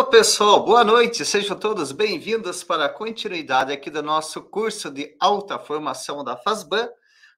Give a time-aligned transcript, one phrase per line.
[0.00, 1.26] Alô, pessoal, boa noite.
[1.26, 6.88] Sejam todos bem-vindos para a continuidade aqui do nosso curso de alta formação da FASBAN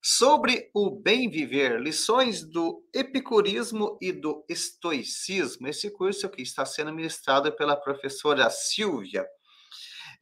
[0.00, 5.66] sobre o bem viver, lições do epicurismo e do estoicismo.
[5.66, 9.26] Esse curso que está sendo ministrado pela professora Silvia.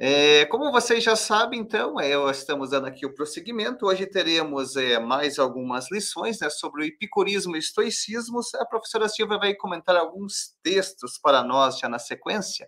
[0.02, 3.84] É, como vocês já sabem, então, é, estamos dando aqui o prosseguimento.
[3.84, 8.40] Hoje teremos é, mais algumas lições né, sobre o epicurismo e estoicismo.
[8.58, 12.66] A professora Silva vai comentar alguns textos para nós já na sequência.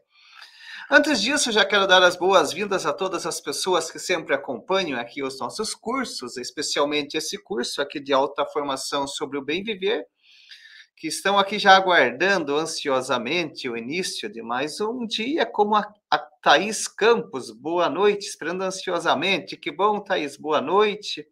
[0.91, 5.23] Antes disso, já quero dar as boas-vindas a todas as pessoas que sempre acompanham aqui
[5.23, 10.05] os nossos cursos, especialmente esse curso aqui de alta formação sobre o bem viver
[10.97, 16.19] que estão aqui já aguardando ansiosamente o início de mais um dia, como a, a
[16.19, 17.51] Thaís Campos.
[17.51, 19.57] Boa noite, esperando ansiosamente.
[19.57, 21.27] Que bom, Thaís, boa noite.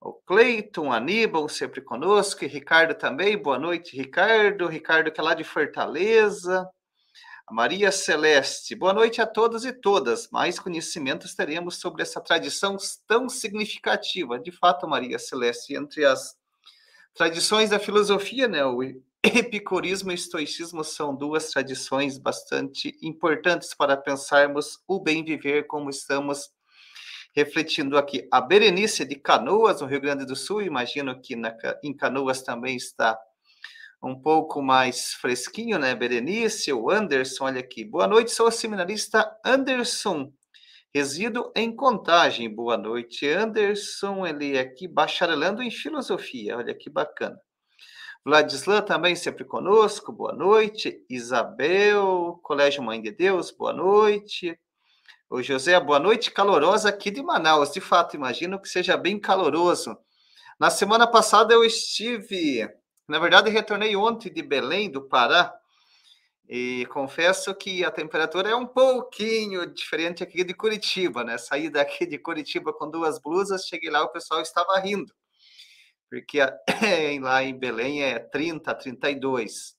[0.00, 3.40] O Cleiton, Aníbal, sempre conosco, e Ricardo também.
[3.40, 4.68] Boa noite, Ricardo.
[4.68, 6.68] Ricardo, que é lá de Fortaleza.
[7.46, 10.30] A Maria Celeste, boa noite a todos e todas.
[10.30, 14.38] Mais conhecimentos teremos sobre essa tradição tão significativa.
[14.38, 16.36] De fato, Maria Celeste, entre as
[17.14, 18.64] Tradições da filosofia, né?
[18.64, 18.82] O
[19.22, 25.88] epicurismo e o estoicismo são duas tradições bastante importantes para pensarmos o bem viver como
[25.88, 26.50] estamos
[27.32, 28.26] refletindo aqui.
[28.32, 32.74] A Berenice de Canoas, no Rio Grande do Sul, imagino que na, em Canoas também
[32.74, 33.16] está
[34.02, 36.72] um pouco mais fresquinho, né, Berenice?
[36.72, 37.84] O Anderson, olha aqui.
[37.84, 40.32] Boa noite, sou o seminarista Anderson
[40.96, 42.48] Resido em Contagem.
[42.48, 44.24] Boa noite, Anderson.
[44.24, 46.56] Ele é aqui bacharelando em filosofia.
[46.56, 47.36] Olha que bacana.
[48.24, 50.12] Vladislan também sempre conosco.
[50.12, 51.04] Boa noite.
[51.10, 53.50] Isabel, Colégio Mãe de Deus.
[53.50, 54.56] Boa noite.
[55.28, 57.72] O José, boa noite, calorosa aqui de Manaus.
[57.72, 59.98] De fato, imagino que seja bem caloroso.
[60.60, 62.68] Na semana passada eu estive,
[63.08, 65.52] na verdade, retornei ontem de Belém, do Pará,
[66.48, 71.38] e confesso que a temperatura é um pouquinho diferente aqui de Curitiba, né?
[71.38, 75.12] Saí daqui de Curitiba com duas blusas, cheguei lá, o pessoal estava rindo,
[76.10, 76.38] porque
[77.22, 79.74] lá em Belém é 30, 32.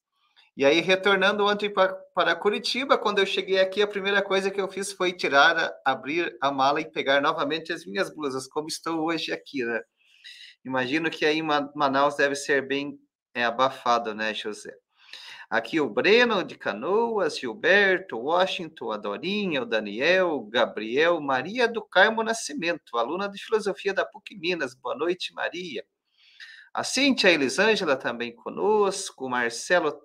[0.57, 4.69] E aí, retornando ontem para Curitiba, quando eu cheguei aqui, a primeira coisa que eu
[4.69, 9.33] fiz foi tirar, abrir a mala e pegar novamente as minhas blusas, como estou hoje
[9.33, 9.81] aqui, né?
[10.63, 12.97] Imagino que aí em Manaus deve ser bem
[13.35, 14.73] é, abafado, né, José?
[15.49, 22.23] Aqui o Breno de Canoas, Gilberto, Washington, a Dorinha, o Daniel, Gabriel, Maria do Carmo
[22.23, 24.73] Nascimento, aluna de filosofia da PUC Minas.
[24.73, 25.85] Boa noite, Maria.
[26.73, 29.95] A Cíntia Elisângela também conosco, Marcelo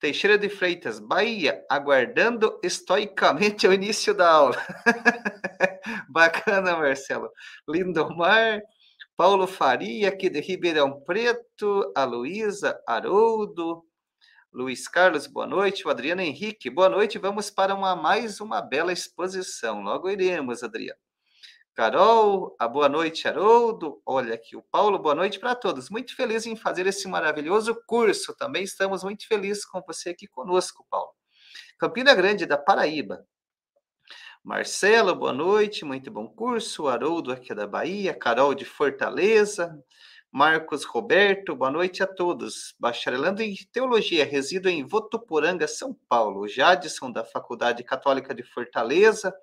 [0.00, 4.56] Teixeira de Freitas, Bahia, aguardando estoicamente o início da aula.
[6.10, 7.30] Bacana, Marcelo.
[7.68, 8.60] Lindomar,
[9.16, 13.84] Paulo Faria, aqui de Ribeirão Preto, a Luísa Haroldo,
[14.52, 15.86] Luiz Carlos, boa noite.
[15.86, 17.18] O Adriano Henrique, boa noite.
[17.18, 19.82] Vamos para uma, mais uma bela exposição.
[19.82, 20.98] Logo iremos, Adriano.
[21.74, 24.00] Carol, a boa noite, Haroldo.
[24.06, 25.90] Olha aqui, o Paulo, boa noite para todos.
[25.90, 28.34] Muito feliz em fazer esse maravilhoso curso.
[28.34, 31.12] Também estamos muito felizes com você aqui conosco, Paulo.
[31.78, 33.24] Campina Grande, da Paraíba.
[34.42, 36.88] Marcelo, boa noite, muito bom curso.
[36.88, 38.14] Haroldo, aqui da Bahia.
[38.14, 39.78] Carol, de Fortaleza.
[40.30, 42.74] Marcos Roberto, boa noite a todos.
[42.78, 46.46] Bacharelando em Teologia, resido em Votuporanga, São Paulo.
[46.46, 49.34] Jadson, da Faculdade Católica de Fortaleza.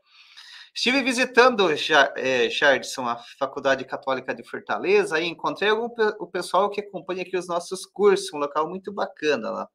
[0.75, 1.69] Estive visitando,
[2.17, 5.87] é, Jardson, a Faculdade Católica de Fortaleza, e encontrei algum,
[6.19, 9.69] o pessoal que acompanha aqui os nossos cursos, um local muito bacana lá.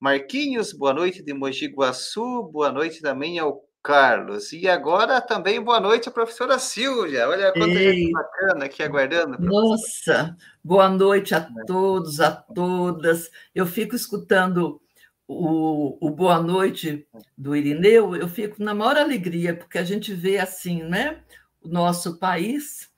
[0.00, 4.52] Marquinhos, boa noite de Mogi Guaçu, boa noite também ao Carlos.
[4.52, 7.28] E agora também boa noite, professora Silvia.
[7.28, 7.94] Olha quanta Ei.
[7.94, 9.38] gente bacana aqui aguardando.
[9.40, 13.30] Nossa, boa noite a todos, a todas.
[13.54, 14.80] Eu fico escutando
[15.26, 20.38] o, o boa noite do Irineu, eu fico na maior alegria, porque a gente vê
[20.38, 21.22] assim, né?
[21.60, 22.90] O nosso país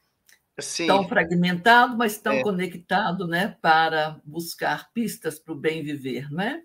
[0.58, 0.86] Sim.
[0.86, 2.42] tão fragmentado, mas tão é.
[2.42, 3.56] conectado, né?
[3.60, 6.62] Para buscar pistas para o bem viver, não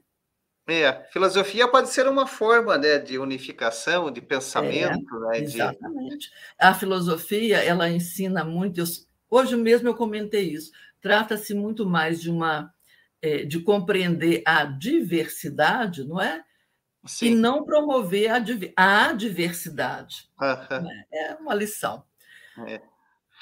[0.67, 1.03] é?
[1.11, 5.15] Filosofia pode ser uma forma né, de unificação, de pensamento.
[5.15, 6.29] É, né, exatamente.
[6.29, 6.33] De...
[6.57, 8.79] A filosofia, ela ensina muito.
[8.79, 8.85] Eu,
[9.29, 10.71] hoje mesmo eu comentei isso.
[10.99, 12.73] Trata-se muito mais de uma
[13.21, 16.43] é, de compreender a diversidade, não é?
[17.05, 17.27] Sim.
[17.27, 18.41] E não promover a,
[18.75, 20.27] a diversidade.
[21.13, 22.03] É uma lição.
[22.67, 22.81] É.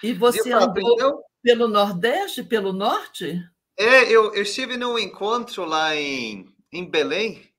[0.02, 1.24] E você andou então...
[1.42, 3.42] pelo Nordeste, pelo Norte?
[3.78, 7.50] É, eu, eu estive num encontro lá em em Belém.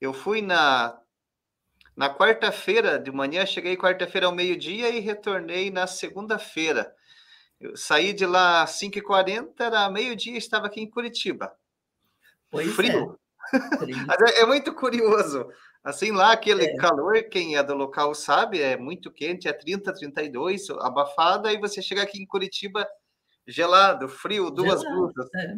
[0.00, 0.96] Eu fui na
[1.96, 6.94] na quarta-feira de manhã, cheguei quarta-feira ao meio-dia e retornei na segunda-feira.
[7.60, 11.54] Eu saí de lá às 5h40, era meio-dia, estava aqui em Curitiba.
[12.50, 13.18] Pois Frio.
[14.34, 15.46] é, é, muito curioso.
[15.84, 16.76] Assim, lá aquele é.
[16.76, 21.82] calor, quem é do local sabe, é muito quente, é 30, 32, abafada, e você
[21.82, 22.88] chega aqui em Curitiba
[23.46, 25.28] gelado, frio, duas gelado, blusas.
[25.34, 25.56] É.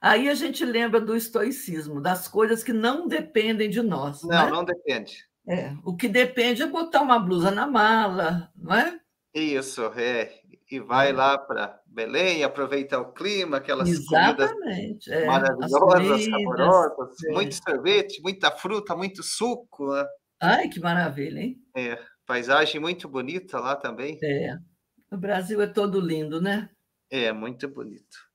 [0.00, 4.22] Aí a gente lembra do estoicismo, das coisas que não dependem de nós.
[4.22, 4.50] Não, né?
[4.50, 5.28] não depende.
[5.46, 9.00] É, o que depende é botar uma blusa na mala, não é?
[9.34, 10.40] Isso, é.
[10.70, 11.12] E vai é.
[11.12, 15.26] lá para Belém, aproveita o clima, aquelas Exatamente, comidas é.
[15.26, 17.32] maravilhosas, saborosas, é.
[17.32, 19.92] muito sorvete, muita fruta, muito suco.
[19.92, 20.04] Né?
[20.40, 21.56] Ai, que maravilha, hein?
[21.74, 24.18] É, paisagem muito bonita lá também.
[24.22, 24.54] É,
[25.10, 26.68] o Brasil é todo lindo, né?
[27.10, 28.27] É, muito bonito.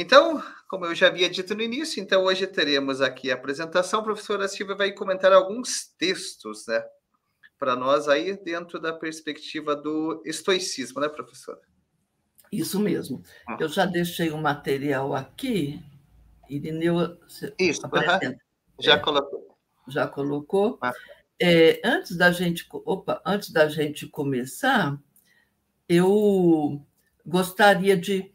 [0.00, 3.98] Então, como eu já havia dito no início, então hoje teremos aqui a apresentação.
[3.98, 6.80] A professora Silvia vai comentar alguns textos, né?
[7.58, 11.58] Para nós aí dentro da perspectiva do estoicismo, né, professora?
[12.52, 13.24] Isso mesmo.
[13.44, 13.56] Ah.
[13.58, 15.82] Eu já deixei o material aqui.
[16.48, 17.18] Irineu,
[17.58, 18.38] Isso, uh -huh.
[18.78, 19.58] já é, colocou.
[19.88, 20.78] Já colocou.
[20.80, 20.92] Ah.
[21.42, 24.96] É, antes da gente, opa, antes da gente começar,
[25.88, 26.80] eu
[27.26, 28.32] gostaria de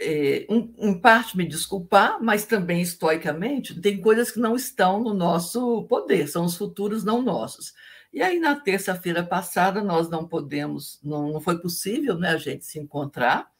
[0.00, 5.14] é, um, em parte me desculpar, mas também estoicamente, tem coisas que não estão no
[5.14, 7.72] nosso poder, são os futuros não nossos.
[8.12, 12.64] E aí, na terça-feira passada, nós não podemos, não, não foi possível né, a gente
[12.64, 13.50] se encontrar,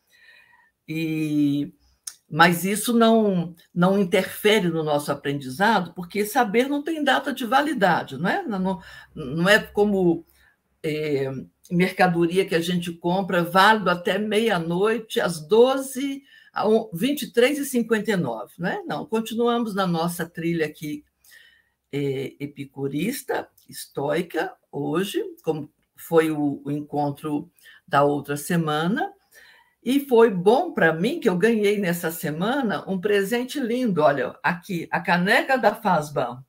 [0.88, 1.72] e
[2.28, 8.18] mas isso não, não interfere no nosso aprendizado, porque saber não tem data de validade,
[8.18, 8.42] não é?
[8.42, 8.80] Não,
[9.14, 10.26] não é como
[10.82, 11.30] é,
[11.70, 16.22] mercadoria que a gente compra, válido até meia-noite, às 12,
[16.92, 18.82] 23 e 59, né?
[18.86, 21.04] Não, continuamos na nossa trilha aqui
[21.92, 27.50] é, epicurista, estoica, hoje, como foi o, o encontro
[27.86, 29.12] da outra semana,
[29.82, 34.02] e foi bom para mim que eu ganhei nessa semana um presente lindo.
[34.02, 36.44] Olha, aqui, a caneca da Fazban.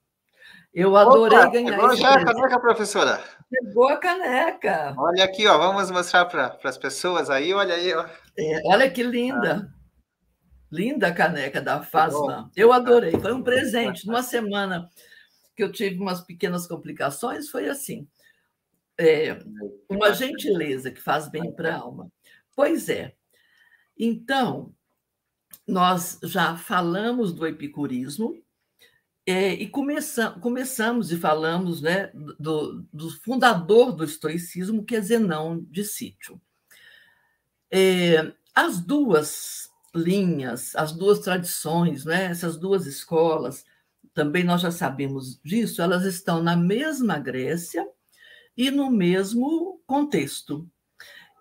[0.73, 1.75] Eu adorei Opa, ganhar.
[1.75, 3.23] Chegou já a caneca, professora?
[3.49, 4.93] Chegou a caneca.
[4.97, 7.93] Olha aqui, ó, vamos mostrar para as pessoas aí, olha aí.
[7.93, 8.05] Ó.
[8.37, 9.71] É, olha que linda.
[9.71, 9.77] Ah.
[10.69, 12.51] Linda a caneca da Fasma.
[12.55, 13.13] Eu adorei.
[13.19, 14.05] Foi um presente.
[14.05, 14.89] Numa semana
[15.55, 18.07] que eu tive umas pequenas complicações, foi assim.
[18.99, 19.39] É,
[19.89, 22.11] uma gentileza que faz bem para a alma.
[22.53, 23.15] Pois é.
[23.97, 24.73] Então,
[25.65, 28.35] nós já falamos do epicurismo,
[29.27, 32.09] é, e começa, começamos e falamos né,
[32.39, 36.41] do, do, fundador do estoicismo, que é Zenão de Sítio.
[37.69, 43.65] É, as duas linhas, as duas tradições, né, essas duas escolas,
[44.13, 47.85] também nós já sabemos disso, elas estão na mesma Grécia
[48.55, 50.65] e no mesmo contexto.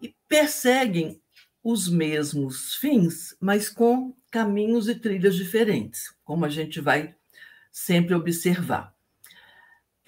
[0.03, 1.23] E perseguem
[1.63, 7.15] os mesmos fins, mas com caminhos e trilhas diferentes, como a gente vai
[7.77, 8.97] sempre observar.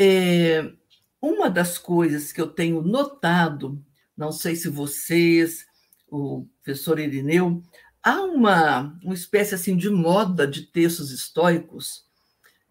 [0.01, 0.73] É,
[1.21, 3.85] uma das coisas que eu tenho notado,
[4.17, 5.67] não sei se vocês,
[6.11, 7.63] o professor Irineu,
[8.03, 12.07] há uma, uma espécie assim de moda de textos históricos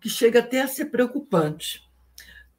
[0.02, 1.84] que chega até a ser preocupante,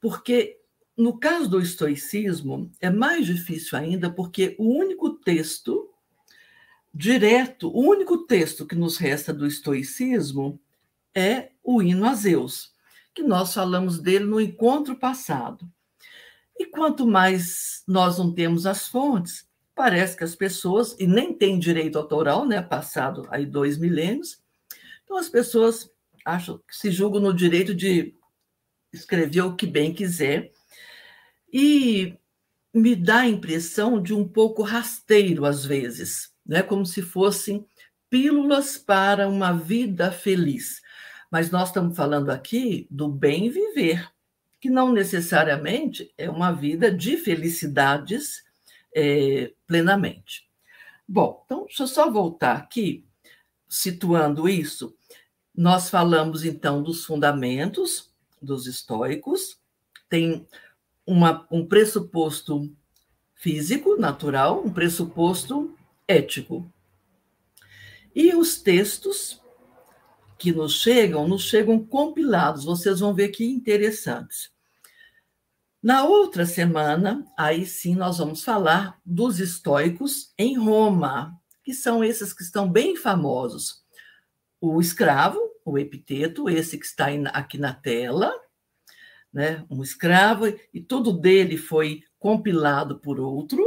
[0.00, 0.60] porque
[0.96, 5.92] no caso do estoicismo é mais difícil ainda, porque o único texto
[6.94, 10.60] direto, o único texto que nos resta do estoicismo
[11.14, 12.72] é o hino a Zeus,
[13.14, 15.70] que nós falamos dele no encontro passado.
[16.58, 21.58] E quanto mais nós não temos as fontes, parece que as pessoas, e nem tem
[21.58, 24.42] direito autoral, né, passado aí dois milênios,
[25.04, 25.90] então as pessoas
[26.24, 28.14] acham que se julgam no direito de
[28.92, 30.50] escrever o que bem quiser,
[31.52, 32.18] e
[32.74, 37.64] me dá a impressão de um pouco rasteiro às vezes, né, como se fossem
[38.10, 40.80] pílulas para uma vida feliz.
[41.30, 44.10] Mas nós estamos falando aqui do bem viver,
[44.60, 48.42] que não necessariamente é uma vida de felicidades
[48.94, 50.48] é, plenamente.
[51.06, 53.06] Bom, então deixa eu só voltar aqui,
[53.68, 54.96] situando isso.
[55.54, 59.58] Nós falamos então dos fundamentos dos estoicos,
[60.08, 60.46] tem
[61.06, 62.70] uma, um pressuposto
[63.34, 65.74] físico, natural, um pressuposto
[66.06, 66.70] ético.
[68.14, 69.40] E os textos
[70.38, 72.64] que nos chegam, nos chegam compilados.
[72.64, 74.50] Vocês vão ver que interessantes.
[75.82, 82.32] Na outra semana, aí sim nós vamos falar dos estoicos em Roma, que são esses
[82.32, 83.84] que estão bem famosos.
[84.60, 88.32] O escravo, o epiteto, esse que está aqui na tela,
[89.32, 89.64] né?
[89.70, 93.64] um escravo, e tudo dele foi compilado por outro,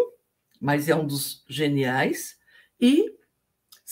[0.59, 2.37] mas é um dos geniais,
[2.79, 3.15] e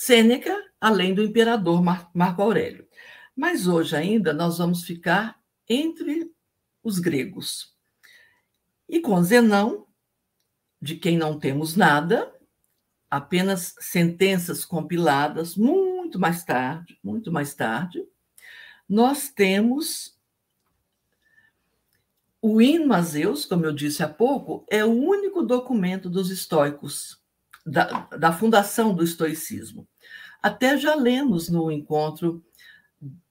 [0.01, 2.87] Sêneca, além do imperador Marco Aurélio.
[3.35, 5.37] Mas hoje ainda nós vamos ficar
[5.67, 6.31] entre
[6.81, 7.75] os gregos.
[8.87, 9.87] E com Zenão,
[10.81, 12.33] de quem não temos nada,
[13.11, 18.01] apenas sentenças compiladas muito mais tarde, muito mais tarde,
[18.87, 20.17] nós temos
[22.41, 27.18] o hino a Zeus, como eu disse há pouco, é o único documento dos estoicos,
[27.69, 29.87] da, da fundação do estoicismo.
[30.41, 32.43] Até já lemos no encontro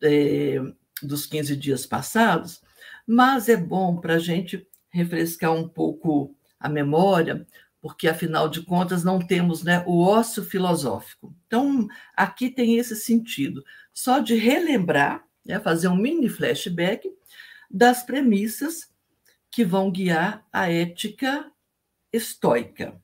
[0.02, 0.61] é,
[1.02, 2.62] dos 15 dias passados,
[3.07, 7.47] mas é bom para a gente refrescar um pouco a memória,
[7.80, 11.35] porque afinal de contas não temos né, o ócio filosófico.
[11.47, 17.09] Então, aqui tem esse sentido, só de relembrar, né, fazer um mini flashback
[17.71, 18.88] das premissas
[19.50, 21.50] que vão guiar a ética
[22.12, 23.00] estoica.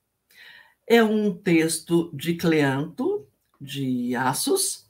[0.86, 3.26] É um texto de Cleanto,
[3.60, 4.84] de Assos,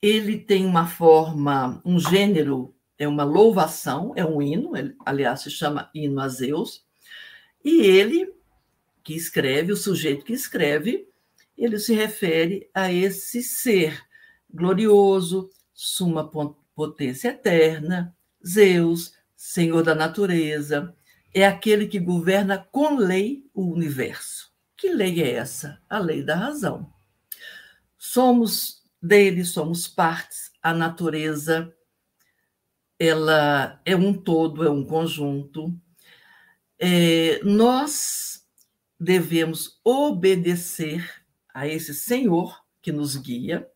[0.00, 5.50] ele tem uma forma, um gênero, é uma louvação, é um hino, ele, aliás, se
[5.50, 6.84] chama hino a Zeus,
[7.64, 8.32] e ele,
[9.02, 11.08] que escreve, o sujeito que escreve,
[11.56, 14.00] ele se refere a esse ser
[14.52, 16.30] glorioso, suma
[16.74, 18.16] potência eterna,
[18.46, 20.94] Zeus, senhor da natureza,
[21.34, 24.45] é aquele que governa com lei o universo.
[24.76, 25.80] Que lei é essa?
[25.88, 26.92] A lei da razão.
[27.98, 31.72] Somos dele somos partes, a natureza
[32.98, 35.78] ela é um todo, é um conjunto.
[36.78, 38.46] É, nós
[38.98, 43.68] devemos obedecer a esse Senhor que nos guia,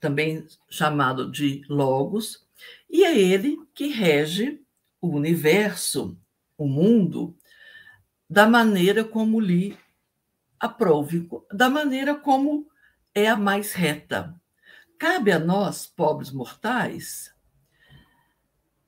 [0.00, 2.46] também chamado de Logos,
[2.88, 4.60] e é ele que rege
[5.00, 6.18] o universo,
[6.56, 7.36] o mundo,
[8.28, 9.76] da maneira como lhe
[10.64, 12.66] aprove, da maneira como
[13.14, 14.34] é a mais reta.
[14.98, 17.34] Cabe a nós, pobres mortais,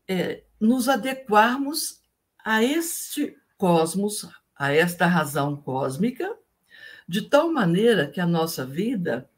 [0.08, 2.00] é, nos adequarmos
[2.42, 6.34] a este cosmos, a esta razão cósmica,
[7.06, 9.28] de tal maneira que a nossa vida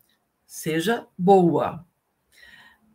[0.46, 1.84] seja boa.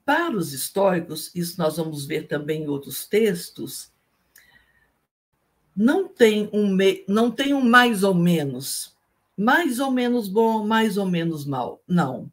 [0.05, 3.91] Para os estoicos, isso nós vamos ver também em outros textos,
[5.75, 8.92] não tem um, não tem um mais ou menos
[9.37, 11.81] mais ou menos bom, mais ou menos mal.
[11.87, 12.31] Não.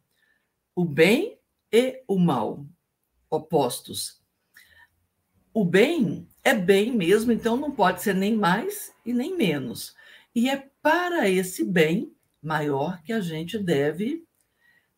[0.74, 1.38] O bem
[1.72, 2.64] e o mal,
[3.28, 4.20] opostos.
[5.52, 9.94] O bem é bem mesmo, então não pode ser nem mais e nem menos.
[10.34, 14.24] E é para esse bem maior que a gente deve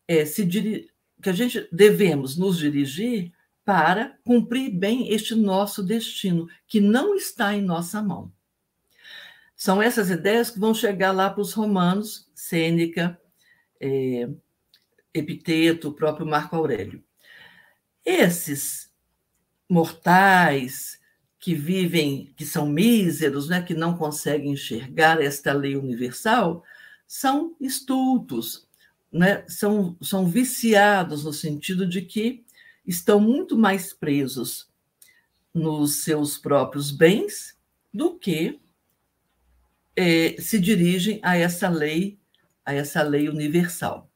[0.07, 3.31] é, se que a gente devemos nos dirigir
[3.65, 8.31] para cumprir bem este nosso destino, que não está em nossa mão.
[9.63, 13.17] São essas ideias que vão chegar lá para os romanos, Sêneca,
[13.79, 14.27] é,
[15.13, 17.01] Epiteto, o próprio Marco Aurélio.
[18.03, 18.91] Esses
[19.69, 20.99] mortais
[21.39, 26.61] que vivem, que são míseros, né, que não conseguem enxergar esta lei universal,
[27.07, 28.67] são estultos,
[29.09, 32.43] né, são, são viciados no sentido de que
[32.85, 34.69] estão muito mais presos
[35.53, 37.57] nos seus próprios bens
[37.93, 38.59] do que
[39.95, 42.19] é, se dirigem a essa lei,
[42.65, 44.09] a essa lei universal.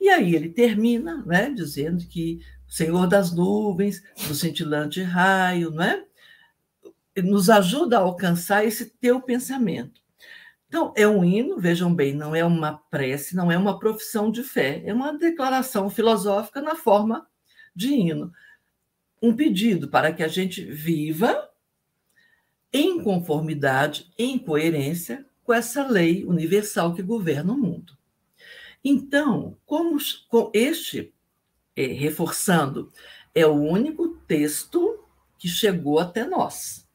[0.00, 6.04] E aí ele termina, né, dizendo que o Senhor das nuvens, do cintilante raio, né,
[7.16, 10.00] nos ajuda a alcançar esse teu pensamento.
[10.68, 14.42] Então, é um hino, vejam bem, não é uma prece, não é uma profissão de
[14.42, 17.26] fé, é uma declaração filosófica na forma
[17.74, 18.32] de hino.
[19.22, 21.48] Um pedido para que a gente viva
[22.76, 27.96] em conformidade, em coerência com essa lei universal que governa o mundo.
[28.84, 29.96] Então, como
[30.28, 31.10] com este,
[31.74, 32.92] é, reforçando,
[33.34, 35.02] é o único texto
[35.38, 36.86] que chegou até nós.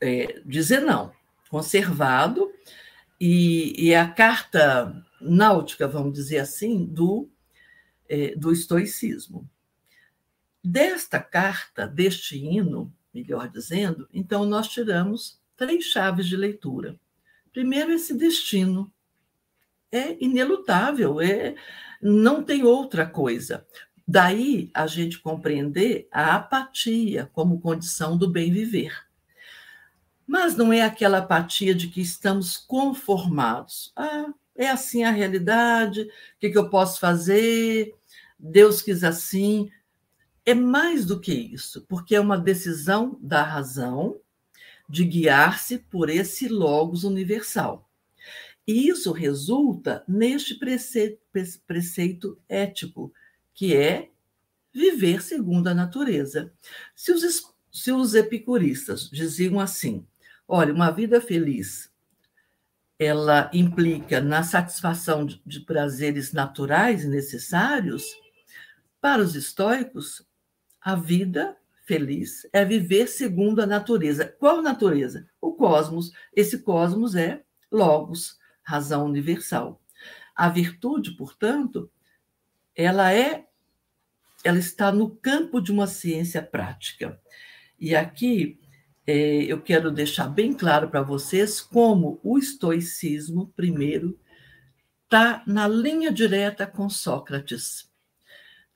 [0.00, 1.12] É, dizer não,
[1.50, 2.52] conservado,
[3.20, 7.28] e, e, a carta náutica, vamos dizer assim, do,
[8.08, 9.48] é, do estoicismo.
[10.62, 16.98] Desta carta, deste hino, melhor dizendo, então nós tiramos três chaves de leitura.
[17.52, 18.92] Primeiro, esse destino.
[19.92, 21.54] É inelutável, é,
[22.02, 23.64] não tem outra coisa.
[24.06, 28.92] Daí a gente compreender a apatia como condição do bem viver.
[30.26, 33.92] Mas não é aquela apatia de que estamos conformados.
[33.94, 36.08] Ah, é assim a realidade, o
[36.40, 37.94] que, que eu posso fazer?
[38.36, 39.70] Deus quis assim
[40.46, 44.20] é mais do que isso, porque é uma decisão da razão
[44.88, 47.88] de guiar-se por esse logos universal.
[48.66, 51.20] E isso resulta neste preceito,
[51.66, 53.12] preceito ético,
[53.54, 54.10] que é
[54.72, 56.52] viver segundo a natureza.
[56.94, 60.06] Se os, se os epicuristas diziam assim:
[60.48, 61.92] olha, uma vida feliz
[62.98, 68.04] ela implica na satisfação de, de prazeres naturais e necessários,
[69.00, 70.24] para os estoicos,
[70.84, 74.26] a vida feliz é viver segundo a natureza.
[74.38, 75.26] Qual natureza?
[75.40, 76.12] O cosmos.
[76.36, 79.80] Esse cosmos é logos, razão universal.
[80.36, 81.90] A virtude, portanto,
[82.76, 83.46] ela é
[84.44, 87.18] ela está no campo de uma ciência prática.
[87.80, 88.60] E aqui
[89.06, 94.20] é, eu quero deixar bem claro para vocês como o estoicismo, primeiro,
[95.04, 97.90] está na linha direta com Sócrates.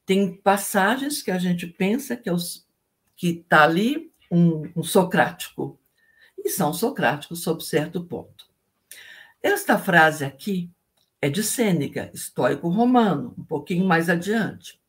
[0.08, 2.34] Tem passagens que a gente pensa que é
[3.20, 5.78] está ali um, um socrático,
[6.38, 8.48] e são socráticos sob certo ponto.
[9.42, 10.70] Esta frase aqui
[11.20, 14.80] é de Sêneca, estoico romano, um pouquinho mais adiante,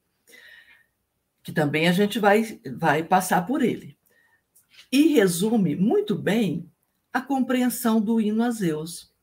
[1.43, 3.97] que também a gente vai, vai passar por ele.
[4.89, 6.71] E resume muito bem
[7.11, 9.13] a compreensão do hino a Zeus.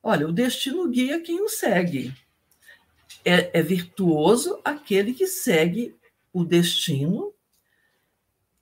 [0.00, 2.14] Olha, o destino guia quem o segue.
[3.24, 5.94] É, é virtuoso aquele que segue
[6.32, 7.34] o destino,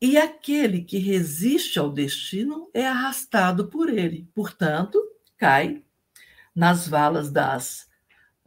[0.01, 4.29] e aquele que resiste ao destino é arrastado por ele.
[4.33, 5.03] Portanto,
[5.37, 5.83] cai
[6.55, 7.89] nas valas das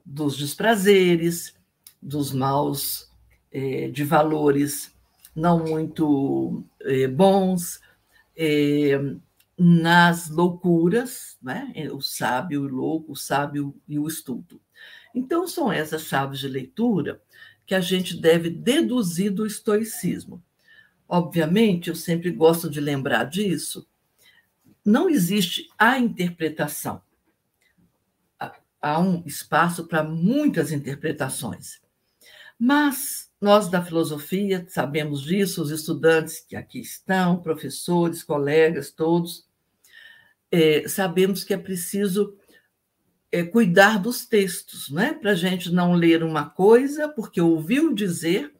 [0.03, 1.53] dos desprazeres,
[2.01, 3.10] dos maus
[3.51, 4.94] é, de valores
[5.36, 7.80] não muito é, bons,
[8.36, 9.00] é,
[9.58, 11.72] nas loucuras, né?
[11.94, 14.60] o sábio e o louco, o sábio e o estudo.
[15.13, 17.22] Então, são essas chaves de leitura
[17.66, 20.44] que a gente deve deduzir do estoicismo.
[21.07, 23.88] Obviamente, eu sempre gosto de lembrar disso,
[24.83, 27.01] não existe a interpretação
[28.81, 31.79] há um espaço para muitas interpretações.
[32.57, 39.48] Mas nós da filosofia sabemos disso, os estudantes que aqui estão, professores, colegas, todos,
[40.51, 42.38] é, sabemos que é preciso
[43.31, 45.13] é, cuidar dos textos, né?
[45.13, 48.53] para a gente não ler uma coisa porque ouviu dizer,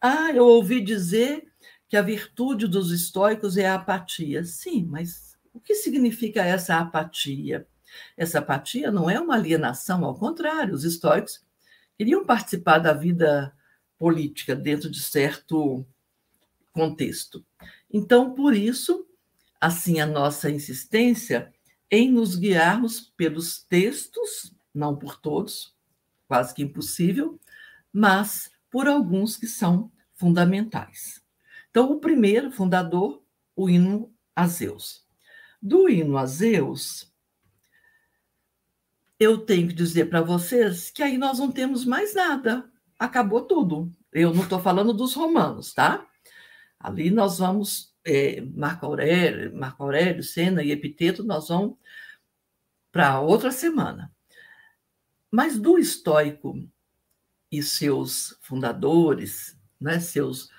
[0.00, 1.48] ah, eu ouvi dizer
[1.88, 4.44] que a virtude dos estoicos é a apatia.
[4.44, 7.66] Sim, mas o que significa essa apatia?
[8.16, 11.44] Essa apatia não é uma alienação, ao contrário, os estoicos
[11.98, 13.52] queriam participar da vida
[13.98, 15.84] política dentro de certo
[16.72, 17.44] contexto.
[17.92, 19.06] Então, por isso,
[19.60, 21.52] assim, a nossa insistência
[21.90, 25.74] em nos guiarmos pelos textos, não por todos,
[26.28, 27.40] quase que impossível,
[27.92, 31.22] mas por alguns que são fundamentais.
[31.70, 33.22] Então, o primeiro fundador,
[33.56, 35.04] o hino a Zeus.
[35.60, 37.12] Do hino a Zeus,
[39.18, 42.70] eu tenho que dizer para vocês que aí nós não temos mais nada.
[42.98, 43.92] Acabou tudo.
[44.12, 46.06] Eu não estou falando dos romanos, tá?
[46.78, 51.76] Ali nós vamos, é, Marco Aurélio, Marco Aurélio, Sena e Epiteto, nós vamos
[52.90, 54.12] para outra semana.
[55.30, 56.68] Mas do estoico
[57.50, 60.50] e seus fundadores, né, seus,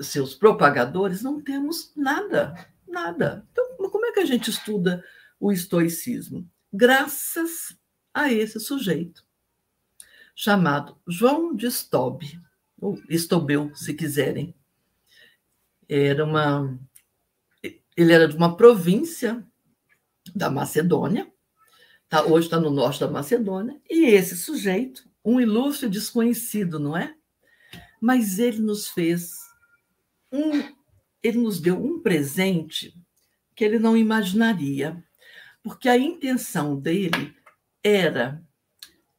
[0.00, 2.54] seus propagadores, não temos nada,
[2.86, 3.46] nada.
[3.50, 5.04] Então, como é que a gente estuda
[5.40, 6.48] o estoicismo?
[6.72, 7.76] Graças
[8.12, 9.24] a esse sujeito,
[10.34, 12.40] chamado João de Stobe,
[12.80, 14.54] ou Estobel, se quiserem.
[15.88, 16.78] Era uma,
[17.96, 19.44] ele era de uma província
[20.34, 21.30] da Macedônia,
[22.08, 27.14] tá, hoje está no norte da Macedônia, e esse sujeito, um ilustre desconhecido, não é?
[28.00, 29.38] Mas ele nos fez
[30.32, 30.62] um,
[31.22, 32.94] ele nos deu um presente
[33.54, 35.02] que ele não imaginaria,
[35.62, 37.34] porque a intenção dele
[37.82, 38.42] era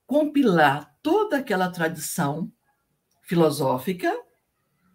[0.05, 2.51] compilar toda aquela tradição
[3.23, 4.13] filosófica,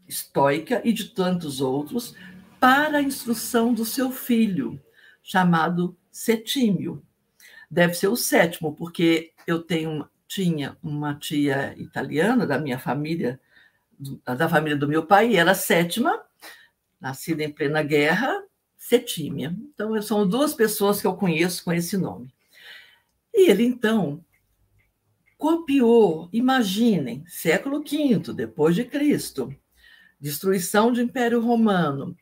[0.09, 2.15] estoica e de tantos outros
[2.61, 4.81] para a instrução do seu filho,
[5.23, 7.03] chamado Setímio.
[7.71, 13.41] Deve ser o sétimo, porque eu tenho, tinha uma tia italiana da minha família,
[14.25, 16.23] da família do meu pai, e era sétima,
[17.01, 18.45] nascida em plena guerra,
[18.77, 19.57] Setímia.
[19.59, 22.33] Então, são duas pessoas que eu conheço com esse nome.
[23.33, 24.23] E ele, então,
[25.39, 29.53] copiou, imaginem, século V, depois de Cristo,
[30.23, 32.17] destruição do Império Romano,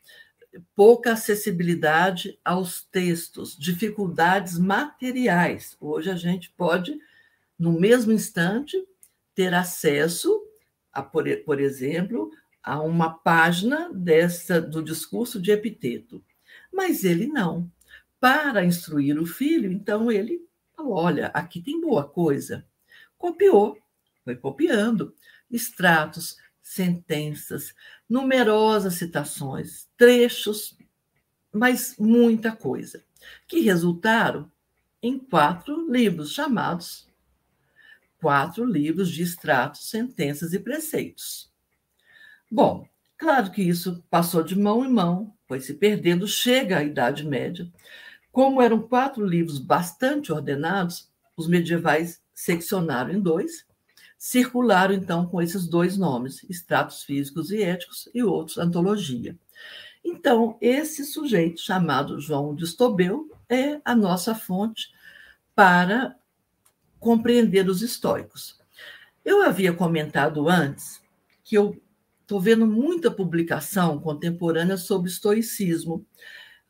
[0.75, 5.77] pouca acessibilidade aos textos, dificuldades materiais.
[5.79, 6.99] Hoje a gente pode,
[7.57, 8.75] no mesmo instante,
[9.33, 10.41] ter acesso,
[10.91, 12.29] a, por, por exemplo,
[12.61, 16.21] a uma página dessa do discurso de Epiteto.
[16.73, 17.71] Mas ele não.
[18.19, 20.41] Para instruir o filho, então ele
[20.81, 22.65] Falou: olha, aqui tem boa coisa.
[23.17, 23.77] Copiou,
[24.23, 25.13] foi copiando
[25.49, 26.37] extratos,
[26.73, 27.73] sentenças,
[28.09, 30.77] numerosas citações, trechos,
[31.51, 33.03] mas muita coisa,
[33.47, 34.51] que resultaram
[35.01, 37.11] em quatro livros chamados
[38.21, 41.51] quatro livros de extratos, sentenças e preceitos.
[42.49, 47.25] Bom, claro que isso passou de mão em mão, foi se perdendo, chega à Idade
[47.25, 47.67] Média.
[48.31, 53.65] Como eram quatro livros bastante ordenados, os medievais seccionaram em dois,
[54.21, 59.35] circularam então com esses dois nomes, extratos físicos e éticos, e outros, antologia.
[60.05, 64.91] Então, esse sujeito, chamado João de Estobel, é a nossa fonte
[65.55, 66.15] para
[66.99, 68.59] compreender os estoicos.
[69.25, 71.01] Eu havia comentado antes
[71.43, 71.81] que eu
[72.21, 76.05] estou vendo muita publicação contemporânea sobre estoicismo.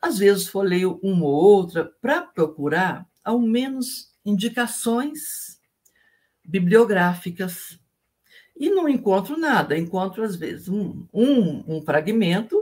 [0.01, 5.60] Às vezes folheio uma ou outra para procurar, ao menos, indicações
[6.43, 7.79] bibliográficas.
[8.55, 12.61] E não encontro nada, encontro, às vezes, um, um, um fragmento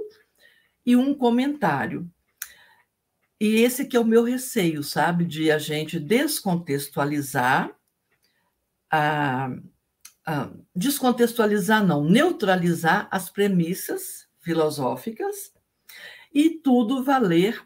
[0.85, 2.09] e um comentário.
[3.39, 7.73] E esse que é o meu receio, sabe, de a gente descontextualizar,
[8.91, 9.49] a,
[10.25, 15.53] a, descontextualizar não, neutralizar as premissas filosóficas
[16.33, 17.63] e tudo valer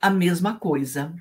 [0.00, 1.14] a mesma coisa.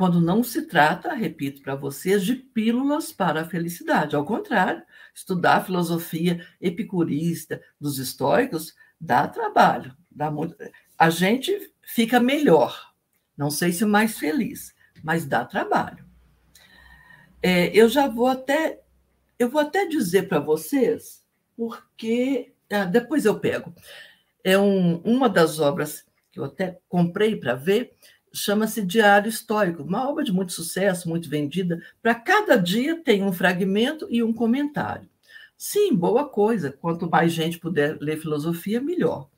[0.00, 4.16] Quando não se trata, repito para vocês, de pílulas para a felicidade.
[4.16, 4.82] Ao contrário,
[5.14, 10.56] estudar a filosofia epicurista dos estoicos dá trabalho, dá muito.
[10.96, 12.94] A gente fica melhor.
[13.36, 16.02] Não sei se mais feliz, mas dá trabalho.
[17.42, 18.80] É, eu já vou até
[19.38, 21.22] eu vou até dizer para vocês
[21.54, 23.74] porque ah, depois eu pego.
[24.42, 27.94] É um, uma das obras que eu até comprei para ver,
[28.32, 31.82] chama-se Diário Histórico, uma obra de muito sucesso, muito vendida.
[32.02, 35.08] Para cada dia tem um fragmento e um comentário.
[35.56, 36.72] Sim, boa coisa.
[36.72, 39.28] Quanto mais gente puder ler filosofia, melhor.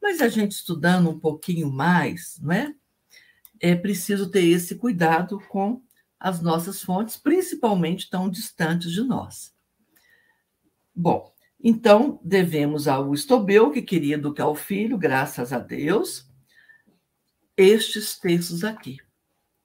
[0.00, 2.74] Mas a gente estudando um pouquinho mais, não é?
[3.60, 5.80] É preciso ter esse cuidado com
[6.18, 9.54] as nossas fontes, principalmente tão distantes de nós.
[10.94, 16.28] Bom, então devemos ao Estobel, que queria educar o filho, graças a Deus,
[17.56, 18.98] estes textos aqui,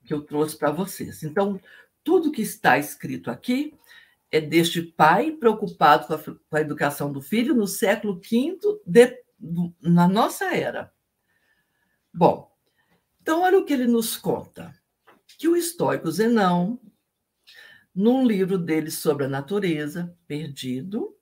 [0.06, 1.23] que eu trouxe para vocês.
[1.23, 1.60] Então,
[2.04, 3.73] tudo que está escrito aqui
[4.32, 9.23] é deste pai preocupado com a, com a educação do filho no século V de,
[9.82, 10.91] na nossa era.
[12.13, 12.52] Bom,
[13.21, 14.73] então olha o que ele nos conta.
[15.38, 16.80] Que o estoico Zenão,
[17.93, 21.15] num livro dele sobre a natureza, Perdido,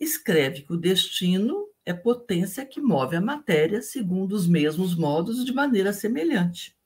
[0.00, 5.52] escreve que o destino é potência que move a matéria segundo os mesmos modos de
[5.52, 6.76] maneira semelhante.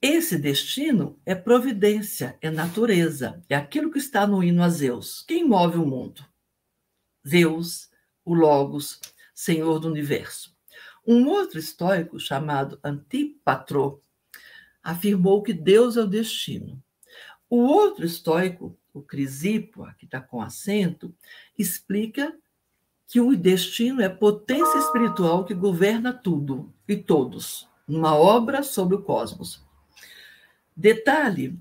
[0.00, 5.22] Esse destino é providência, é natureza, é aquilo que está no hino a Zeus.
[5.22, 6.26] Quem move o mundo?
[7.26, 7.88] Zeus,
[8.24, 9.00] o Logos,
[9.32, 10.56] Senhor do Universo.
[11.06, 14.00] Um outro estoico chamado Antipatro
[14.82, 16.82] afirmou que Deus é o destino.
[17.48, 21.14] O outro estoico, o Crisipo, que está com acento,
[21.56, 22.36] explica
[23.12, 29.02] que o destino é potência espiritual que governa tudo e todos, numa obra sobre o
[29.02, 29.62] cosmos.
[30.74, 31.54] Detalhe,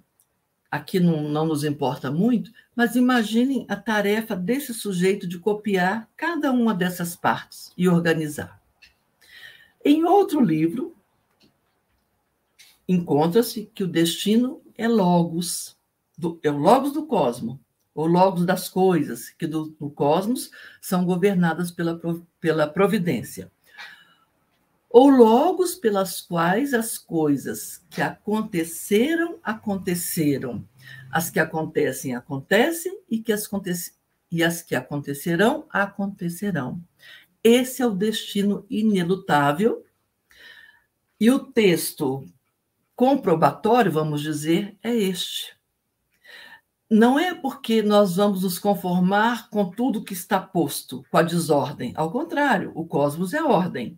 [0.72, 6.54] aqui não, não nos importa muito, mas imaginem a tarefa desse sujeito de copiar cada
[6.54, 8.64] uma dessas partes e organizar.
[9.84, 10.96] Em outro livro,
[12.88, 15.78] encontra-se que o destino é logos,
[16.18, 17.58] do, é o logos do cosmos,
[17.94, 20.50] ou logos das coisas, que do, no cosmos
[20.80, 22.00] são governadas pela,
[22.40, 23.52] pela providência.
[24.90, 30.68] Ou logos pelas quais as coisas que aconteceram, aconteceram.
[31.10, 33.50] As que acontecem, acontecem, e, que as,
[34.30, 36.82] e as que acontecerão, acontecerão.
[37.44, 39.86] Esse é o destino inelutável.
[41.20, 42.26] E o texto
[42.96, 45.56] comprobatório, vamos dizer, é este
[46.92, 51.94] não é porque nós vamos nos conformar com tudo que está posto, com a desordem.
[51.96, 53.98] Ao contrário, o cosmos é ordem.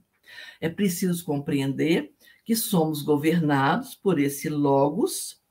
[0.62, 2.14] É preciso compreender
[2.46, 5.42] que somos governados por esse logos,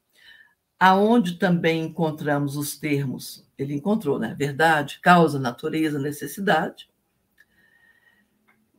[0.78, 4.37] aonde também encontramos os termos, ele encontrou, né?
[4.38, 6.88] Verdade, causa, natureza, necessidade,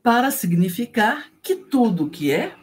[0.02, 2.56] para significar que tudo que é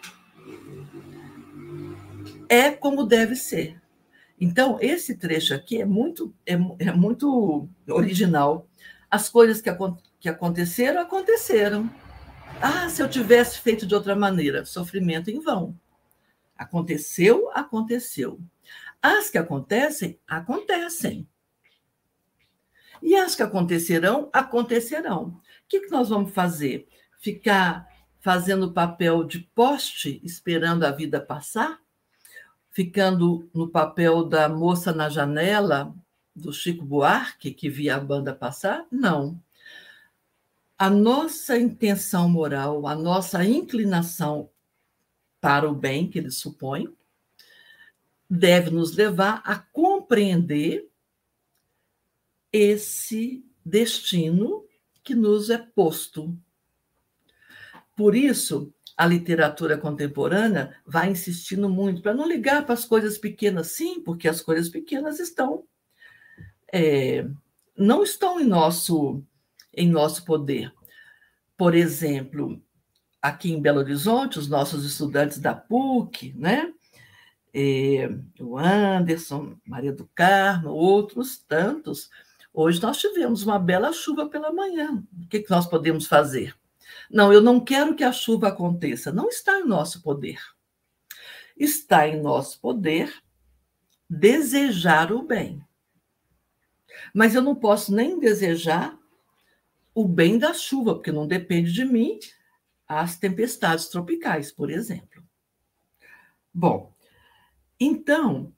[2.49, 3.80] é como deve ser.
[4.41, 8.67] Então, esse trecho aqui é muito, é, é muito original.
[9.11, 9.71] As coisas que,
[10.19, 11.91] que aconteceram, aconteceram.
[12.63, 15.79] Ah, se eu tivesse feito de outra maneira, sofrimento em vão.
[16.57, 18.41] Aconteceu, aconteceu.
[19.03, 21.29] As que acontecem, acontecem.
[23.03, 25.29] E as que acontecerão, acontecerão.
[25.29, 26.89] O que, que nós vamos fazer?
[27.19, 27.87] Ficar
[28.21, 31.79] fazendo papel de poste, esperando a vida passar?
[32.71, 35.95] Ficando no papel da moça na janela,
[36.35, 38.87] do Chico Buarque, que via a banda passar?
[38.91, 39.41] Não.
[40.79, 44.49] A nossa intenção moral, a nossa inclinação
[45.41, 46.89] para o bem que ele supõe,
[48.29, 50.89] deve nos levar a compreender
[52.53, 54.65] esse destino
[55.03, 56.37] que nos é posto.
[57.97, 63.69] Por isso, a literatura contemporânea vai insistindo muito para não ligar para as coisas pequenas,
[63.69, 65.65] sim, porque as coisas pequenas estão
[66.71, 67.27] é,
[67.75, 69.25] não estão em nosso
[69.73, 70.71] em nosso poder.
[71.57, 72.61] Por exemplo,
[73.23, 76.71] aqui em Belo Horizonte, os nossos estudantes da PUC, né?
[77.55, 78.07] É,
[78.39, 82.11] o Anderson, Maria do Carmo, outros tantos.
[82.53, 85.03] Hoje nós tivemos uma bela chuva pela manhã.
[85.25, 86.55] O que, que nós podemos fazer?
[87.11, 89.13] Não, eu não quero que a chuva aconteça.
[89.13, 90.39] Não está em nosso poder.
[91.57, 93.13] Está em nosso poder
[94.09, 95.65] desejar o bem.
[97.13, 98.97] Mas eu não posso nem desejar
[99.95, 102.19] o bem da chuva, porque não depende de mim
[102.87, 105.23] as tempestades tropicais, por exemplo.
[106.53, 106.93] Bom,
[107.79, 108.53] então,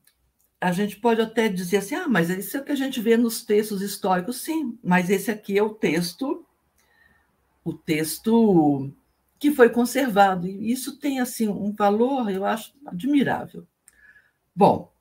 [0.60, 3.16] a gente pode até dizer assim: ah, mas isso é o que a gente vê
[3.16, 6.46] nos textos históricos, sim, mas esse aqui é o texto,
[7.64, 8.90] o texto
[9.38, 13.66] que foi conservado, e isso tem assim um valor, eu acho, admirável.
[14.54, 14.92] Bom,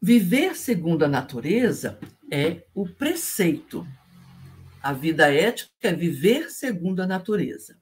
[0.00, 1.98] Viver segundo a natureza
[2.30, 3.84] é o preceito.
[4.80, 7.76] A vida ética é viver segundo a natureza.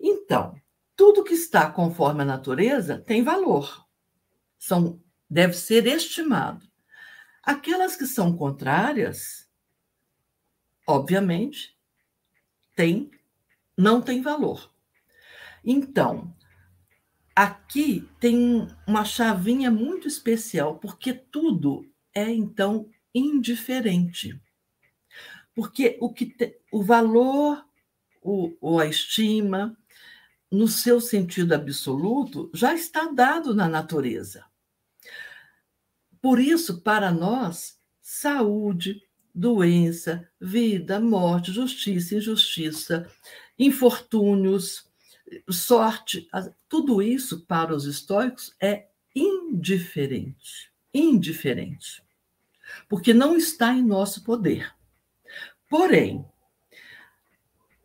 [0.00, 0.60] Então,
[0.96, 3.86] tudo que está conforme a natureza tem valor.
[4.58, 5.00] São,
[5.30, 6.66] deve ser estimado.
[7.40, 9.45] Aquelas que são contrárias,
[10.86, 11.76] obviamente,
[12.74, 13.10] tem,
[13.76, 14.70] não tem valor.
[15.64, 16.34] Então,
[17.36, 24.40] Aqui tem uma chavinha muito especial, porque tudo é então indiferente.
[25.54, 27.62] Porque o que te, o valor
[28.22, 29.76] o, ou a estima,
[30.50, 34.46] no seu sentido absoluto, já está dado na natureza.
[36.22, 39.05] Por isso, para nós, saúde,
[39.36, 43.06] doença, vida, morte, justiça, injustiça,
[43.58, 44.90] infortúnios,
[45.50, 46.26] sorte,
[46.66, 50.72] tudo isso para os estoicos é indiferente.
[50.92, 52.02] Indiferente.
[52.88, 54.74] Porque não está em nosso poder.
[55.68, 56.24] Porém,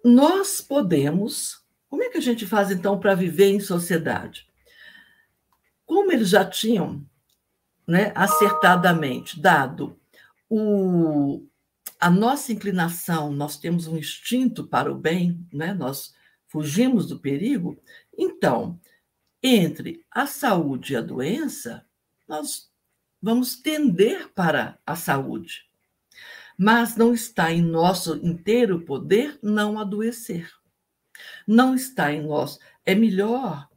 [0.03, 1.59] nós podemos.
[1.89, 4.47] Como é que a gente faz então para viver em sociedade?
[5.85, 7.05] Como eles já tinham
[7.85, 10.00] né, acertadamente dado
[10.53, 11.47] o,
[11.97, 15.73] a nossa inclinação, nós temos um instinto para o bem, né?
[15.73, 16.13] nós
[16.45, 17.81] fugimos do perigo,
[18.17, 18.77] então,
[19.41, 21.85] entre a saúde e a doença,
[22.27, 22.69] nós
[23.21, 25.69] vamos tender para a saúde.
[26.57, 30.51] Mas não está em nosso inteiro poder não adoecer.
[31.47, 32.59] Não está em nós.
[32.85, 33.69] É melhor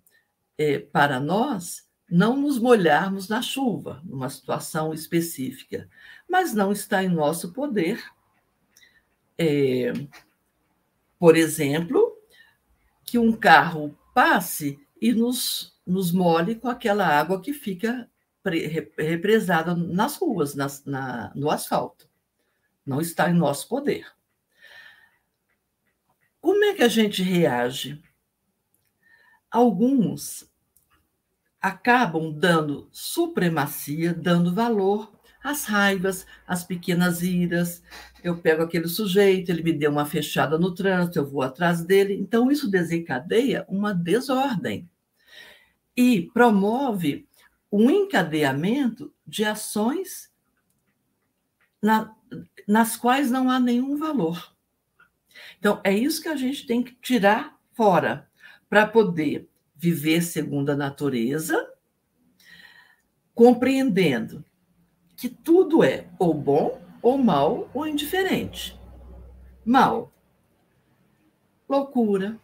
[0.58, 5.88] é, para nós não nos molharmos na chuva, numa situação específica.
[6.34, 8.02] Mas não está em nosso poder,
[9.38, 9.92] é,
[11.16, 12.12] por exemplo,
[13.04, 18.10] que um carro passe e nos, nos molhe com aquela água que fica
[18.98, 22.10] represada nas ruas, nas, na, no asfalto.
[22.84, 24.04] Não está em nosso poder.
[26.40, 28.02] Como é que a gente reage?
[29.48, 30.50] Alguns
[31.60, 35.13] acabam dando supremacia, dando valor
[35.44, 37.82] às raivas, às pequenas iras,
[38.22, 42.14] eu pego aquele sujeito, ele me deu uma fechada no trânsito, eu vou atrás dele.
[42.14, 44.88] Então, isso desencadeia uma desordem
[45.94, 47.28] e promove
[47.70, 50.32] um encadeamento de ações
[51.82, 52.16] na,
[52.66, 54.56] nas quais não há nenhum valor.
[55.58, 58.30] Então, é isso que a gente tem que tirar fora
[58.66, 61.70] para poder viver segundo a natureza,
[63.34, 64.42] compreendendo
[65.24, 68.78] que tudo é ou bom ou mal ou indiferente.
[69.64, 70.12] Mal,
[71.66, 72.38] loucura,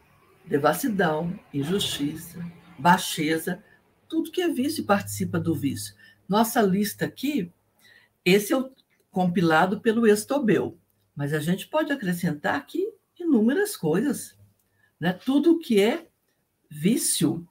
[0.47, 2.43] devassidão, injustiça,
[2.79, 3.63] baixeza,
[4.09, 5.95] tudo que é vício participa do vício.
[6.27, 7.53] Nossa lista aqui,
[8.25, 8.73] esse é o
[9.11, 10.79] compilado pelo Estobel,
[11.15, 14.39] mas a gente pode acrescentar aqui inúmeras coisas,
[14.99, 15.13] né?
[15.13, 16.07] Tudo que é
[16.71, 17.47] vício,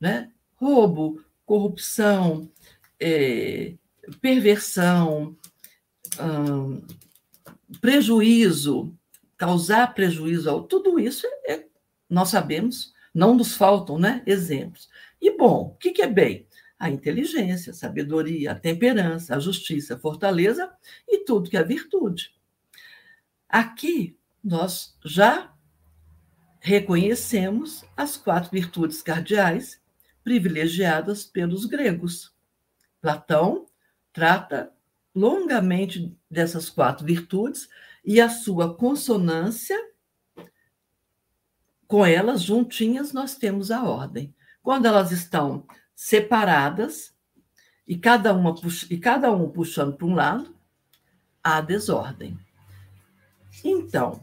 [0.00, 0.32] né?
[0.56, 2.50] Roubo, corrupção,
[2.98, 3.76] é,
[4.20, 5.36] perversão,
[6.20, 6.82] hum,
[7.80, 8.96] prejuízo,
[9.36, 10.62] causar prejuízo ao.
[10.62, 11.66] Tudo isso é, é,
[12.08, 14.88] nós sabemos, não nos faltam né, exemplos.
[15.20, 16.46] E bom, o que, que é bem?
[16.78, 20.70] A inteligência, a sabedoria, a temperança, a justiça, a fortaleza
[21.08, 22.34] e tudo que é virtude.
[23.48, 25.52] Aqui nós já
[26.60, 29.80] reconhecemos as quatro virtudes cardeais
[30.22, 32.34] privilegiadas pelos gregos.
[33.00, 33.66] Platão
[34.16, 34.72] trata
[35.14, 37.68] longamente dessas quatro virtudes
[38.02, 39.78] e a sua consonância
[41.86, 44.34] com elas juntinhas nós temos a ordem.
[44.62, 47.14] Quando elas estão separadas
[47.86, 48.54] e cada uma
[48.88, 50.56] e cada um puxando para um lado,
[51.44, 52.38] há desordem.
[53.62, 54.18] Então,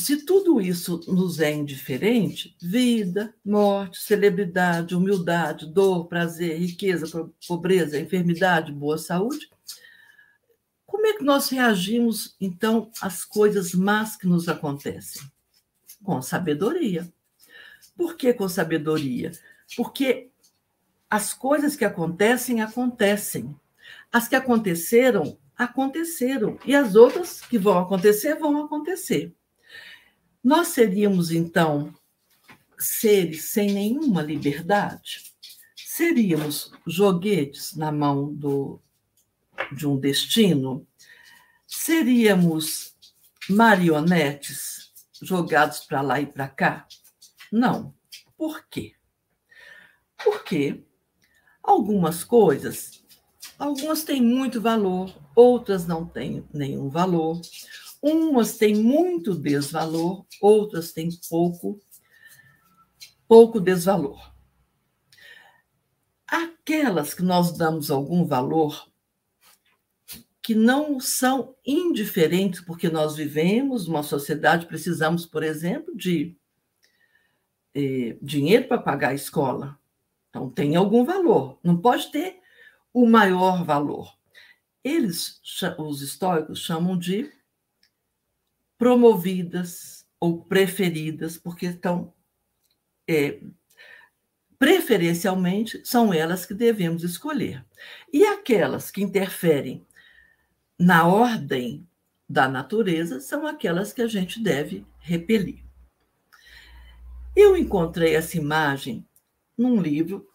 [0.00, 7.06] se tudo isso nos é indiferente, vida, morte, celebridade, humildade, dor, prazer, riqueza,
[7.46, 9.48] pobreza, enfermidade, boa saúde,
[10.86, 15.22] como é que nós reagimos, então, às coisas más que nos acontecem?
[16.02, 17.10] Com sabedoria.
[17.96, 19.32] Por que com sabedoria?
[19.76, 20.30] Porque
[21.08, 23.54] as coisas que acontecem, acontecem.
[24.12, 26.58] As que aconteceram, aconteceram.
[26.64, 29.34] E as outras que vão acontecer, vão acontecer.
[30.42, 31.94] Nós seríamos, então,
[32.78, 35.34] seres sem nenhuma liberdade?
[35.76, 38.80] Seríamos joguetes na mão do,
[39.70, 40.86] de um destino?
[41.66, 42.94] Seríamos
[43.50, 46.86] marionetes jogados para lá e para cá?
[47.52, 47.94] Não.
[48.36, 48.94] Por quê?
[50.24, 50.82] Porque
[51.62, 53.04] algumas coisas,
[53.58, 57.40] algumas têm muito valor, outras não têm nenhum valor.
[58.02, 61.78] Umas têm muito desvalor, outras têm pouco,
[63.28, 64.32] pouco desvalor.
[66.26, 68.90] Aquelas que nós damos algum valor,
[70.42, 76.36] que não são indiferentes, porque nós vivemos numa sociedade, precisamos, por exemplo, de
[77.74, 79.78] eh, dinheiro para pagar a escola.
[80.30, 81.58] Então, tem algum valor.
[81.62, 82.40] Não pode ter
[82.92, 84.16] o maior valor.
[84.82, 85.40] Eles,
[85.78, 87.30] os históricos, chamam de
[88.80, 92.14] promovidas ou preferidas, porque estão.
[93.06, 93.38] É,
[94.58, 97.64] preferencialmente, são elas que devemos escolher.
[98.10, 99.86] E aquelas que interferem
[100.78, 101.86] na ordem
[102.26, 105.62] da natureza são aquelas que a gente deve repelir.
[107.36, 109.06] Eu encontrei essa imagem
[109.58, 110.26] num livro,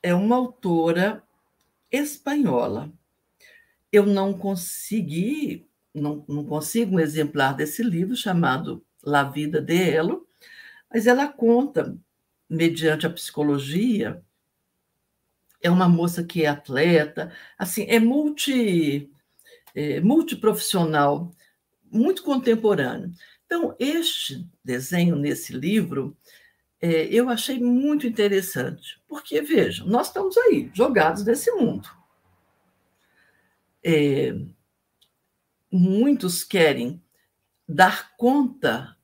[0.00, 1.24] é uma autora
[1.90, 2.92] espanhola.
[3.90, 10.26] Eu não consegui não, não consigo um exemplar desse livro chamado La Vida de Elo,
[10.92, 11.96] mas ela conta,
[12.48, 14.22] mediante a psicologia,
[15.62, 19.10] é uma moça que é atleta, assim, é multi
[19.74, 21.32] é, multiprofissional,
[21.90, 23.12] muito contemporâneo.
[23.46, 26.16] Então, este desenho nesse livro
[26.80, 31.88] é, eu achei muito interessante, porque, vejam, nós estamos aí, jogados nesse mundo.
[33.82, 34.34] É,
[35.76, 37.02] muitos querem
[37.68, 38.96] dar conta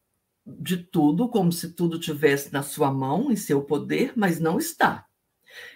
[0.46, 5.06] de tudo, como se tudo tivesse na sua mão, em seu poder, mas não está.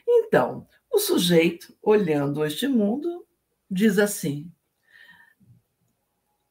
[0.07, 3.27] Então, o sujeito, olhando este mundo,
[3.71, 4.53] diz assim: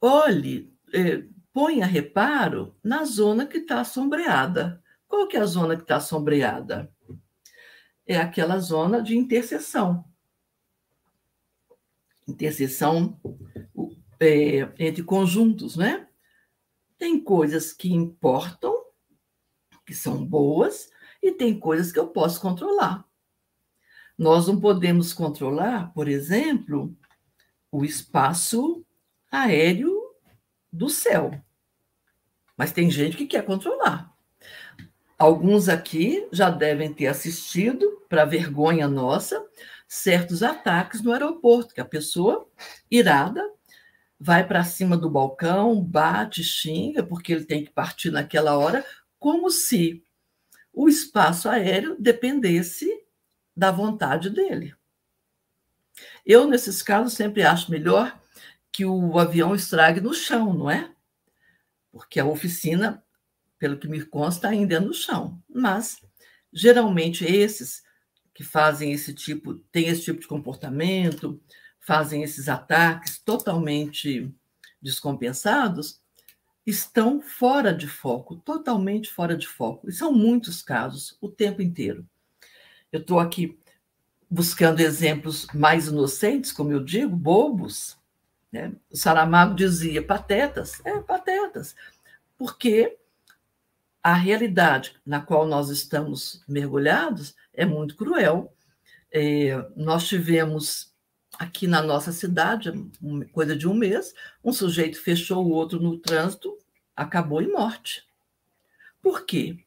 [0.01, 4.84] olhe, eh, ponha reparo na zona que está sombreada.
[5.08, 6.91] Qual que é a zona que está sombreada?
[8.06, 10.03] É aquela zona de interseção.
[12.27, 13.19] Interseção
[14.23, 16.07] é, entre conjuntos, né?
[16.98, 18.73] Tem coisas que importam,
[19.85, 20.89] que são boas,
[21.21, 23.06] e tem coisas que eu posso controlar.
[24.17, 26.95] Nós não podemos controlar, por exemplo,
[27.71, 28.85] o espaço
[29.31, 29.91] aéreo
[30.71, 31.31] do céu.
[32.56, 34.13] Mas tem gente que quer controlar.
[35.17, 39.43] Alguns aqui já devem ter assistido, para vergonha nossa,
[39.87, 42.48] certos ataques no aeroporto, que a pessoa
[42.91, 43.41] irada
[44.24, 48.86] vai para cima do balcão, bate, xinga, porque ele tem que partir naquela hora,
[49.19, 50.02] como se
[50.71, 52.90] o espaço aéreo dependesse
[53.54, 54.74] da vontade dele.
[56.26, 58.17] Eu, nesses casos, sempre acho melhor
[58.71, 60.90] que o avião estrague no chão, não é?
[61.92, 63.04] Porque a oficina,
[63.60, 65.44] pelo que me consta, ainda é no chão.
[65.54, 66.02] Mas,
[66.52, 67.84] geralmente, esses
[68.34, 71.44] que fazem esse tipo, têm esse tipo de comportamento,
[71.86, 74.34] fazem esses ataques totalmente
[74.81, 76.02] descompensados,
[76.65, 79.90] estão fora de foco, totalmente fora de foco.
[79.90, 82.08] E são muitos casos, o tempo inteiro.
[82.92, 83.60] Eu estou aqui
[84.29, 87.98] buscando exemplos mais inocentes, como eu digo, bobos.
[88.52, 88.73] Né?
[88.90, 91.75] O Saramago dizia patetas, é, patetas,
[92.38, 92.98] porque
[94.02, 98.54] a realidade na qual nós estamos mergulhados é muito cruel.
[99.12, 100.92] É, nós tivemos
[101.38, 102.71] aqui na nossa cidade,
[103.31, 104.13] coisa de um mês,
[104.44, 106.58] um sujeito fechou o outro no trânsito,
[106.96, 108.06] acabou em morte.
[109.02, 109.58] Por quê?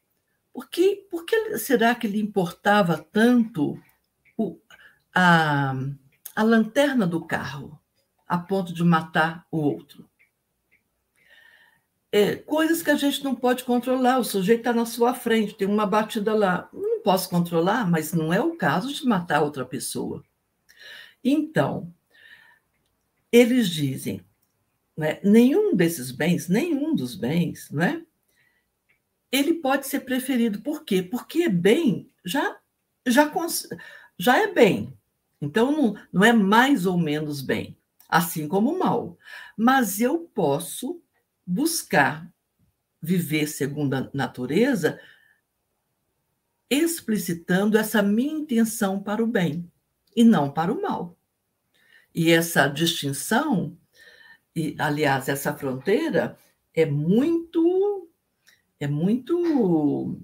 [0.53, 3.79] Porque, por que será que lhe importava tanto
[4.35, 4.59] o,
[5.13, 5.75] a,
[6.35, 7.79] a lanterna do carro
[8.27, 10.09] a ponto de matar o outro?
[12.11, 14.17] É, coisas que a gente não pode controlar.
[14.17, 16.67] O sujeito está na sua frente, tem uma batida lá.
[16.73, 20.23] Não posso controlar, mas não é o caso de matar outra pessoa.
[21.29, 21.93] Então,
[23.29, 24.21] eles dizem,
[24.95, 28.05] né, nenhum desses bens, nenhum dos bens, né,
[29.29, 30.61] ele pode ser preferido.
[30.61, 31.03] Por quê?
[31.03, 32.57] Porque é bem já,
[33.05, 33.29] já,
[34.17, 34.93] já é bem.
[35.41, 39.17] Então, não, não é mais ou menos bem, assim como mal.
[39.57, 41.01] Mas eu posso
[41.45, 42.31] buscar
[43.01, 44.97] viver segundo a natureza,
[46.69, 49.69] explicitando essa minha intenção para o bem
[50.15, 51.16] e não para o mal.
[52.13, 53.77] E essa distinção,
[54.55, 56.37] e aliás, essa fronteira
[56.73, 58.09] é muito
[58.79, 60.19] é muito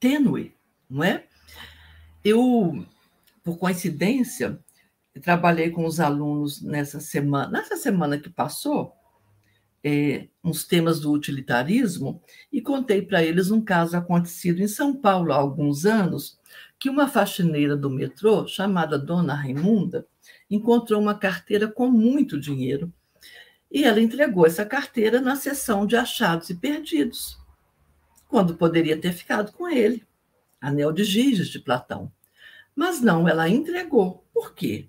[0.00, 0.54] tênue,
[0.90, 1.26] não é?
[2.24, 2.84] Eu,
[3.44, 4.58] por coincidência,
[5.22, 8.92] trabalhei com os alunos nessa semana, nessa semana que passou,
[9.84, 12.20] é, uns temas do utilitarismo
[12.52, 16.38] e contei para eles um caso acontecido em São Paulo há alguns anos,
[16.78, 20.06] que uma faxineira do metrô, chamada Dona Raimunda,
[20.50, 22.92] encontrou uma carteira com muito dinheiro
[23.70, 27.38] e ela entregou essa carteira na seção de achados e perdidos,
[28.28, 30.06] quando poderia ter ficado com ele,
[30.60, 32.10] anel de Giges de Platão.
[32.74, 34.24] Mas não, ela entregou.
[34.32, 34.88] Por quê?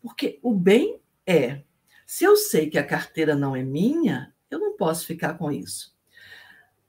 [0.00, 1.62] Porque o bem é.
[2.06, 5.94] Se eu sei que a carteira não é minha, eu não posso ficar com isso.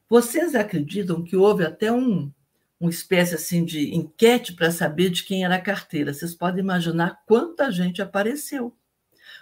[0.08, 2.32] Vocês acreditam que houve até um
[2.80, 6.14] uma espécie assim de enquete para saber de quem era a carteira.
[6.14, 8.76] Vocês podem imaginar quanta gente apareceu.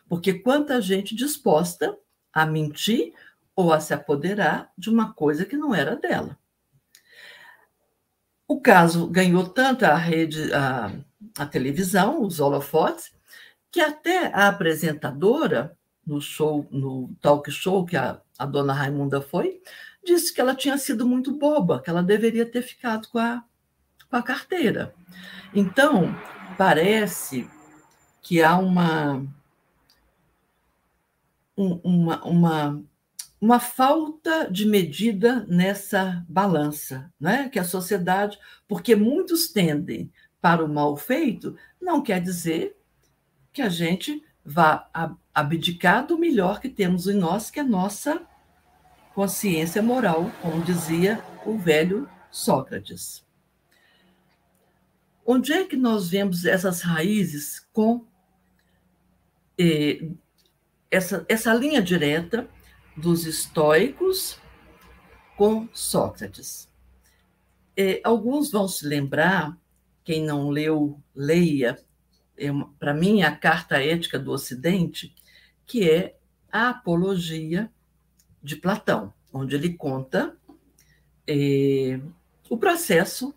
[0.10, 1.96] Porque quanta gente disposta
[2.34, 3.14] a mentir
[3.56, 6.38] ou a se apoderar de uma coisa que não era dela.
[8.48, 10.92] O caso ganhou tanto a rede, a,
[11.38, 13.12] a televisão, os holofotes,
[13.70, 19.62] que até a apresentadora no show, no talk show que a, a dona Raimunda foi,
[20.08, 23.44] disse que ela tinha sido muito boba, que ela deveria ter ficado com a,
[24.10, 24.96] com a carteira.
[25.54, 26.16] Então,
[26.58, 27.48] parece
[28.22, 29.26] que há uma,
[31.56, 32.84] uma, uma,
[33.40, 37.50] uma falta de medida nessa balança, né?
[37.50, 42.78] que a sociedade, porque muitos tendem para o mal feito, não quer dizer
[43.52, 44.90] que a gente vá
[45.34, 48.22] abdicar do melhor que temos em nós, que é a nossa
[49.18, 53.26] consciência moral, como dizia o velho Sócrates.
[55.26, 58.06] Onde é que nós vemos essas raízes com
[59.58, 60.08] eh,
[60.92, 62.48] essa, essa linha direta
[62.96, 64.40] dos estoicos
[65.36, 66.70] com Sócrates?
[67.76, 69.58] Eh, alguns vão se lembrar,
[70.04, 71.84] quem não leu, leia,
[72.38, 75.12] é para mim, a Carta Ética do Ocidente,
[75.66, 76.16] que é
[76.52, 77.72] a apologia
[78.42, 80.36] de Platão, onde ele conta
[81.28, 82.00] eh,
[82.50, 83.34] o processo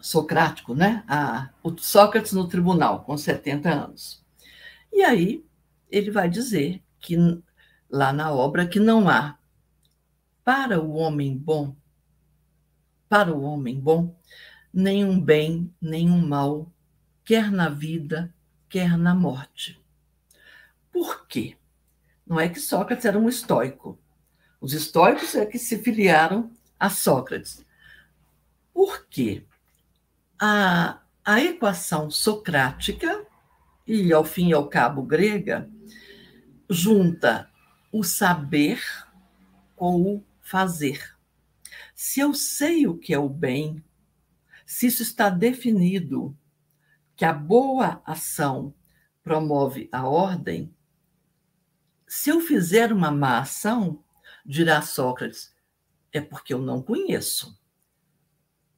[0.00, 1.02] socrático, né?
[1.08, 4.22] A, o Sócrates no tribunal, com 70 anos.
[4.92, 5.44] E aí
[5.90, 7.16] ele vai dizer que
[7.90, 9.38] lá na obra que não há
[10.44, 11.74] para o homem bom,
[13.08, 14.14] para o homem bom,
[14.72, 16.70] nenhum bem, nenhum mal,
[17.24, 18.34] quer na vida,
[18.68, 19.80] quer na morte.
[20.92, 21.56] Por quê?
[22.26, 23.98] Não é que Sócrates era um estoico.
[24.60, 27.64] Os estoicos é que se filiaram a Sócrates.
[28.72, 29.44] Por quê?
[30.40, 33.26] A, a equação socrática,
[33.86, 35.70] e ao fim e ao cabo grega,
[36.68, 37.50] junta
[37.92, 38.82] o saber
[39.76, 41.14] com o fazer.
[41.94, 43.84] Se eu sei o que é o bem,
[44.66, 46.36] se isso está definido,
[47.14, 48.74] que a boa ação
[49.22, 50.73] promove a ordem,
[52.06, 54.02] se eu fizer uma má ação,
[54.44, 55.54] dirá Sócrates,
[56.12, 57.58] é porque eu não conheço.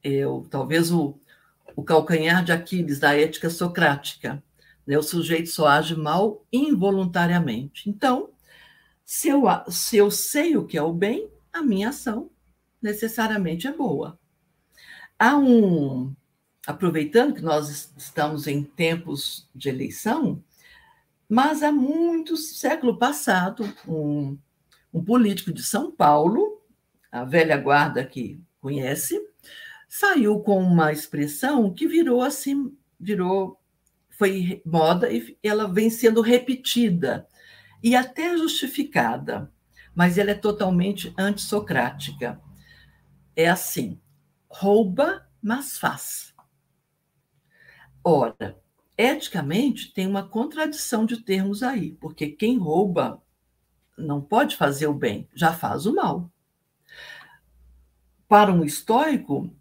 [0.03, 1.19] Eu, talvez o,
[1.75, 4.43] o calcanhar de Aquiles da ética socrática.
[4.85, 4.97] Né?
[4.97, 7.89] O sujeito só age mal involuntariamente.
[7.89, 8.31] Então,
[9.05, 12.29] se eu, se eu sei o que é o bem, a minha ação
[12.81, 14.19] necessariamente é boa.
[15.19, 16.15] Há um,
[16.65, 20.43] aproveitando que nós estamos em tempos de eleição,
[21.29, 24.37] mas há muitos, século passado, um,
[24.93, 26.61] um político de São Paulo,
[27.11, 29.19] a velha guarda que conhece,
[29.89, 33.59] saiu com uma expressão que virou assim, virou,
[34.09, 37.27] foi moda e ela vem sendo repetida
[37.83, 39.51] e até justificada,
[39.93, 42.41] mas ela é totalmente antissocrática.
[43.35, 43.99] É assim:
[44.49, 46.33] rouba, mas faz.
[48.03, 48.57] Ora,
[48.97, 53.21] eticamente tem uma contradição de termos aí, porque quem rouba
[53.97, 56.31] não pode fazer o bem, já faz o mal.
[58.27, 59.53] Para um estoico,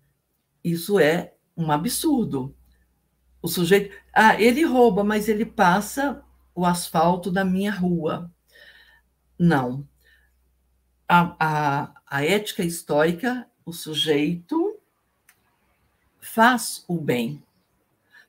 [0.64, 2.55] isso é um absurdo.
[3.41, 6.22] O sujeito, ah, ele rouba, mas ele passa
[6.55, 8.30] o asfalto da minha rua.
[9.39, 9.87] Não.
[11.09, 14.78] A, a, a ética estoica, o sujeito
[16.20, 17.43] faz o bem,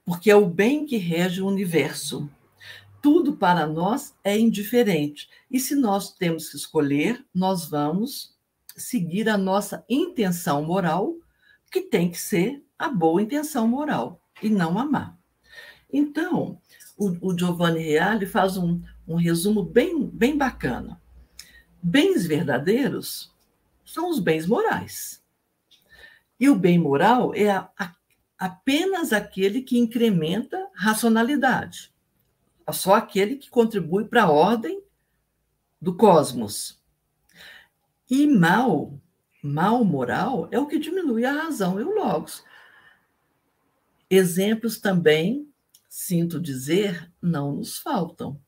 [0.08, 2.30] porque é o bem que rege o universo.
[3.02, 5.30] Tudo para nós é indiferente.
[5.52, 8.34] E se nós temos que escolher, nós vamos
[8.78, 11.14] seguir a nossa intenção moral,
[11.70, 15.18] que tem que ser a boa intenção moral e não a má.
[15.92, 16.58] Então,
[16.98, 21.02] o, o Giovanni Reale faz um, um resumo bem, bem bacana.
[21.84, 23.30] Bens verdadeiros
[23.84, 25.22] são os bens morais.
[26.40, 27.94] E o bem moral é a, a,
[28.38, 31.94] apenas aquele que incrementa racionalidade.
[32.66, 34.84] É só aquele que contribui para a ordem
[35.82, 36.82] do cosmos.
[38.10, 39.00] E mal,
[39.42, 42.44] mal moral é o que diminui a razão e o logos.
[44.10, 45.48] Exemplos também
[45.90, 48.40] sinto dizer, não nos faltam.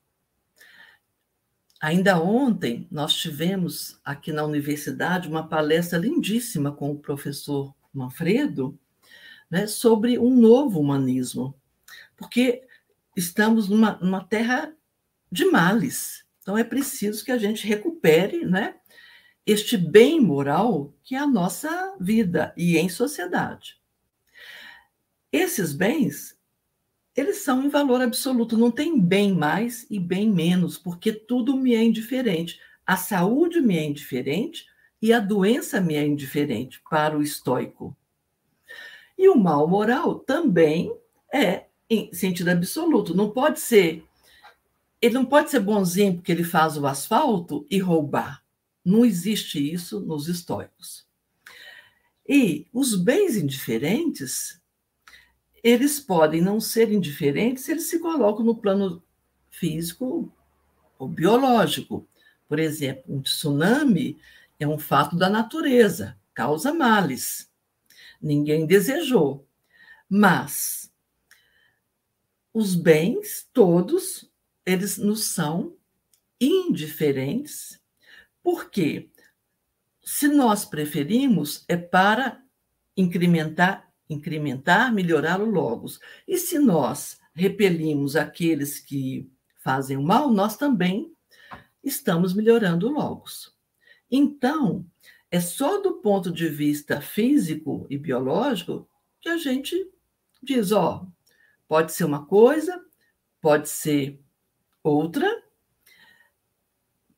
[1.81, 8.77] Ainda ontem, nós tivemos aqui na universidade uma palestra lindíssima com o professor Manfredo
[9.49, 11.55] né, sobre um novo humanismo,
[12.15, 12.63] porque
[13.15, 14.73] estamos numa, numa terra
[15.31, 16.25] de males.
[16.41, 18.75] Então, é preciso que a gente recupere né,
[19.45, 23.77] este bem moral que é a nossa vida e em sociedade.
[25.31, 26.39] Esses bens
[27.19, 31.73] eles são em valor absoluto, não tem bem mais e bem menos, porque tudo me
[31.73, 32.59] é indiferente.
[32.85, 34.65] A saúde me é indiferente
[35.01, 37.95] e a doença me é indiferente para o estoico.
[39.19, 40.95] E o mal moral também
[41.31, 44.05] é em sentido absoluto, não pode ser
[45.01, 48.43] ele não pode ser bonzinho porque ele faz o asfalto e roubar.
[48.83, 51.05] Não existe isso nos estoicos.
[52.27, 54.61] E os bens indiferentes
[55.61, 59.03] eles podem não ser indiferentes se eles se colocam no plano
[59.49, 60.31] físico
[60.97, 62.07] ou biológico.
[62.47, 64.17] Por exemplo, um tsunami
[64.59, 67.49] é um fato da natureza, causa males.
[68.21, 69.47] Ninguém desejou.
[70.09, 70.91] Mas
[72.53, 74.29] os bens todos,
[74.65, 75.75] eles nos são
[76.39, 77.79] indiferentes,
[78.41, 79.09] porque
[80.03, 82.43] se nós preferimos é para
[82.97, 85.99] incrementar incrementar, melhorar o logos.
[86.27, 91.13] E se nós repelimos aqueles que fazem o mal, nós também
[91.83, 93.55] estamos melhorando o logos.
[94.09, 94.85] Então,
[95.31, 98.87] é só do ponto de vista físico e biológico
[99.21, 99.75] que a gente
[100.41, 101.05] diz, ó,
[101.67, 102.83] pode ser uma coisa,
[103.41, 104.19] pode ser
[104.83, 105.27] outra,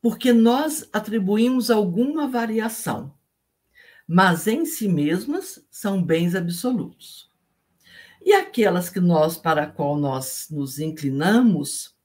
[0.02, 3.16] porque nós atribuímos alguma variação
[4.14, 7.32] mas em si mesmas são bens absolutos.
[8.22, 11.96] E aquelas que nós para qual nós nos inclinamos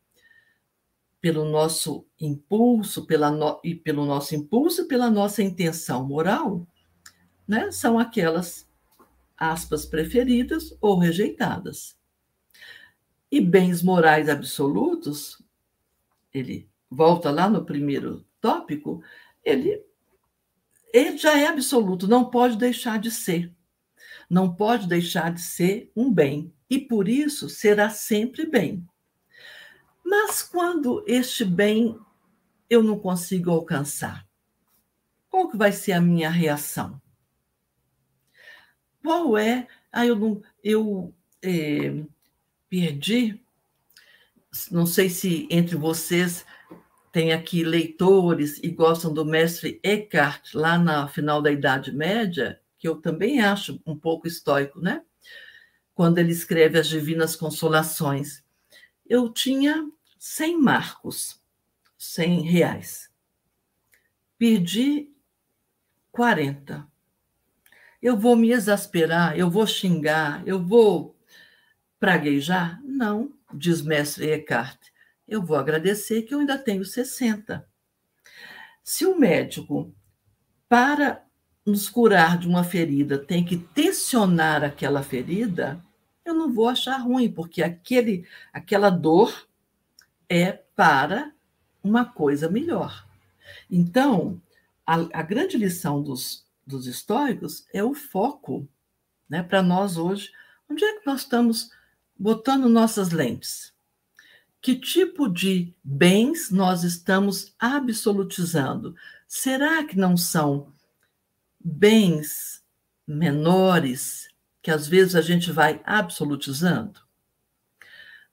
[1.20, 6.66] pelo nosso impulso, pela no, e pelo nosso impulso pela nossa intenção moral,
[7.46, 8.68] né, são aquelas
[9.36, 11.96] aspas preferidas ou rejeitadas.
[13.30, 15.42] E bens morais absolutos,
[16.32, 19.02] ele volta lá no primeiro tópico,
[19.44, 19.84] ele
[20.92, 23.52] ele já é absoluto, não pode deixar de ser.
[24.30, 28.86] Não pode deixar de ser um bem, e por isso será sempre bem.
[30.06, 31.98] Mas quando este bem
[32.70, 34.24] eu não consigo alcançar,
[35.28, 37.02] qual que vai ser a minha reação?
[39.02, 39.66] Qual é?
[39.90, 42.04] Ah, eu não, eu é,
[42.70, 43.42] perdi.
[44.70, 46.46] Não sei se entre vocês
[47.10, 52.86] tem aqui leitores e gostam do mestre Eckhart, lá na final da Idade Média, que
[52.86, 55.02] eu também acho um pouco estoico, né?
[55.94, 58.44] Quando ele escreve as Divinas Consolações.
[59.08, 59.90] Eu tinha
[60.28, 61.40] 100 marcos,
[61.96, 63.08] 100 reais.
[64.36, 65.08] Perdi
[66.10, 66.84] 40.
[68.02, 71.16] Eu vou me exasperar, eu vou xingar, eu vou
[72.00, 72.82] praguejar?
[72.82, 74.88] Não, diz mestre Eckhart.
[75.28, 77.66] Eu vou agradecer que eu ainda tenho 60.
[78.82, 79.94] Se o médico,
[80.68, 81.24] para
[81.64, 85.82] nos curar de uma ferida, tem que tensionar aquela ferida,
[86.24, 89.46] eu não vou achar ruim, porque aquele, aquela dor
[90.28, 91.32] é para
[91.82, 93.06] uma coisa melhor.
[93.70, 94.40] Então,
[94.86, 98.68] a, a grande lição dos, dos estoicos é o foco
[99.28, 100.32] né, para nós hoje.
[100.68, 101.70] Onde é que nós estamos
[102.18, 103.72] botando nossas lentes?
[104.60, 108.96] Que tipo de bens nós estamos absolutizando?
[109.28, 110.72] Será que não são
[111.60, 112.64] bens
[113.06, 114.28] menores
[114.62, 117.00] que às vezes a gente vai absolutizando?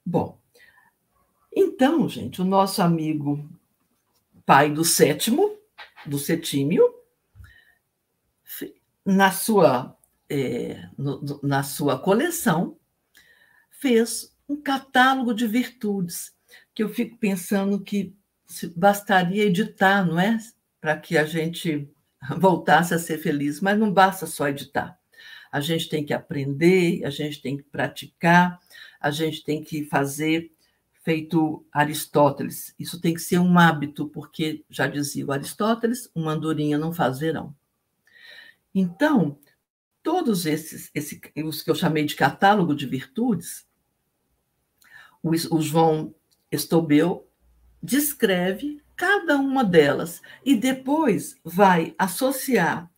[0.03, 0.42] Bom,
[1.55, 3.47] então, gente, o nosso amigo
[4.45, 5.57] pai do sétimo,
[6.05, 6.93] do setímio,
[9.05, 9.97] na sua,
[10.29, 12.77] é, no, na sua coleção,
[13.69, 16.33] fez um catálogo de virtudes,
[16.73, 18.15] que eu fico pensando que
[18.75, 20.37] bastaria editar, não é?
[20.79, 21.89] Para que a gente
[22.37, 24.97] voltasse a ser feliz, mas não basta só editar.
[25.51, 28.59] A gente tem que aprender, a gente tem que praticar,
[28.99, 30.51] a gente tem que fazer
[31.03, 32.73] feito Aristóteles.
[32.79, 37.55] Isso tem que ser um hábito, porque já dizia Aristóteles, uma andorinha não faz verão.
[38.73, 39.37] Então,
[40.01, 43.67] todos esses, esse, os que eu chamei de catálogo de virtudes,
[45.21, 46.15] o, o João
[46.51, 47.27] Estobel
[47.81, 52.89] descreve cada uma delas e depois vai associar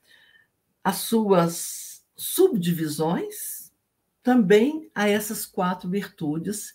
[0.83, 3.73] as suas subdivisões
[4.21, 6.74] também a essas quatro virtudes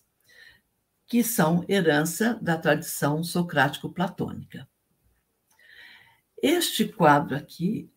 [1.10, 4.68] que são herança da tradição socrático-platônica.
[6.40, 7.90] Este quadro aqui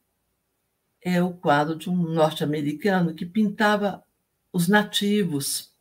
[1.00, 4.04] é o quadro de um norte-americano que pintava
[4.52, 5.72] os nativos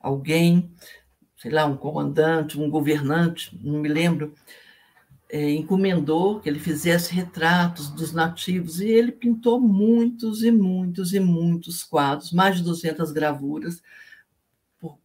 [0.00, 0.74] alguém,
[1.36, 4.34] sei lá, um comandante, um governante, não me lembro,
[5.30, 11.20] é, encomendou que ele fizesse retratos dos nativos e ele pintou muitos e muitos e
[11.20, 13.80] muitos quadros, mais de 200 gravuras,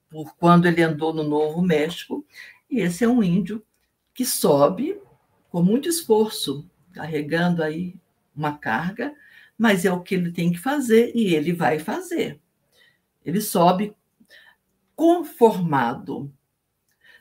[0.09, 2.25] por, quando ele andou no Novo México.
[2.69, 3.63] E esse é um índio
[4.13, 4.99] que sobe
[5.49, 7.95] com muito esforço, carregando aí
[8.35, 9.15] uma carga,
[9.57, 12.39] mas é o que ele tem que fazer e ele vai fazer.
[13.25, 13.95] Ele sobe
[14.95, 16.33] conformado,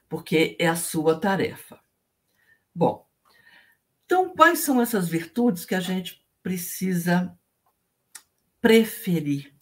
[0.09, 1.79] porque é a sua tarefa.
[2.75, 3.07] Bom,
[4.05, 7.37] então quais são essas virtudes que a gente precisa
[8.61, 9.55] preferir,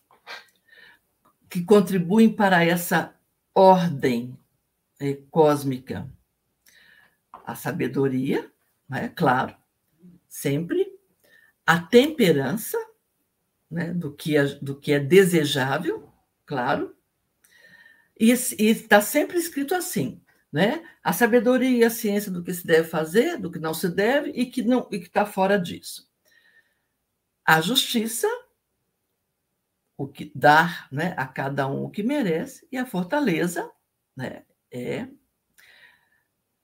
[1.55, 3.15] que contribuem para essa
[3.55, 4.37] ordem
[4.99, 6.11] é, cósmica?
[7.47, 8.51] A sabedoria,
[8.91, 9.55] é claro,
[10.29, 10.85] sempre.
[11.65, 12.77] A temperança,
[13.71, 16.13] né, do, que é, do que é desejável,
[16.45, 16.97] claro.
[18.19, 20.21] E está sempre escrito assim,
[20.53, 20.85] né?
[21.05, 24.31] A sabedoria e a ciência do que se deve fazer, do que não se deve
[24.31, 26.11] e que não e que está fora disso.
[27.47, 28.27] A justiça,
[29.97, 33.71] o que dar, né, a cada um o que merece, e a fortaleza,
[34.17, 35.09] né, é,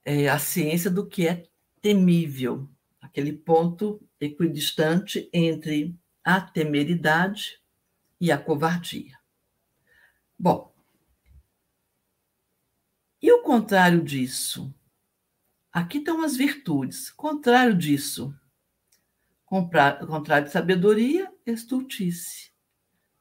[0.05, 1.49] é a ciência do que é
[1.81, 2.69] temível,
[3.01, 7.61] aquele ponto equidistante entre a temeridade
[8.21, 9.19] e a covardia.
[10.39, 10.75] Bom,
[13.23, 14.75] e o contrário disso?
[15.73, 17.11] Aqui estão as virtudes.
[17.11, 18.35] Contrário disso.
[19.45, 22.50] Contrário de sabedoria, estultice.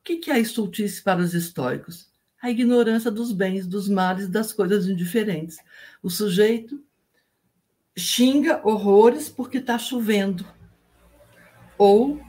[0.10, 2.10] O que é a estultice para os estoicos?
[2.41, 5.60] A ignorância dos bens, dos males, das coisas indiferentes.
[6.01, 6.84] O sujeito
[7.95, 10.43] xinga horrores porque está chovendo.
[11.78, 12.20] Ou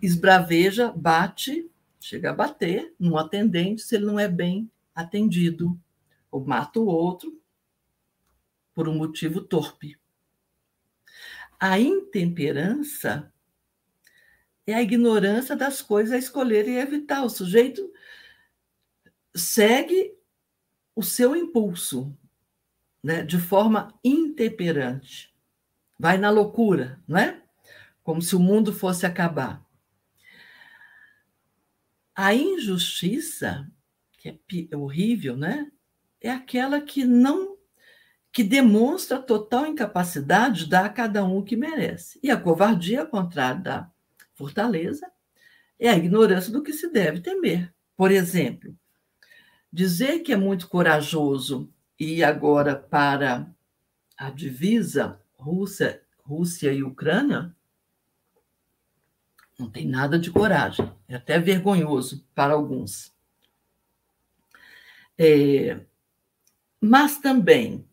[0.00, 5.78] esbraveja, bate, chega a bater num atendente se ele não é bem atendido
[6.30, 7.38] ou mata o outro
[8.74, 9.98] por um motivo torpe.
[11.58, 13.30] A intemperança
[14.66, 17.24] é a ignorância das coisas a escolher e evitar.
[17.24, 17.90] O sujeito
[19.34, 20.14] segue
[20.94, 22.16] o seu impulso
[23.02, 25.34] né, de forma intemperante.
[25.98, 27.42] Vai na loucura, não é?
[28.02, 29.64] Como se o mundo fosse acabar.
[32.14, 33.70] A injustiça,
[34.18, 35.70] que é horrível, né?
[36.20, 37.58] é aquela que não
[38.32, 42.20] que demonstra total incapacidade de dar a cada um o que merece.
[42.22, 43.90] E a covardia, ao contrário da
[44.40, 45.06] fortaleza,
[45.78, 47.74] é a ignorância do que se deve temer.
[47.94, 48.74] Por exemplo,
[49.70, 53.54] dizer que é muito corajoso e agora para
[54.16, 57.54] a divisa Rússia, Rússia e Ucrânia
[59.58, 63.14] Não tem nada de coragem, é até vergonhoso para alguns.
[65.18, 65.84] É,
[66.80, 67.86] mas também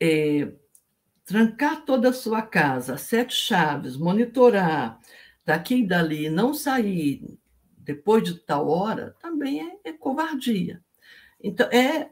[0.00, 0.50] é,
[1.24, 4.98] trancar toda a sua casa, sete chaves, monitorar
[5.44, 7.38] daqui e dali, não sair
[7.76, 10.82] depois de tal hora, também é, é covardia.
[11.42, 12.10] Então, é,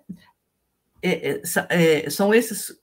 [1.03, 2.81] é, é, é são esses,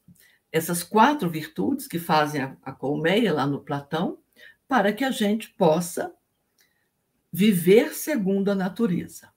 [0.52, 4.20] essas quatro virtudes que fazem a, a colmeia lá no Platão,
[4.68, 6.14] para que a gente possa
[7.32, 9.30] viver segundo a natureza.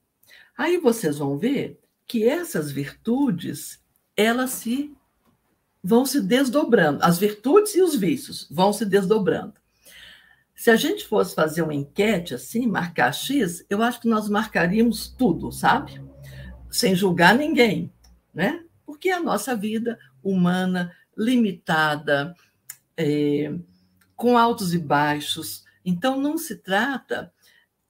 [0.57, 3.83] Aí vocês vão ver que essas virtudes,
[4.17, 4.95] elas se
[5.83, 7.03] vão se desdobrando.
[7.03, 9.55] As virtudes e os vícios vão se desdobrando.
[10.55, 15.09] Se a gente fosse fazer uma enquete assim, marcar X, eu acho que nós marcaríamos
[15.09, 16.03] tudo, sabe?
[16.71, 17.91] Sem julgar ninguém,
[18.35, 18.63] né?
[18.85, 22.35] Porque a nossa vida humana, limitada,
[22.95, 23.55] é,
[24.15, 25.65] com altos e baixos.
[25.83, 27.33] Então, não se trata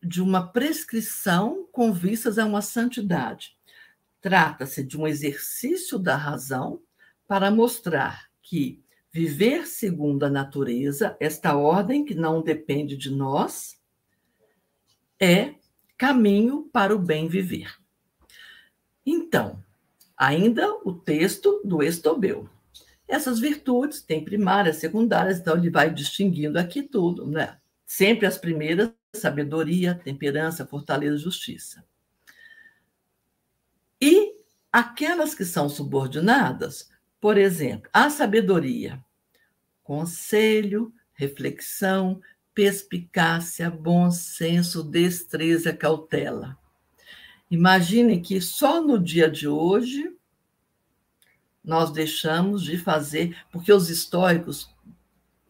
[0.00, 3.56] de uma prescrição com vistas a uma santidade.
[4.20, 6.80] Trata-se de um exercício da razão
[7.30, 13.80] para mostrar que viver segundo a natureza, esta ordem que não depende de nós,
[15.20, 15.54] é
[15.96, 17.72] caminho para o bem viver.
[19.06, 19.62] Então,
[20.16, 22.50] ainda o texto do Estobel.
[23.06, 27.60] Essas virtudes têm primárias, secundárias, então ele vai distinguindo aqui tudo, né?
[27.86, 31.84] Sempre as primeiras, sabedoria, temperança, fortaleza, justiça.
[34.00, 34.34] E
[34.72, 36.89] aquelas que são subordinadas,
[37.20, 39.04] por exemplo, a sabedoria,
[39.84, 42.20] conselho, reflexão,
[42.54, 46.58] perspicácia, bom senso, destreza, cautela.
[47.50, 50.14] Imagine que só no dia de hoje
[51.62, 54.74] nós deixamos de fazer, porque os históricos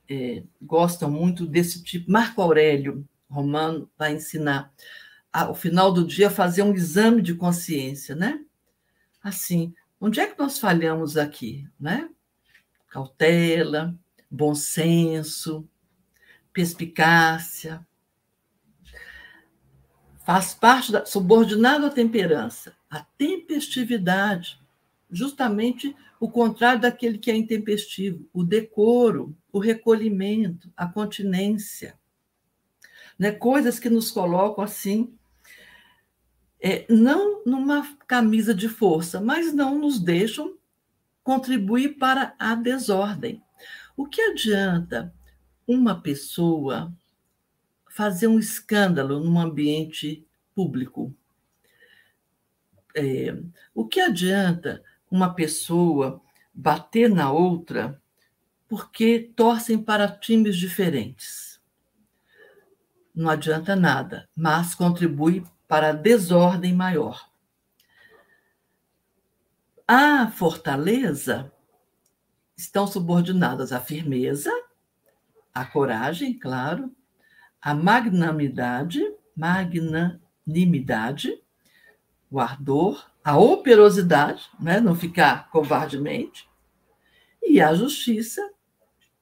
[0.08, 2.10] é, gostam muito desse tipo.
[2.10, 4.72] Marco Aurélio Romano vai ensinar
[5.32, 8.40] ao final do dia fazer um exame de consciência, né?
[9.22, 11.68] Assim, Onde é que nós falhamos aqui?
[11.78, 12.08] Né?
[12.88, 13.94] Cautela,
[14.30, 15.68] bom senso,
[16.54, 17.86] perspicácia.
[20.24, 24.58] Faz parte da subordinado à temperança, a tempestividade,
[25.10, 31.98] justamente o contrário daquele que é intempestivo, o decoro, o recolhimento, a continência.
[33.18, 33.32] Né?
[33.32, 35.14] Coisas que nos colocam assim
[36.60, 40.56] é, não numa camisa de força, mas não nos deixam
[41.22, 43.42] contribuir para a desordem.
[43.96, 45.12] O que adianta
[45.66, 46.92] uma pessoa
[47.88, 51.14] fazer um escândalo num ambiente público?
[52.94, 53.36] É,
[53.74, 56.20] o que adianta uma pessoa
[56.52, 58.00] bater na outra
[58.68, 61.60] porque torcem para times diferentes?
[63.14, 67.30] Não adianta nada, mas contribui para a desordem maior.
[69.86, 71.52] A fortaleza
[72.56, 74.50] estão subordinadas à firmeza,
[75.54, 76.92] à coragem, claro,
[77.62, 79.00] à magnanimidade,
[79.36, 81.40] magnanimidade,
[82.28, 84.80] o ardor, a operosidade, né?
[84.80, 86.48] não ficar covardemente,
[87.40, 88.42] e a justiça,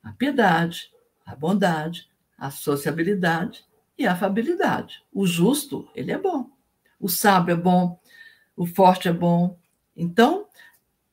[0.03, 0.91] a piedade,
[1.27, 3.68] a bondade, a sociabilidade
[3.99, 5.03] e a afabilidade.
[5.13, 6.51] O justo, ele é bom.
[7.01, 8.01] O sábio é bom,
[8.57, 9.59] o forte é bom.
[9.97, 10.49] Então,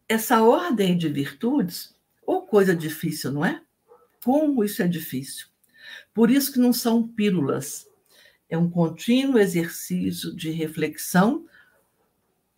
[0.07, 3.61] essa ordem de virtudes, ou coisa difícil, não é?
[4.23, 5.47] Como isso é difícil.
[6.13, 7.89] Por isso que não são pílulas.
[8.47, 11.45] É um contínuo exercício de reflexão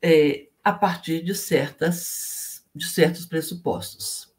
[0.02, 4.34] é, a partir de, certas, de certos pressupostos.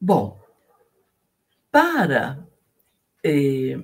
[0.00, 0.40] Bom,
[1.70, 2.46] para
[3.24, 3.78] é,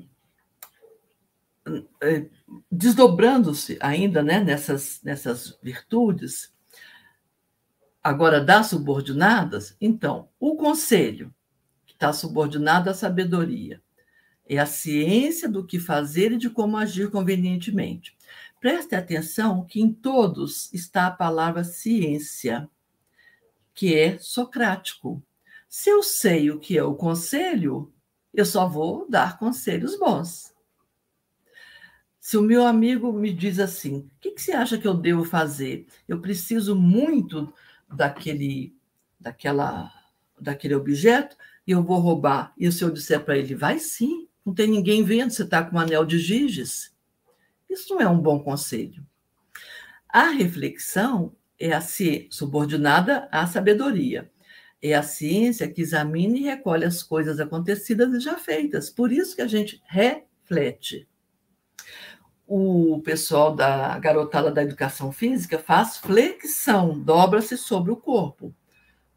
[2.70, 6.52] desdobrando-se ainda né, nessas, nessas virtudes,
[8.02, 11.32] agora das subordinadas, então, o conselho,
[11.86, 13.80] que está subordinado à sabedoria,
[14.46, 18.16] é a ciência do que fazer e de como agir convenientemente.
[18.60, 22.68] Preste atenção que em todos está a palavra ciência,
[23.74, 25.22] que é socrático.
[25.68, 27.92] Se eu sei o que é o conselho,
[28.32, 30.51] eu só vou dar conselhos bons.
[32.22, 35.24] Se o meu amigo me diz assim, o que, que você acha que eu devo
[35.24, 35.88] fazer?
[36.06, 37.52] Eu preciso muito
[37.92, 38.76] daquele,
[39.18, 39.92] daquela,
[40.40, 42.54] daquele objeto e eu vou roubar.
[42.56, 45.74] E se eu disser para ele, vai sim, não tem ninguém vendo, você está com
[45.74, 46.94] um anel de giges.
[47.68, 49.04] Isso não é um bom conselho.
[50.08, 54.30] A reflexão é a ser subordinada à sabedoria.
[54.80, 58.90] É a ciência que examina e recolhe as coisas acontecidas e já feitas.
[58.90, 61.08] Por isso que a gente reflete.
[62.54, 68.54] O pessoal da garotada da educação física faz flexão, dobra-se sobre o corpo.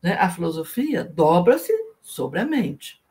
[0.02, 0.14] Né?
[0.14, 3.04] A filosofia dobra-se sobre a mente.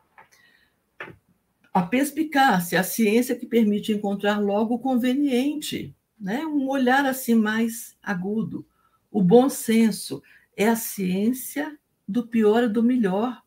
[1.71, 6.43] A perspicácia, a ciência que permite encontrar logo o conveniente, né?
[6.43, 8.65] um olhar assim mais agudo.
[9.11, 10.23] O bom senso
[10.57, 13.43] é a ciência do pior e do melhor.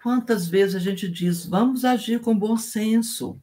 [0.00, 3.42] Quantas vezes a gente diz, vamos agir com bom senso.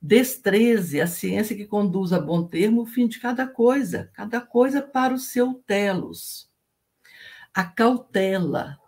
[0.00, 4.80] Destreze, a ciência que conduz a bom termo o fim de cada coisa, cada coisa
[4.80, 6.48] para o seu telos.
[7.52, 8.78] A cautela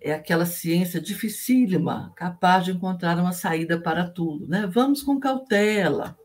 [0.00, 4.46] é aquela ciência dificílima, capaz de encontrar uma saída para tudo.
[4.46, 4.66] Né?
[4.66, 6.18] Vamos com cautela.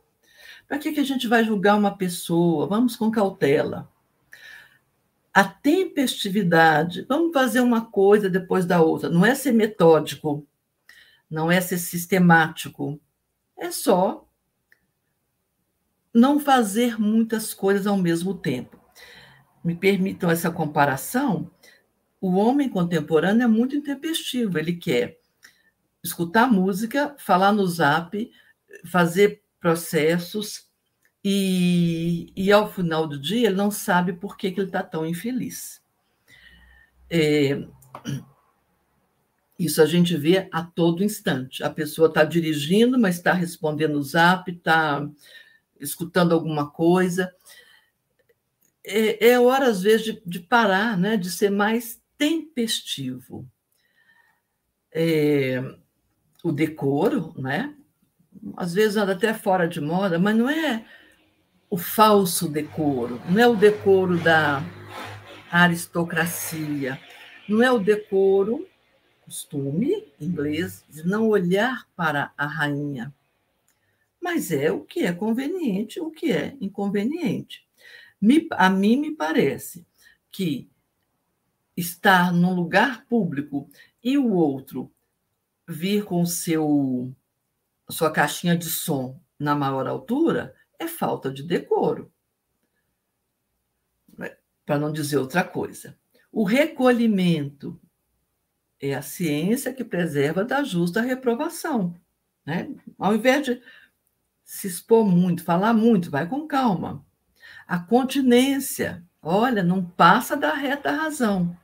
[0.68, 2.68] Para que, que a gente vai julgar uma pessoa?
[2.68, 3.90] Vamos com cautela
[5.34, 10.46] a tempestividade, vamos fazer uma coisa depois da outra, não é ser metódico,
[11.30, 13.00] não é ser sistemático,
[13.62, 14.28] é só
[16.12, 18.78] não fazer muitas coisas ao mesmo tempo.
[19.64, 21.49] Me permitam essa comparação.
[22.20, 25.20] O homem contemporâneo é muito intempestivo, ele quer
[26.03, 28.32] escutar música, falar no zap,
[28.84, 30.68] fazer processos,
[31.24, 35.05] e, e ao final do dia ele não sabe por que, que ele está tão
[35.05, 35.80] infeliz.
[37.07, 37.64] É,
[39.66, 41.64] isso a gente vê a todo instante.
[41.64, 45.07] A pessoa está dirigindo, mas está respondendo o zap, está
[45.80, 47.34] escutando alguma coisa.
[48.84, 51.18] É, é, hora, às vezes, de, de, parar, né?
[51.18, 53.47] de ser mais tempestivo.
[54.93, 55.62] É,
[56.43, 57.76] o decoro, né?
[58.57, 60.86] às vezes anda até fora de moda, mas não é
[61.70, 64.62] o falso decoro, não é o decoro da
[65.51, 66.99] aristocracia,
[67.47, 68.68] não é o decoro,
[69.32, 73.16] costume inglês, de não olhar para a rainha,
[74.20, 77.66] mas é o que é conveniente, o que é inconveniente.
[78.20, 79.88] Me, a mim me parece
[80.30, 80.70] que
[81.78, 83.70] estar num lugar público
[84.04, 84.92] e o outro
[85.66, 87.16] vir com seu
[87.90, 92.12] sua caixinha de som na maior altura é falta de decoro.
[94.66, 95.98] Para não dizer outra coisa.
[96.32, 97.80] O recolhimento
[98.82, 101.96] é a ciência que preserva da justa reprovação.
[102.46, 102.74] Né?
[102.98, 103.62] Ao invés de
[104.44, 107.06] se expor muito, falar muito, vai com calma.
[107.68, 111.56] A continência, olha, não passa da reta razão.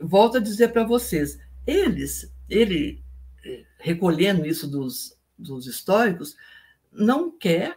[0.00, 3.02] Volto a dizer para vocês, eles, ele
[3.44, 6.36] eh, recolhendo isso dos dos históricos,
[6.92, 7.76] não quer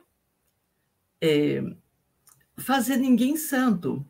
[1.19, 1.61] é,
[2.57, 4.05] fazer ninguém santo.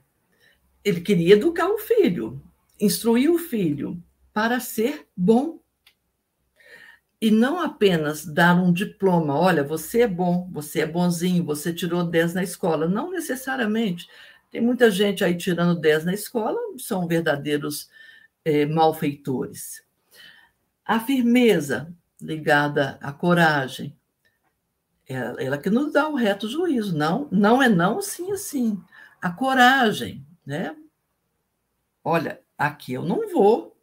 [0.88, 2.42] Ele queria educar o filho,
[2.80, 5.60] instruir o filho para ser bom.
[7.20, 12.06] E não apenas dar um diploma, olha, você é bom, você é bonzinho, você tirou
[12.06, 12.88] 10 na escola.
[12.88, 14.08] Não necessariamente.
[14.50, 17.90] Tem muita gente aí tirando 10 na escola, são verdadeiros
[18.46, 19.84] é, malfeitores.
[20.86, 23.94] A firmeza, ligada à coragem.
[25.06, 26.98] Ela, ela que nos dá o reto juízo.
[26.98, 28.82] Não, não é não, sim, sim.
[29.22, 30.74] A coragem, né?
[32.02, 33.78] Olha, aqui eu não vou,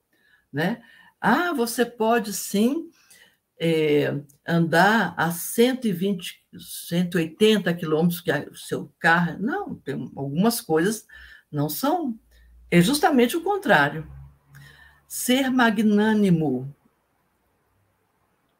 [0.50, 0.82] né?
[1.20, 2.90] Ah, você pode sim
[3.60, 9.38] é, andar a 120, 180 quilômetros que o seu carro.
[9.38, 11.06] Não, tem algumas coisas
[11.52, 12.18] não são.
[12.70, 14.10] É justamente o contrário.
[15.06, 16.74] Ser magnânimo,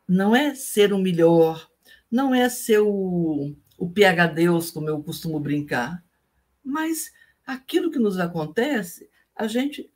[0.06, 1.68] não é ser o melhor,
[2.10, 6.04] não é ser o, o PHDeus, como eu costumo brincar,
[6.62, 7.10] mas
[7.46, 9.90] aquilo que nos acontece, a gente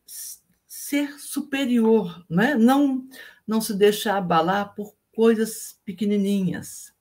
[0.67, 2.55] ser superior, né?
[2.55, 3.09] não,
[3.47, 6.93] não se deixar abalar por coisas pequenininhas.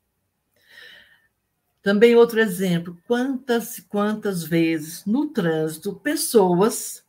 [1.82, 7.06] Também outro exemplo, quantas quantas vezes no trânsito pessoas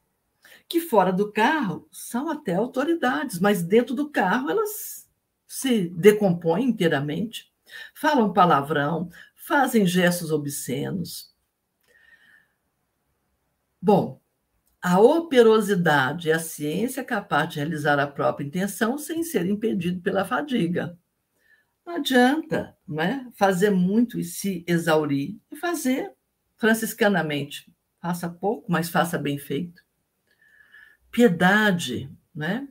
[0.68, 5.08] que fora do carro são até autoridades, mas dentro do carro elas
[5.46, 7.50] se decompõem inteiramente,
[7.94, 11.34] falam palavrão, fazem gestos obscenos.
[13.80, 14.20] Bom,
[14.82, 20.24] a operosidade é a ciência capaz de realizar a própria intenção sem ser impedido pela
[20.24, 20.98] fadiga.
[21.84, 23.26] Não adianta não é?
[23.34, 26.12] fazer muito e se exaurir, e fazer
[26.56, 27.72] franciscanamente.
[28.00, 29.82] Faça pouco, mas faça bem feito.
[31.10, 32.68] Piedade, né?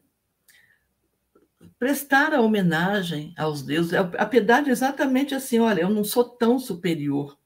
[1.80, 3.94] prestar a homenagem aos deuses.
[3.94, 7.38] A piedade é exatamente assim: olha, eu não sou tão superior.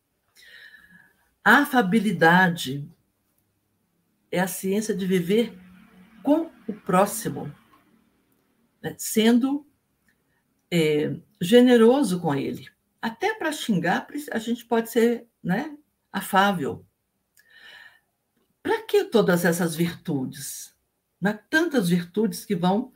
[1.44, 2.88] Afabilidade
[4.32, 5.58] é a ciência de viver
[6.24, 7.54] com o próximo,
[8.82, 8.96] né?
[8.98, 9.68] sendo
[10.70, 12.68] é, generoso com ele.
[13.02, 15.76] Até para xingar, a gente pode ser né,
[16.12, 16.86] afável.
[18.64, 20.76] Para que todas essas virtudes?
[21.20, 21.40] Né?
[21.50, 22.94] Tantas virtudes que vão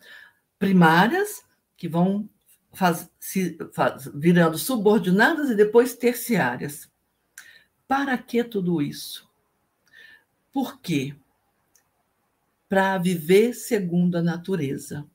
[0.59, 1.43] primárias,
[1.75, 2.29] que vão
[2.71, 6.89] faz, se, faz, virando subordinadas e depois terciárias.
[7.87, 9.29] Para que tudo isso?
[10.51, 11.15] Por quê?
[12.67, 15.05] Para viver segundo a natureza.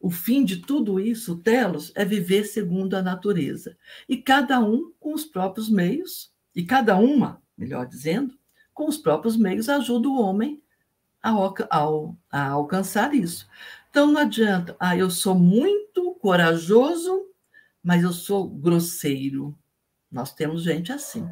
[0.00, 3.76] O fim de tudo isso, Telos, é viver segundo a natureza.
[4.08, 8.38] E cada um com os próprios meios, e cada uma, melhor dizendo,
[8.72, 10.62] com os próprios meios, ajuda o homem
[11.22, 11.86] a, a,
[12.30, 13.48] a alcançar isso.
[13.90, 17.26] Então não adianta, ah, eu sou muito corajoso,
[17.82, 19.56] mas eu sou grosseiro.
[20.10, 21.28] Nós temos gente assim,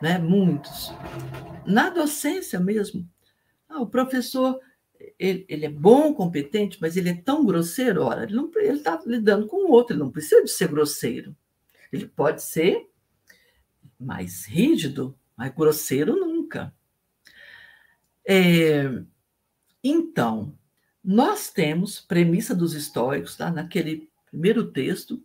[0.00, 0.18] né?
[0.18, 0.92] Muitos.
[1.66, 3.08] Na docência mesmo,
[3.68, 4.60] ah, o professor
[5.18, 9.68] ele, ele, é bom, competente, mas ele é tão grosseiro, ora, ele está lidando com
[9.68, 11.36] o outro, ele não precisa de ser grosseiro.
[11.92, 12.88] Ele pode ser
[13.98, 16.74] mais rígido, mas grosseiro nunca.
[18.26, 19.02] É,
[19.82, 20.56] então,
[21.02, 23.50] nós temos premissa dos estoicos, tá?
[23.50, 25.22] naquele primeiro texto.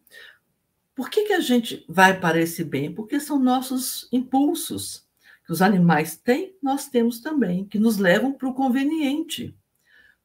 [0.95, 2.93] Por que, que a gente vai para esse bem?
[2.93, 5.02] Porque são nossos impulsos
[5.45, 9.55] que os animais têm, nós temos também, que nos levam para o conveniente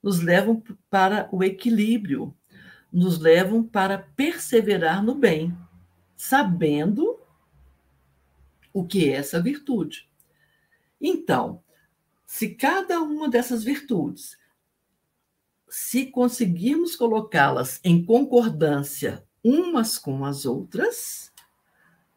[0.03, 2.35] nos levam para o equilíbrio,
[2.93, 5.57] nos levam para perseverar no bem,
[6.17, 7.19] sabendo
[8.73, 10.09] o que é essa virtude.
[11.01, 11.63] Então,
[12.27, 14.39] se cada uma dessas virtudes,
[15.69, 21.33] se conseguirmos colocá-las em concordância umas com as outras,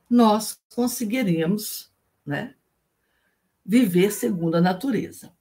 [0.09, 1.91] nós conseguiremos
[2.25, 2.55] né,
[3.65, 5.33] viver segundo a natureza.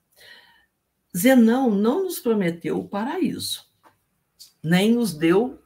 [1.16, 3.66] Zenão não nos prometeu o paraíso,
[4.62, 5.60] nem nos deu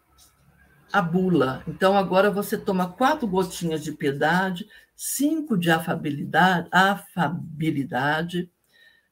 [0.92, 1.62] a bula.
[1.66, 8.50] Então, agora você toma quatro gotinhas de piedade, cinco de afabilidade, afabilidade,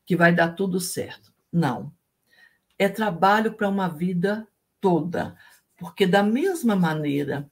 [0.07, 1.33] que vai dar tudo certo.
[1.53, 1.93] Não.
[2.79, 4.47] É trabalho para uma vida
[4.81, 5.37] toda.
[5.77, 7.51] Porque, da mesma maneira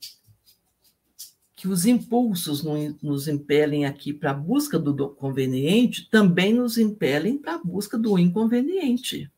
[1.61, 2.63] que os impulsos
[3.03, 8.19] nos impelem aqui para a busca do conveniente, também nos impelem para a busca do
[8.19, 9.31] inconveniente.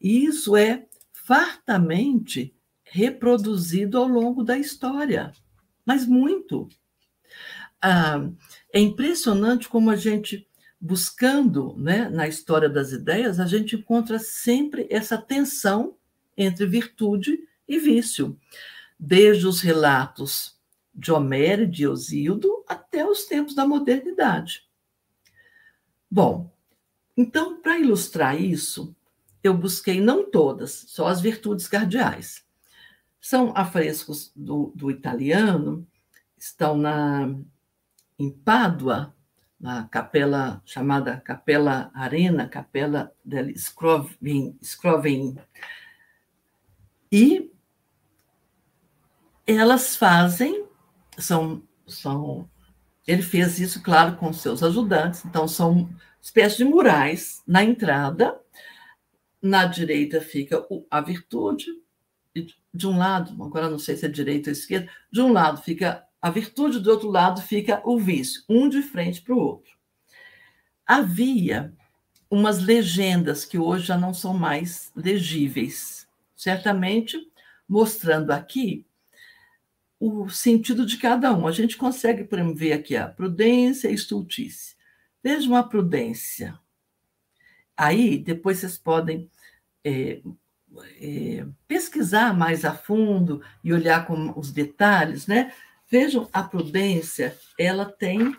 [0.00, 5.34] E isso é fartamente reproduzido ao longo da história,
[5.84, 6.66] mas muito.
[7.82, 8.26] Ah,
[8.72, 10.48] é impressionante como a gente,
[10.80, 15.94] buscando né, na história das ideias, a gente encontra sempre essa tensão
[16.34, 18.40] entre virtude e vício.
[18.98, 20.58] Desde os relatos
[21.00, 24.68] de Homero e de Osildo até os tempos da modernidade.
[26.10, 26.52] Bom,
[27.16, 28.94] então, para ilustrar isso,
[29.42, 32.44] eu busquei não todas, só as virtudes cardeais.
[33.18, 35.86] São afrescos do, do italiano,
[36.36, 37.34] estão na,
[38.18, 39.14] em Pádua,
[39.58, 45.38] na capela chamada Capela Arena, Capela del Scrovin, Scrovin.
[47.10, 47.50] E
[49.46, 50.69] elas fazem
[51.22, 52.48] são, são.
[53.06, 55.88] Ele fez isso, claro, com seus ajudantes, então são
[56.20, 58.38] espécies de murais na entrada.
[59.42, 61.66] Na direita fica a virtude,
[62.72, 66.04] de um lado, agora não sei se é direita ou esquerda, de um lado fica
[66.20, 69.72] a virtude, do outro lado fica o vício, um de frente para o outro.
[70.86, 71.72] Havia
[72.30, 76.06] umas legendas que hoje já não são mais legíveis,
[76.36, 77.16] certamente
[77.68, 78.86] mostrando aqui
[80.00, 81.46] o sentido de cada um.
[81.46, 84.74] A gente consegue ver aqui a prudência e estultice.
[85.22, 86.58] Vejam a prudência.
[87.76, 89.30] Aí, depois vocês podem
[89.84, 90.22] é,
[91.00, 95.52] é, pesquisar mais a fundo e olhar com os detalhes, né?
[95.88, 98.34] Vejam, a prudência, ela tem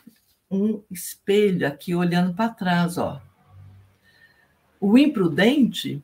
[0.49, 3.21] um espelho aqui olhando para trás, ó.
[4.79, 6.03] O imprudente,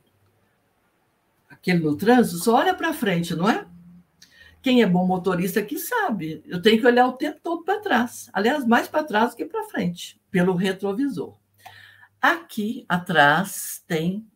[1.49, 3.66] aquele no trânsito, só olha para frente, não é?
[4.68, 8.30] Quem é bom motorista aqui sabe, eu tenho que olhar o tempo todo para trás.
[8.34, 11.39] Aliás, mais para trás do que para frente, pelo retrovisor.
[12.20, 14.30] Aqui atrás tem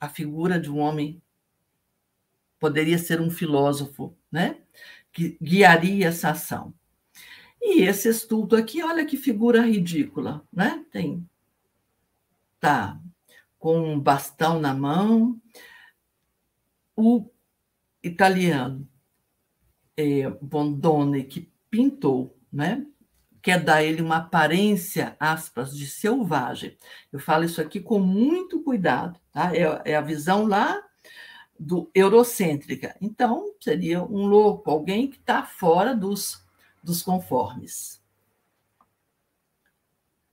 [0.00, 1.22] a figura de um homem,
[2.58, 4.58] poderia ser um filósofo, né?
[5.12, 6.74] Que guiaria essa ação.
[7.62, 10.84] E esse estudo aqui, olha que figura ridícula, né?
[10.90, 11.24] Tem
[12.58, 13.00] tá
[13.56, 15.40] com um bastão na mão.
[16.96, 17.30] O
[18.02, 18.84] italiano
[19.98, 22.86] é, Bondone, que pintou, né?
[23.42, 26.76] quer dar ele uma aparência, aspas, de selvagem.
[27.12, 29.54] Eu falo isso aqui com muito cuidado, tá?
[29.56, 30.80] É, é a visão lá
[31.58, 32.96] do eurocêntrica.
[33.00, 36.44] Então, seria um louco, alguém que está fora dos,
[36.82, 38.02] dos conformes.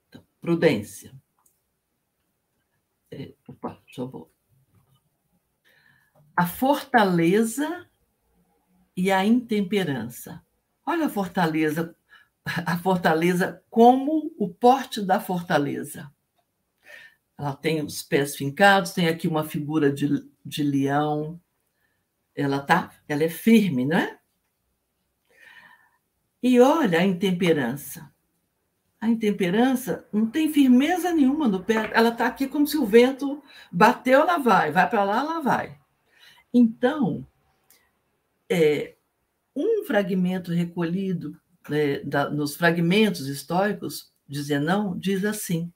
[0.08, 1.14] Então, prudência.
[3.10, 4.36] É, opa, eu voltar.
[6.36, 7.88] A fortaleza
[8.96, 10.42] e a intemperança.
[10.84, 11.94] Olha a fortaleza,
[12.44, 16.10] a fortaleza como o porte da fortaleza.
[17.38, 21.38] Ela tem os pés fincados, tem aqui uma figura de, de leão.
[22.34, 24.18] Ela tá, ela é firme, não é?
[26.42, 28.10] E olha a intemperança.
[28.98, 31.90] A intemperança não tem firmeza nenhuma no pé.
[31.92, 35.78] Ela está aqui como se o vento bateu, ela vai, vai para lá, ela vai.
[36.52, 37.26] Então,
[38.48, 38.96] é,
[39.54, 41.38] um fragmento recolhido
[41.68, 45.72] né, da, nos fragmentos históricos de Zenão diz assim: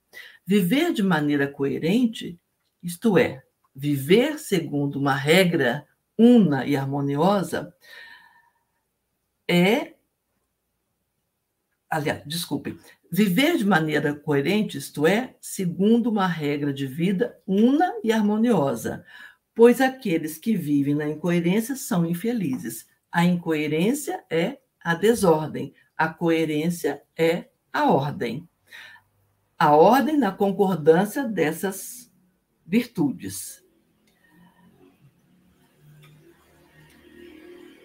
[0.47, 2.39] Viver de maneira coerente,
[2.83, 3.43] isto é,
[3.75, 5.87] viver segundo uma regra
[6.19, 7.75] una e harmoniosa,
[9.49, 9.95] é.
[11.89, 12.79] Aliás, desculpe.
[13.11, 19.05] Viver de maneira coerente, isto é, segundo uma regra de vida una e harmoniosa,
[19.55, 22.87] pois aqueles que vivem na incoerência são infelizes.
[23.11, 28.49] A incoerência é a desordem, a coerência é a ordem
[29.61, 32.11] a ordem na concordância dessas
[32.67, 33.63] virtudes.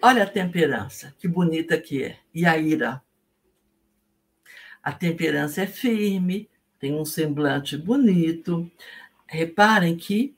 [0.00, 2.18] Olha a temperança, que bonita que é.
[2.32, 3.02] E a ira.
[4.82, 6.48] A temperança é firme,
[6.78, 8.70] tem um semblante bonito.
[9.26, 10.34] Reparem que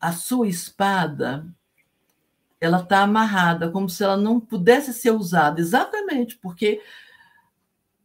[0.00, 1.46] a sua espada
[2.60, 6.82] ela está amarrada, como se ela não pudesse ser usada, exatamente porque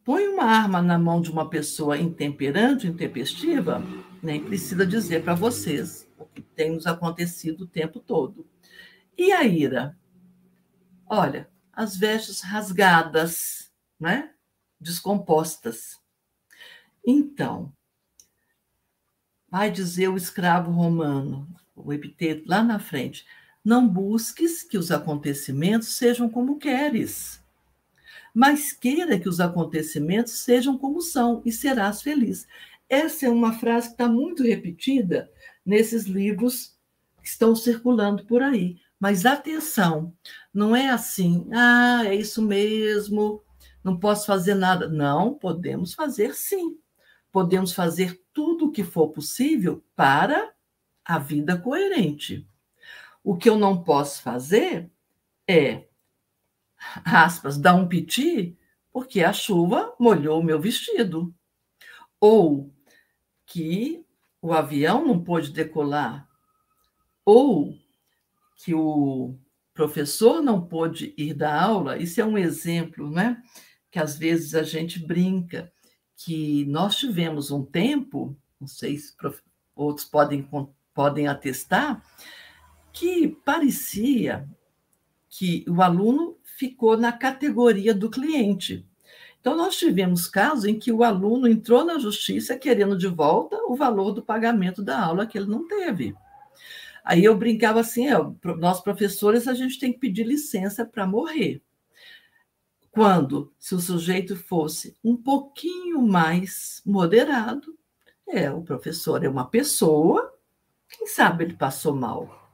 [0.04, 3.82] põe uma arma na mão de uma pessoa intemperante, intempestiva,
[4.22, 8.46] nem precisa dizer para vocês o que tem nos acontecido o tempo todo.
[9.18, 9.98] E a ira?
[11.06, 14.32] Olha, as vestes rasgadas, né?
[14.80, 16.00] descompostas.
[17.06, 17.72] Então,
[19.50, 21.48] vai dizer o escravo romano,
[21.86, 23.26] o epiteto lá na frente,
[23.64, 27.42] não busques que os acontecimentos sejam como queres
[28.34, 32.48] mas queira que os acontecimentos sejam como são e serás feliz.
[32.88, 35.30] Essa é uma frase que está muito repetida
[35.66, 36.78] nesses livros
[37.22, 38.78] que estão circulando por aí.
[39.00, 40.14] Mas atenção,
[40.54, 43.42] não é assim, ah, é isso mesmo,
[43.84, 44.88] não posso fazer nada.
[44.88, 46.78] Não, podemos fazer sim.
[47.32, 50.51] Podemos fazer tudo o que for possível para
[51.06, 52.48] a vida coerente.
[53.24, 54.90] O que eu não posso fazer
[55.48, 55.88] é
[57.06, 58.58] aspas, dar um piti
[58.92, 61.34] porque a chuva molhou o meu vestido.
[62.20, 62.72] Ou
[63.46, 64.06] que
[64.42, 66.28] o avião não pôde decolar.
[67.24, 67.78] Ou
[68.58, 69.36] que o
[69.74, 71.98] professor não pôde ir dar aula.
[71.98, 73.42] Isso é um exemplo, né?
[73.90, 75.72] Que às vezes a gente brinca
[76.18, 79.16] que nós tivemos um tempo, não sei se
[79.76, 80.48] outros podem,
[80.94, 82.04] podem atestar,
[82.92, 84.48] que parecia
[85.30, 88.86] que o aluno ficou na categoria do cliente.
[89.40, 93.76] Então, nós tivemos casos em que o aluno entrou na justiça querendo de volta o
[93.76, 96.16] valor do pagamento da aula que ele não teve.
[97.04, 98.14] Aí eu brincava assim: é,
[98.58, 101.62] nós professores, a gente tem que pedir licença para morrer.
[102.92, 107.76] Quando, se o sujeito fosse um pouquinho mais moderado,
[108.28, 110.31] é, o professor é uma pessoa,
[110.92, 112.52] quem sabe ele passou mal.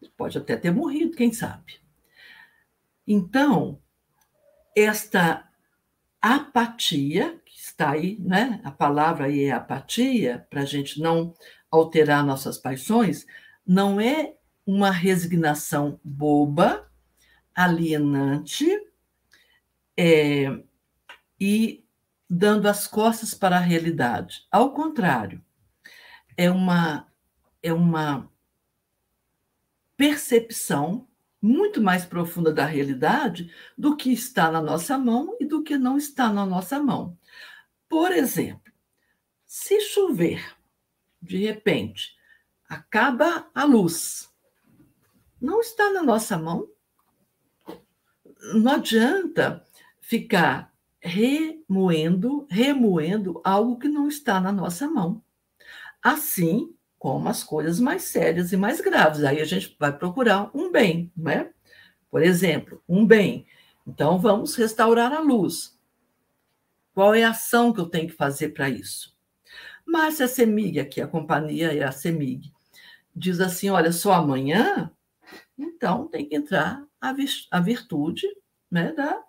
[0.00, 1.80] Ele pode até ter morrido, quem sabe.
[3.06, 3.80] Então,
[4.74, 5.48] esta
[6.20, 8.60] apatia, que está aí, né?
[8.64, 11.34] A palavra aí é apatia, para a gente não
[11.70, 13.26] alterar nossas paixões,
[13.66, 14.34] não é
[14.66, 16.90] uma resignação boba,
[17.54, 18.66] alienante,
[19.96, 20.46] é,
[21.40, 21.84] e
[22.28, 24.46] dando as costas para a realidade.
[24.50, 25.42] Ao contrário,
[26.36, 27.06] é uma,
[27.66, 28.30] é uma
[29.96, 31.08] percepção
[31.42, 35.96] muito mais profunda da realidade do que está na nossa mão e do que não
[35.96, 37.18] está na nossa mão.
[37.88, 38.72] Por exemplo,
[39.44, 40.56] se chover,
[41.20, 42.16] de repente,
[42.68, 44.32] acaba a luz,
[45.40, 46.68] não está na nossa mão.
[48.54, 49.66] Não adianta
[50.00, 55.22] ficar remoendo, remoendo algo que não está na nossa mão.
[56.02, 59.24] Assim, como as coisas mais sérias e mais graves.
[59.24, 61.50] Aí a gente vai procurar um bem, não é?
[62.10, 63.46] Por exemplo, um bem.
[63.86, 65.78] Então vamos restaurar a luz.
[66.94, 69.14] Qual é a ação que eu tenho que fazer para isso?
[69.86, 72.52] Mas a CEMIG, aqui a companhia é a CEMIG,
[73.14, 74.90] diz assim: olha, só amanhã,
[75.58, 76.82] então tem que entrar
[77.50, 78.26] a virtude
[78.70, 79.22] né, da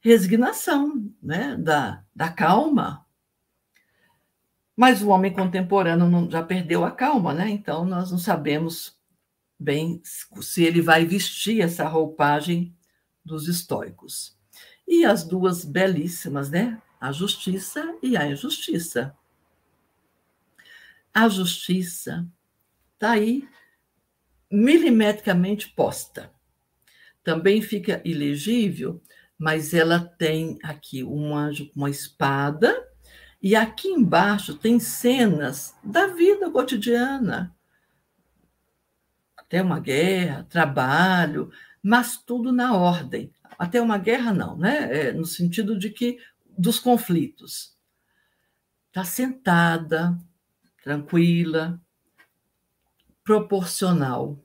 [0.00, 3.05] resignação, né, da, da calma.
[4.76, 7.48] Mas o homem contemporâneo não, já perdeu a calma, né?
[7.48, 8.94] Então nós não sabemos
[9.58, 12.76] bem se ele vai vestir essa roupagem
[13.24, 14.36] dos estoicos.
[14.86, 16.80] E as duas belíssimas, né?
[17.00, 19.16] A justiça e a injustiça.
[21.12, 22.28] A justiça
[22.94, 23.48] está aí
[24.50, 26.30] milimetricamente posta.
[27.24, 29.02] Também fica ilegível,
[29.38, 32.86] mas ela tem aqui um anjo com uma espada,
[33.42, 37.54] e aqui embaixo tem cenas da vida cotidiana.
[39.36, 41.50] Até uma guerra, trabalho,
[41.82, 43.32] mas tudo na ordem.
[43.58, 45.08] Até uma guerra, não, né?
[45.08, 46.18] É, no sentido de que
[46.58, 47.76] dos conflitos.
[48.88, 50.18] Está sentada,
[50.82, 51.80] tranquila,
[53.22, 54.42] proporcional.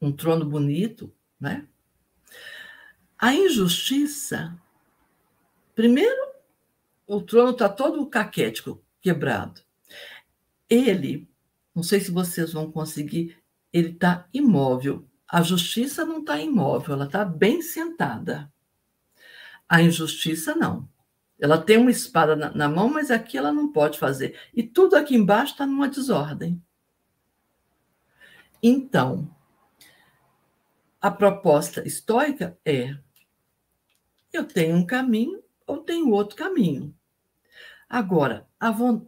[0.00, 1.66] Um trono bonito, né?
[3.18, 4.58] A injustiça,
[5.74, 6.29] primeiro,
[7.10, 9.60] o trono está todo caquético, quebrado.
[10.68, 11.28] Ele,
[11.74, 13.36] não sei se vocês vão conseguir,
[13.72, 15.04] ele está imóvel.
[15.26, 18.52] A justiça não está imóvel, ela está bem sentada.
[19.68, 20.88] A injustiça não.
[21.36, 24.38] Ela tem uma espada na, na mão, mas aqui ela não pode fazer.
[24.54, 26.62] E tudo aqui embaixo está numa desordem.
[28.62, 29.28] Então,
[31.00, 32.96] a proposta estoica é:
[34.32, 36.94] eu tenho um caminho ou tenho outro caminho.
[37.92, 38.46] Agora,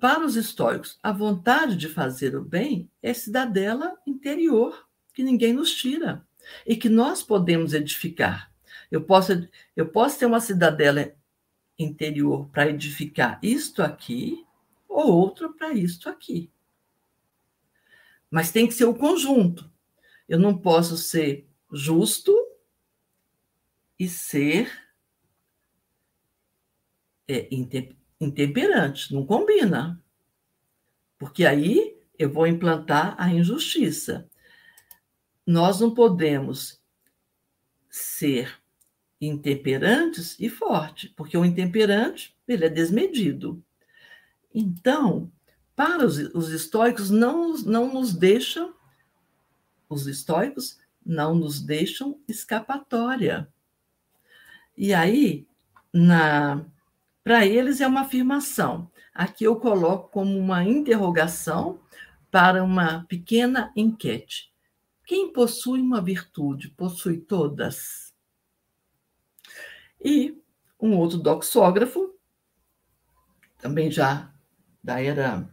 [0.00, 5.72] para os estoicos, a vontade de fazer o bem é cidadela interior, que ninguém nos
[5.72, 6.26] tira
[6.66, 8.52] e que nós podemos edificar.
[8.90, 11.14] Eu posso, eu posso ter uma cidadela
[11.78, 14.44] interior para edificar isto aqui
[14.88, 16.50] ou outra para isto aqui.
[18.28, 19.70] Mas tem que ser o conjunto.
[20.28, 22.36] Eu não posso ser justo
[23.96, 24.72] e ser
[27.28, 27.46] é,
[28.23, 29.12] intemperante.
[29.12, 30.01] Não combina.
[31.19, 34.28] Porque aí eu vou implantar a injustiça.
[35.47, 36.81] Nós não podemos
[37.90, 38.61] ser
[39.20, 43.62] intemperantes e forte, porque o intemperante ele é desmedido.
[44.55, 45.31] Então,
[45.77, 48.74] para os, os estoicos, não, não nos deixam,
[49.89, 53.49] os estoicos não nos deixam escapatória.
[54.77, 55.47] E aí,
[55.93, 56.65] na
[57.23, 58.90] para eles é uma afirmação.
[59.15, 61.81] Aqui eu coloco como uma interrogação
[62.31, 64.53] para uma pequena enquete.
[65.05, 68.15] Quem possui uma virtude possui todas?
[70.03, 70.40] E
[70.81, 72.15] um outro doxógrafo,
[73.59, 74.32] também já
[74.82, 75.49] da era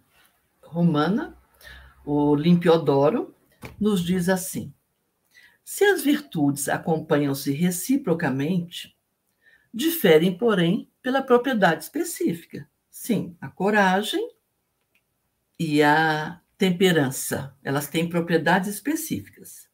[0.64, 1.38] romana,
[2.04, 3.36] o Limpiodoro,
[3.80, 4.74] nos diz assim:
[5.64, 8.98] se as virtudes acompanham-se reciprocamente,
[9.74, 12.70] diferem, porém, pela propriedade específica.
[12.90, 14.36] Sim, a coragem
[15.58, 19.70] e a temperança, elas têm propriedades específicas.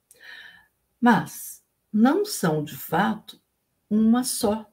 [1.00, 3.42] Mas não são, de fato,
[3.90, 4.70] uma só.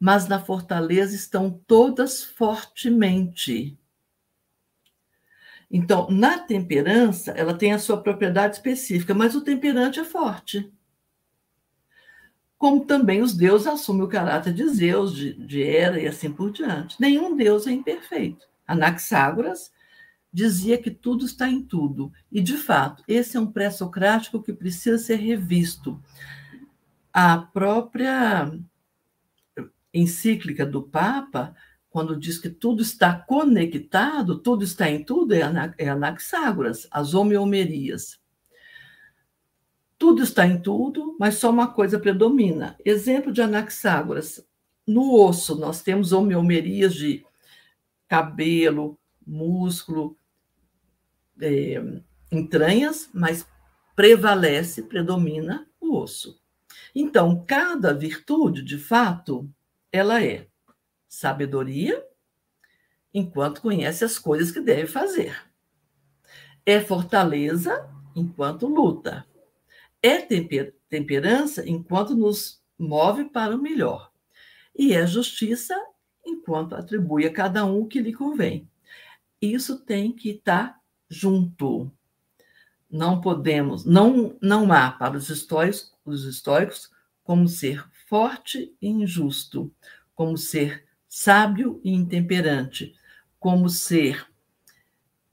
[0.00, 3.78] Mas na fortaleza estão todas fortemente.
[5.70, 10.72] Então, na temperança, ela tem a sua propriedade específica, mas o temperante é forte.
[12.58, 16.50] Como também os deuses assumem o caráter de Zeus, de, de Hera e assim por
[16.50, 16.96] diante.
[17.00, 18.46] Nenhum deus é imperfeito.
[18.66, 19.72] Anaxágoras
[20.32, 22.12] dizia que tudo está em tudo.
[22.30, 26.02] E, de fato, esse é um pré-socrático que precisa ser revisto.
[27.12, 28.52] A própria
[29.94, 31.54] encíclica do Papa
[31.90, 35.40] quando diz que tudo está conectado, tudo está em tudo, é,
[35.78, 38.17] é Anaxágoras, as homeomerias.
[39.98, 42.76] Tudo está em tudo, mas só uma coisa predomina.
[42.84, 44.46] Exemplo de Anaxágoras.
[44.86, 47.26] No osso, nós temos homeomerias de
[48.06, 50.16] cabelo, músculo,
[51.40, 51.82] é,
[52.30, 53.46] entranhas, mas
[53.94, 56.40] prevalece, predomina o osso.
[56.94, 59.50] Então, cada virtude, de fato,
[59.92, 60.46] ela é
[61.08, 62.04] sabedoria,
[63.12, 65.36] enquanto conhece as coisas que deve fazer.
[66.64, 69.26] É fortaleza, enquanto luta.
[70.02, 74.10] É temper temperança, enquanto nos move para o melhor.
[74.76, 75.74] E é justiça,
[76.24, 78.68] enquanto atribui a cada um o que lhe convém.
[79.40, 81.90] Isso tem que estar junto.
[82.90, 86.90] Não podemos, não, não há para os estoicos, os estoicos
[87.22, 89.70] como ser forte e injusto,
[90.14, 92.94] como ser sábio e intemperante,
[93.38, 94.26] como ser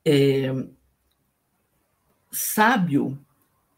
[0.03, 0.51] é,
[2.29, 3.17] sábio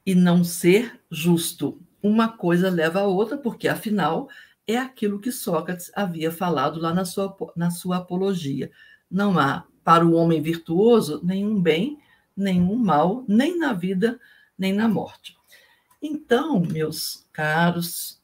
[0.08, 1.82] e não ser justo.
[2.02, 4.30] Uma coisa leva a outra, porque afinal
[4.66, 8.72] é aquilo que Sócrates havia falado lá na sua, na sua apologia.
[9.12, 12.02] Não há para o homem virtuoso nenhum bem,
[12.38, 14.18] nenhum mal, nem na vida,
[14.58, 15.38] nem na morte.
[16.02, 18.22] Então, meus caros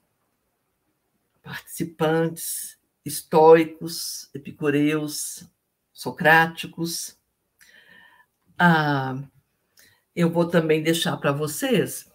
[1.42, 5.46] participantes, estoicos, epicureus,
[5.92, 7.18] socráticos,
[8.58, 9.22] ah,
[10.16, 12.10] eu vou também deixar para vocês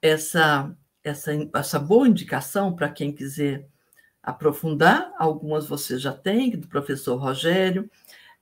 [0.00, 3.68] essa, essa, essa boa indicação para quem quiser
[4.22, 5.12] aprofundar.
[5.18, 7.90] Algumas vocês já têm, do professor Rogério.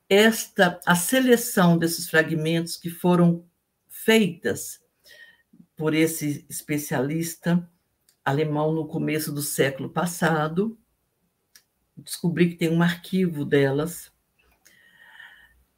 [0.09, 3.45] Esta, a seleção desses fragmentos que foram
[3.89, 4.81] feitas
[5.75, 7.69] por esse especialista
[8.25, 10.79] alemão no começo do século passado.
[11.97, 14.13] Descobri que tem um arquivo delas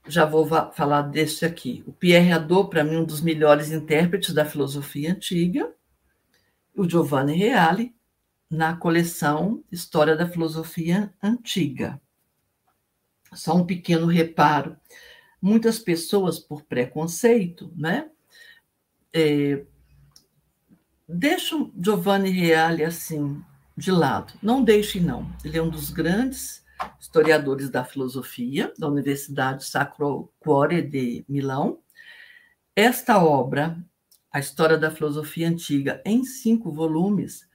[0.08, 1.84] já vou falar deste aqui.
[1.86, 5.72] O Pierre Hadot, para mim, um dos melhores intérpretes da filosofia antiga.
[6.74, 7.94] O Giovanni Reale,
[8.50, 12.00] na coleção História da Filosofia Antiga.
[13.32, 14.76] Só um pequeno reparo.
[15.40, 18.10] Muitas pessoas, por preconceito, né,
[19.12, 19.64] é,
[21.06, 23.42] deixam Giovanni Reale assim,
[23.76, 24.32] de lado.
[24.42, 25.30] Não deixem, não.
[25.44, 26.64] Ele é um dos grandes
[27.00, 31.80] historiadores da filosofia, da Universidade Sacro Cuore de Milão.
[32.74, 33.78] Esta obra,
[34.30, 37.48] A História da Filosofia Antiga, em cinco volumes,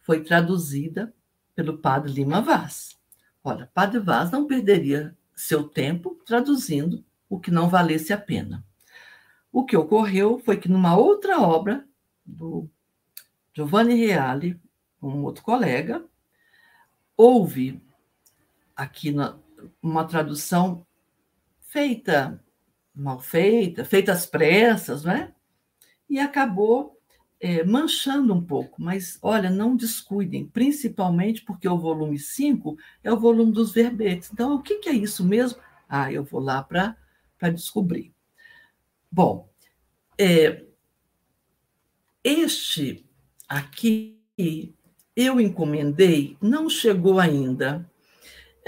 [0.00, 1.14] foi traduzida
[1.54, 2.98] pelo padre Lima Vaz.
[3.42, 8.64] Olha, padre Vaz não perderia seu tempo traduzindo o que não valesse a pena.
[9.52, 11.84] O que ocorreu foi que numa outra obra
[12.24, 12.68] do
[13.54, 14.60] Giovanni Reale,
[15.02, 16.04] um outro colega,
[17.16, 17.80] houve
[18.80, 19.38] aqui na,
[19.82, 20.86] uma tradução
[21.60, 22.42] feita
[22.94, 25.32] mal feita, feita às pressas, né?
[26.08, 26.98] E acabou
[27.38, 28.82] é, manchando um pouco.
[28.82, 34.30] Mas, olha, não descuidem, principalmente porque o volume 5 é o volume dos verbetes.
[34.32, 35.60] Então, o que, que é isso mesmo?
[35.88, 36.96] Ah, eu vou lá para
[37.52, 38.12] descobrir.
[39.10, 39.48] Bom,
[40.18, 40.64] é,
[42.24, 43.06] este
[43.48, 44.20] aqui
[45.16, 47.90] eu encomendei, não chegou ainda,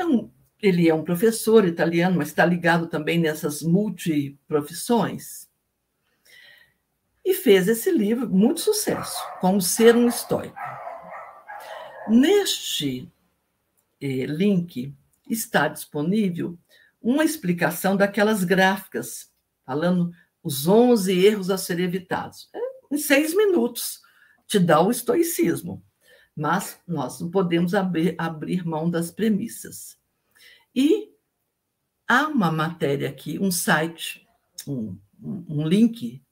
[0.05, 0.31] um,
[0.61, 5.49] ele é um professor italiano, mas está ligado também nessas multiprofissões.
[7.25, 10.57] E fez esse livro, muito sucesso, Como Ser um Estoico.
[12.09, 13.09] Neste
[14.01, 14.95] eh, link
[15.29, 16.59] está disponível
[17.01, 19.31] uma explicação daquelas gráficas,
[19.65, 20.13] falando
[20.43, 22.49] os 11 erros a serem evitados.
[22.55, 22.59] É,
[22.95, 24.01] em seis minutos,
[24.47, 25.83] te dá o estoicismo
[26.37, 29.99] mas nós não podemos abrir, abrir mão das premissas.
[30.75, 31.11] E
[32.09, 34.27] há uma matéria aqui, um site,
[34.67, 36.23] um, um link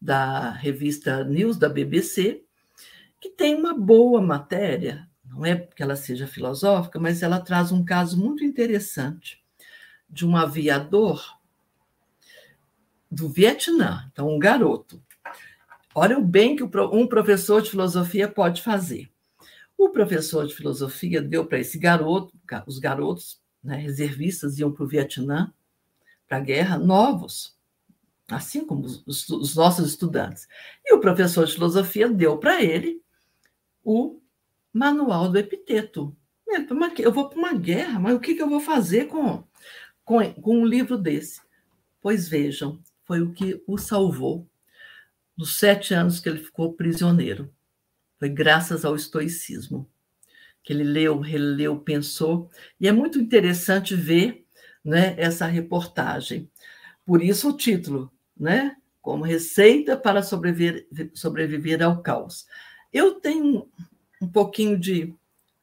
[0.00, 2.42] da revista News da BBC,
[3.20, 7.84] que tem uma boa matéria, não é que ela seja filosófica, mas ela traz um
[7.84, 9.42] caso muito interessante
[10.08, 11.36] de um aviador
[13.10, 15.02] do Vietnã, então um garoto.
[15.94, 19.10] Olha o bem que um professor de filosofia pode fazer.
[19.78, 22.32] O professor de filosofia deu para esse garoto,
[22.66, 25.52] os garotos né, reservistas iam para o Vietnã,
[26.26, 27.56] para a guerra, novos,
[28.28, 30.48] assim como os, os, nossos estudantes.
[30.84, 33.02] E o professor de filosofia deu para ele
[33.84, 34.20] o
[34.72, 36.16] manual do epiteto.
[36.98, 39.44] Eu vou para uma guerra, mas o que, que eu vou fazer com,
[40.04, 41.40] com, com um livro desse?
[42.00, 44.48] Pois vejam, foi o que o salvou
[45.36, 47.52] nos sete anos que ele ficou prisioneiro.
[48.18, 49.88] Foi graças ao estoicismo
[50.66, 52.50] que ele leu, releu, pensou.
[52.80, 54.44] E é muito interessante ver
[54.84, 56.50] né, essa reportagem.
[57.04, 58.76] Por isso o título, né?
[59.00, 62.48] Como receita para sobreviver, sobreviver ao caos.
[62.92, 63.70] Eu tenho
[64.20, 65.14] um pouquinho de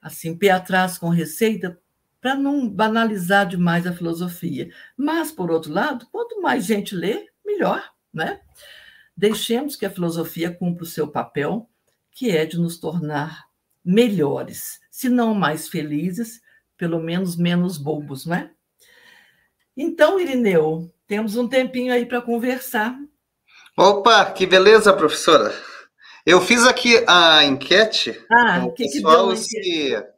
[0.01, 1.77] assim pé atrás com receita
[2.21, 4.71] para não banalizar demais a filosofia.
[4.95, 8.39] Mas, por outro lado, quanto mais gente lê, melhor, né?
[9.17, 11.69] Deixemos que a filosofia cumpra o seu papel
[12.13, 13.45] que é de nos tornar
[13.83, 16.41] melhores, se não mais felizes,
[16.77, 18.51] pelo menos menos bobos, não é?
[19.75, 22.95] Então, Irineu, temos um tempinho aí para conversar.
[23.75, 25.53] Opa, que beleza, professora.
[26.25, 28.23] Eu fiz aqui a enquete.
[28.31, 29.37] Ah, o que, pessoal, que deu?
[29.37, 30.13] Se...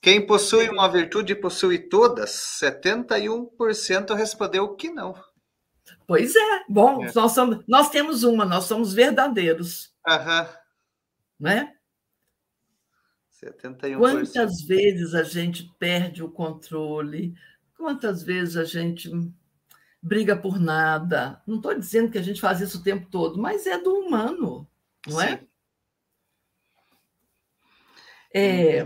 [0.00, 5.14] Quem possui uma virtude possui todas, 71% respondeu que não.
[6.06, 7.12] Pois é, bom, é.
[7.14, 9.92] Nós, somos, nós temos uma, nós somos verdadeiros.
[10.06, 10.48] Aham.
[11.38, 11.74] Né?
[13.42, 13.98] 71%.
[13.98, 17.34] Quantas vezes a gente perde o controle?
[17.76, 19.10] Quantas vezes a gente
[20.02, 21.40] briga por nada?
[21.46, 24.68] Não estou dizendo que a gente faz isso o tempo todo, mas é do humano,
[25.06, 25.44] não é?
[28.34, 28.84] é?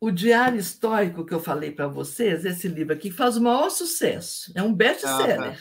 [0.00, 4.50] O Diário Histórico que eu falei para vocês, esse livro aqui, faz o maior sucesso.
[4.56, 5.60] É um best-seller.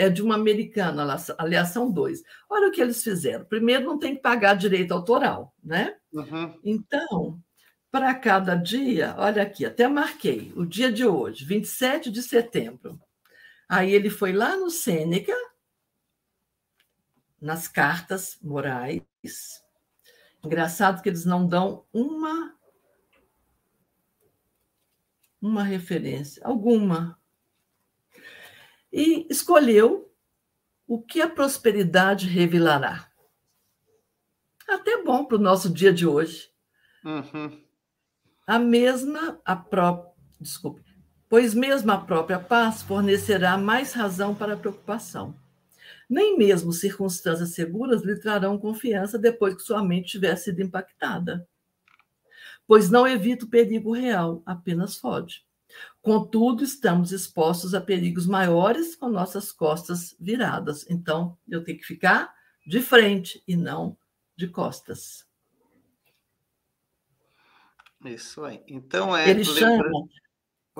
[0.00, 1.06] É de uma americana,
[1.36, 2.22] Aliação 2.
[2.48, 3.44] Olha o que eles fizeram.
[3.44, 5.94] Primeiro, não tem que pagar direito autoral, né?
[6.10, 6.58] Uhum.
[6.64, 7.38] Então,
[7.90, 12.98] para cada dia, olha aqui, até marquei o dia de hoje, 27 de setembro.
[13.68, 15.36] Aí ele foi lá no Sêneca,
[17.38, 19.02] nas cartas morais.
[20.42, 22.56] Engraçado que eles não dão uma
[25.42, 27.19] uma referência, alguma.
[28.92, 30.12] E escolheu
[30.86, 33.08] o que a prosperidade revelará.
[34.68, 36.50] Até bom para o nosso dia de hoje.
[37.04, 37.62] Uhum.
[38.46, 40.82] A mesma, a própria, desculpe,
[41.28, 45.38] pois mesmo a própria paz fornecerá mais razão para a preocupação.
[46.08, 51.48] Nem mesmo circunstâncias seguras lhe trarão confiança depois que sua mente tiver sido impactada
[52.70, 55.42] pois não evita o perigo real, apenas foge.
[56.02, 60.86] Contudo, estamos expostos a perigos maiores com nossas costas viradas.
[60.88, 62.32] Então, eu tenho que ficar
[62.66, 63.96] de frente e não
[64.36, 65.26] de costas.
[68.04, 68.62] Isso aí.
[68.66, 69.28] Então é.
[69.28, 70.08] Ele chama.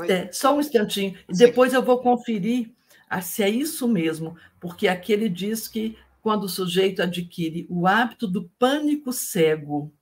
[0.08, 1.18] É, só um instantinho.
[1.28, 2.72] E depois eu vou conferir
[3.20, 8.28] se é isso mesmo, porque aqui ele diz que quando o sujeito adquire o hábito
[8.28, 9.92] do pânico cego,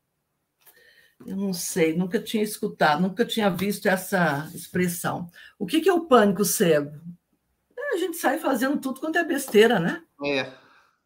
[1.27, 5.31] eu não sei, nunca tinha escutado, nunca tinha visto essa expressão.
[5.59, 6.91] O que, é o pânico cego?
[7.77, 10.03] É, a gente sai fazendo tudo quanto é besteira, né?
[10.25, 10.51] É,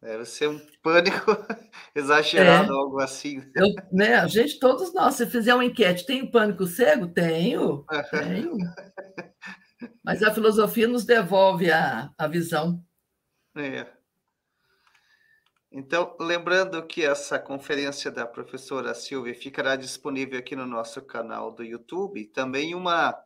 [0.01, 1.35] deve ser um pânico
[1.95, 2.75] exagerado, é.
[2.75, 3.43] algo assim.
[3.55, 7.07] Eu, né, a gente, todos nós, se fizer uma enquete, tem pânico cego?
[7.07, 8.57] Tenho, tenho.
[10.03, 12.83] Mas a filosofia nos devolve a, a visão.
[13.55, 13.87] É.
[15.75, 21.63] Então, lembrando que essa conferência da professora Silvia ficará disponível aqui no nosso canal do
[21.63, 23.19] YouTube, também uma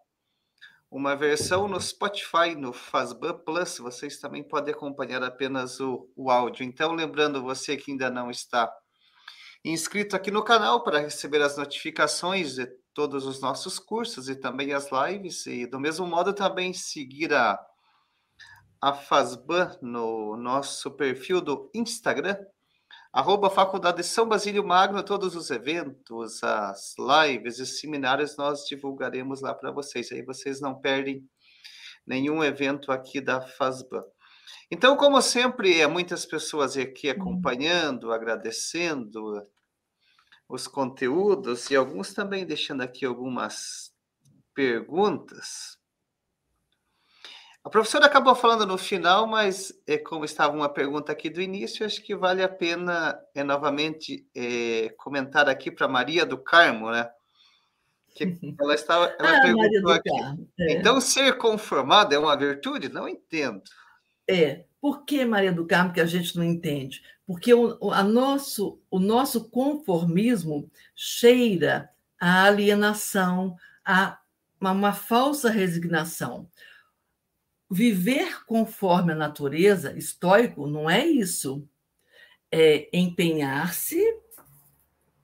[0.90, 6.64] uma versão no Spotify, no Fazban Plus, vocês também podem acompanhar apenas o, o áudio.
[6.64, 8.74] Então, lembrando você que ainda não está
[9.66, 14.72] inscrito aqui no canal para receber as notificações de todos os nossos cursos e também
[14.72, 17.60] as lives, e do mesmo modo também seguir a
[18.82, 22.38] a Fazban no nosso perfil do Instagram,
[23.12, 29.54] arroba Faculdade São Basílio Magno, todos os eventos, as lives e seminários nós divulgaremos lá
[29.54, 30.12] para vocês.
[30.12, 31.28] Aí vocês não perdem
[32.06, 34.04] nenhum evento aqui da Fazban.
[34.70, 37.14] Então, como sempre, é muitas pessoas aqui uhum.
[37.14, 39.42] acompanhando, agradecendo
[40.48, 43.92] os conteúdos e alguns também deixando aqui algumas
[44.54, 45.77] perguntas.
[47.68, 51.86] A professora acabou falando no final, mas é, como estava uma pergunta aqui do início,
[51.86, 57.10] acho que vale a pena é, novamente é, comentar aqui para Maria do Carmo, né?
[58.16, 58.24] Que
[58.58, 60.10] ela estava, ela ah, perguntou aqui.
[60.62, 60.74] É.
[60.76, 62.88] Então, ser conformado é uma virtude?
[62.88, 63.62] Não entendo.
[64.26, 64.64] É.
[64.80, 67.04] Por que, Maria do Carmo, que a gente não entende?
[67.26, 74.18] Porque o, a nosso, o nosso conformismo cheira a alienação, a
[74.58, 76.48] uma, uma falsa resignação.
[77.70, 81.68] Viver conforme a natureza, estoico, não é isso.
[82.52, 84.02] É empenhar-se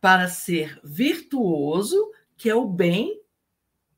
[0.02, 3.22] para ser virtuoso, que é o bem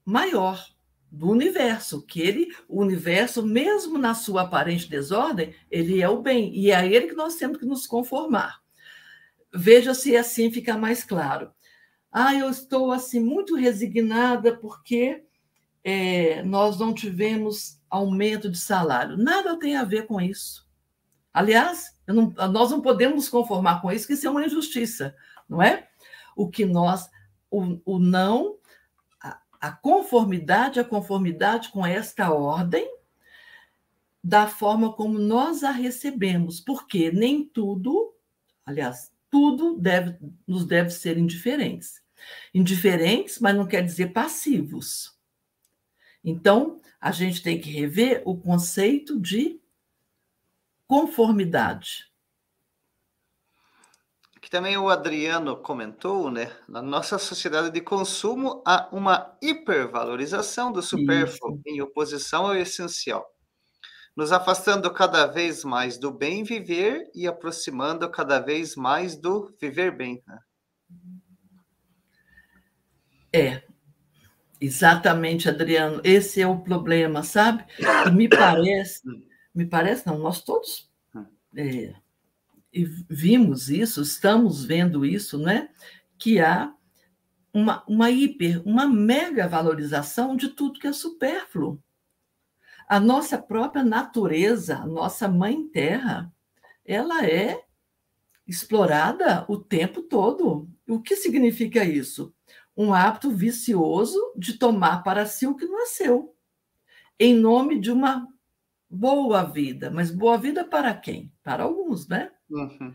[0.05, 0.63] maior
[1.11, 6.53] do universo, que ele, o universo, mesmo na sua aparente desordem, ele é o bem,
[6.55, 8.61] e é a ele que nós temos que nos conformar.
[9.53, 11.51] Veja se assim fica mais claro.
[12.11, 15.23] Ah, eu estou assim muito resignada porque
[15.83, 19.17] é, nós não tivemos aumento de salário.
[19.17, 20.67] Nada tem a ver com isso.
[21.33, 25.15] Aliás, não, nós não podemos nos conformar com isso, que isso é uma injustiça,
[25.49, 25.87] não é?
[26.35, 27.09] O que nós,
[27.49, 28.57] o, o não,
[29.21, 32.89] a, a conformidade, a conformidade com esta ordem,
[34.23, 38.13] da forma como nós a recebemos, porque nem tudo,
[38.65, 40.17] aliás, tudo deve,
[40.47, 42.01] nos deve ser indiferentes.
[42.53, 45.14] Indiferentes, mas não quer dizer passivos.
[46.27, 49.61] Então, a gente tem que rever o conceito de
[50.87, 52.11] conformidade.
[54.41, 56.51] Que também o Adriano comentou, né?
[56.67, 63.23] Na nossa sociedade de consumo há uma hipervalorização do supérfluo em oposição ao essencial,
[64.15, 69.95] nos afastando cada vez mais do bem viver e aproximando cada vez mais do viver
[69.95, 70.23] bem.
[70.27, 70.39] Né?
[73.33, 73.74] É,
[74.59, 76.01] exatamente, Adriano.
[76.03, 77.65] Esse é o problema, sabe?
[78.13, 79.01] Me parece,
[79.53, 80.89] me parece, não, nós todos
[81.55, 81.93] é,
[83.09, 85.69] vimos isso, estamos vendo isso, né?
[86.17, 86.73] Que há
[87.53, 91.81] uma, uma hiper, uma mega valorização de tudo que é supérfluo.
[92.87, 96.31] A nossa própria natureza, a nossa mãe terra,
[96.85, 97.63] ela é
[98.45, 100.69] explorada o tempo todo.
[100.87, 102.34] O que significa isso?
[102.75, 106.35] Um hábito vicioso de tomar para si o que não é seu,
[107.19, 108.27] em nome de uma
[108.89, 109.89] boa vida.
[109.89, 111.31] Mas boa vida para quem?
[111.43, 112.31] Para alguns, né?
[112.49, 112.93] Uhum.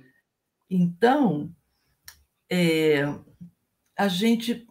[0.69, 1.51] Então,
[2.48, 3.02] é,
[3.97, 4.66] a gente.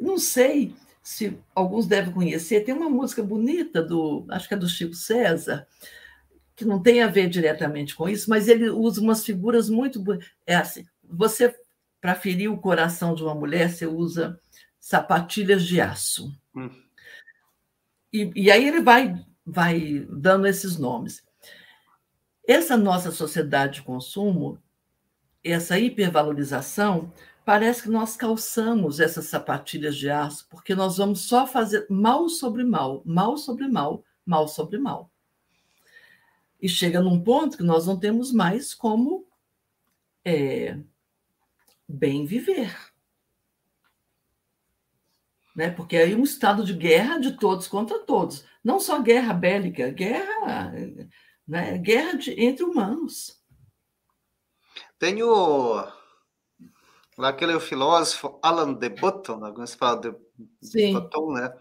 [0.00, 4.68] Não sei se alguns devem conhecer, tem uma música bonita do, acho que é do
[4.68, 5.66] Chico César,
[6.54, 10.02] que não tem a ver diretamente com isso, mas ele usa umas figuras muito
[10.46, 11.54] é assim, você
[12.02, 14.38] para ferir o coração de uma mulher, você usa
[14.80, 16.36] sapatilhas de aço.
[16.52, 16.68] Hum.
[18.12, 21.24] E, e aí ele vai vai dando esses nomes.
[22.46, 24.58] Essa nossa sociedade de consumo,
[25.44, 27.12] essa hipervalorização,
[27.44, 32.64] parece que nós calçamos essas sapatilhas de aço, porque nós vamos só fazer mal sobre
[32.64, 35.08] mal, mal sobre mal, mal sobre mal.
[36.60, 39.24] E chega num ponto que nós não temos mais como
[40.24, 40.78] é,
[41.88, 42.74] bem viver.
[45.54, 45.70] Né?
[45.70, 48.44] Porque aí um estado de guerra de todos contra todos.
[48.64, 50.72] Não só guerra bélica, guerra,
[51.46, 51.78] né?
[51.78, 53.42] guerra de, entre humanos.
[54.98, 55.84] Tenho
[57.18, 60.14] lá aquele filósofo Alan de Botton, alguns falam de,
[60.62, 61.52] de Botton, né?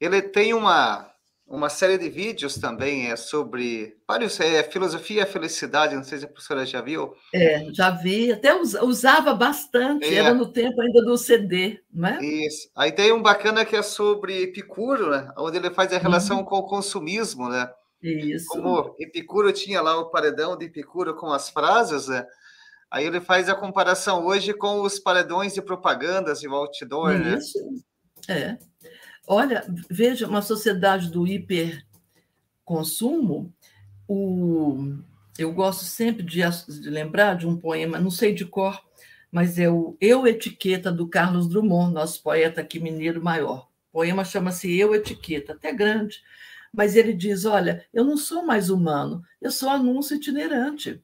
[0.00, 1.11] Ele tem uma
[1.52, 6.24] uma série de vídeos também é sobre vários é, filosofia e felicidade, não sei se
[6.24, 7.12] a professora já viu.
[7.32, 10.14] É, já vi, até usava bastante, é.
[10.14, 12.24] era no tempo ainda do CD, não é?
[12.24, 12.70] Isso.
[12.74, 15.30] Aí tem um bacana que é sobre Epicuro, né?
[15.36, 16.44] Onde ele faz a relação uhum.
[16.44, 17.70] com o consumismo, né?
[18.02, 18.46] Isso.
[18.48, 22.26] Como Epicuro tinha lá o paredão de Epicuro com as frases, né?
[22.90, 27.22] Aí ele faz a comparação hoje com os paredões de propagandas e o outdoor, Isso.
[27.22, 27.36] né?
[27.36, 27.58] Isso.
[28.26, 28.58] É.
[29.26, 33.52] Olha, veja, uma sociedade do hiperconsumo,
[34.08, 34.96] o,
[35.38, 36.40] eu gosto sempre de,
[36.80, 38.82] de lembrar de um poema, não sei de cor,
[39.30, 43.68] mas é o Eu Etiqueta, do Carlos Drummond, nosso poeta aqui mineiro maior.
[43.90, 46.20] O poema chama-se Eu Etiqueta, até grande,
[46.72, 51.02] mas ele diz: Olha, eu não sou mais humano, eu sou anúncio itinerante.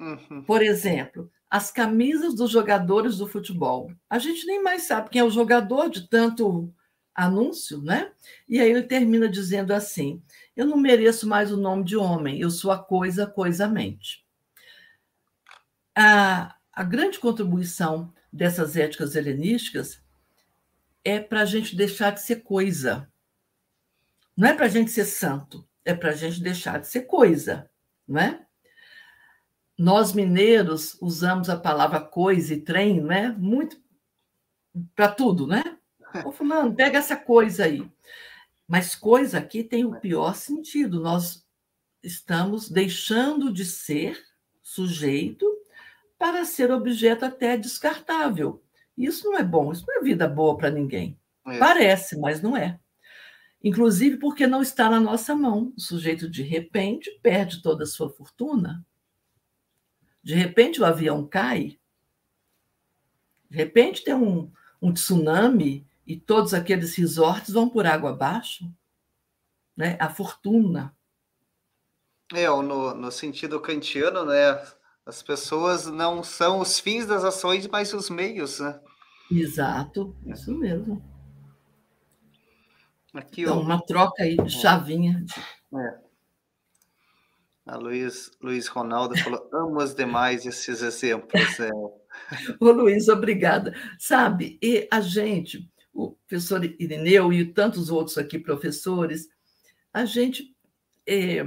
[0.00, 0.42] Uhum.
[0.42, 3.92] Por exemplo, as camisas dos jogadores do futebol.
[4.08, 6.72] A gente nem mais sabe quem é o jogador de tanto
[7.24, 8.12] anúncio, né?
[8.48, 10.22] E aí ele termina dizendo assim:
[10.56, 14.24] Eu não mereço mais o nome de homem, eu sou a coisa, coisamente.
[15.94, 20.02] A, a grande contribuição dessas éticas helenísticas
[21.04, 23.10] é para a gente deixar de ser coisa.
[24.36, 27.68] Não é para a gente ser santo, é para a gente deixar de ser coisa,
[28.08, 28.46] não é?
[29.76, 33.34] Nós mineiros usamos a palavra coisa e trem, né?
[33.38, 33.82] Muito
[34.94, 35.79] para tudo, né?
[36.24, 37.88] Ô, fulano, pega essa coisa aí.
[38.66, 41.00] Mas coisa aqui tem o pior sentido.
[41.00, 41.44] Nós
[42.02, 44.22] estamos deixando de ser
[44.62, 45.46] sujeito
[46.18, 48.62] para ser objeto até descartável.
[48.96, 51.18] Isso não é bom, isso não é vida boa para ninguém.
[51.46, 51.58] É.
[51.58, 52.78] Parece, mas não é.
[53.62, 55.72] Inclusive porque não está na nossa mão.
[55.76, 58.84] O sujeito, de repente, perde toda a sua fortuna.
[60.22, 61.78] De repente, o avião cai.
[63.48, 64.50] De repente, tem um,
[64.80, 68.68] um tsunami e todos aqueles resorts vão por água abaixo,
[69.76, 69.96] né?
[70.00, 70.92] A fortuna.
[72.34, 74.60] É, no, no sentido kantiano, né?
[75.06, 78.80] As pessoas não são os fins das ações, mas os meios, né?
[79.30, 81.00] Exato, isso mesmo.
[83.14, 83.60] Aqui, então, ó.
[83.60, 85.24] uma troca aí de chavinha.
[85.72, 85.98] É.
[87.66, 91.60] A Luiz, Luiz Ronaldo falou: amo as demais esses exemplos.
[91.60, 91.70] É.
[92.58, 93.72] Ô, Luiz, obrigada.
[93.96, 95.70] Sabe, e a gente,
[96.04, 99.28] o professor Irineu e tantos outros aqui professores,
[99.92, 100.54] a gente.
[101.06, 101.44] É,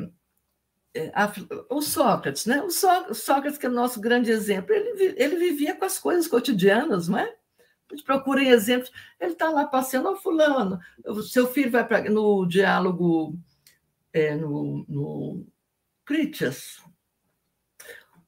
[0.96, 1.32] é, a,
[1.70, 2.62] o Sócrates, né?
[2.62, 7.08] O Sócrates, que é o nosso grande exemplo, ele, ele vivia com as coisas cotidianas,
[7.08, 7.24] não é?
[7.24, 8.92] A gente procura exemplos.
[9.20, 10.80] Ele está lá passeando, ó, fulano,
[11.30, 13.38] seu filho vai para no diálogo,
[14.12, 15.48] é, no, no
[16.06, 16.82] Critias,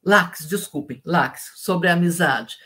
[0.04, 2.58] Lax, desculpem, Lax, sobre a amizade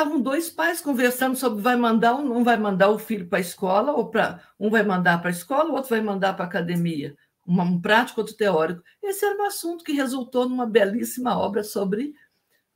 [0.00, 3.42] estavam dois pais conversando sobre vai mandar ou não vai mandar o filho para a
[3.42, 6.48] escola, ou para um vai mandar para a escola, o outro vai mandar para a
[6.48, 7.14] academia.
[7.46, 8.82] Um prático, outro teórico.
[9.02, 12.14] Esse era um assunto que resultou numa belíssima obra sobre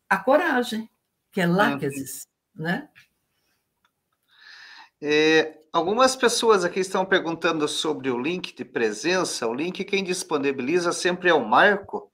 [0.09, 0.89] a coragem,
[1.33, 2.89] que é Láquesis, né?
[5.01, 9.47] É, algumas pessoas aqui estão perguntando sobre o link de presença.
[9.47, 12.11] O link quem disponibiliza sempre é o Marco.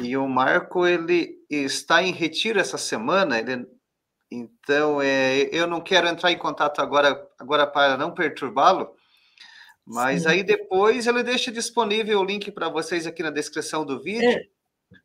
[0.00, 3.38] E o Marco ele está em retiro essa semana.
[3.38, 3.66] Ele,
[4.30, 8.94] então é, eu não quero entrar em contato agora, agora para não perturbá-lo.
[9.86, 10.28] Mas Sim.
[10.28, 14.28] aí depois ele deixa disponível o link para vocês aqui na descrição do vídeo.
[14.28, 14.42] É.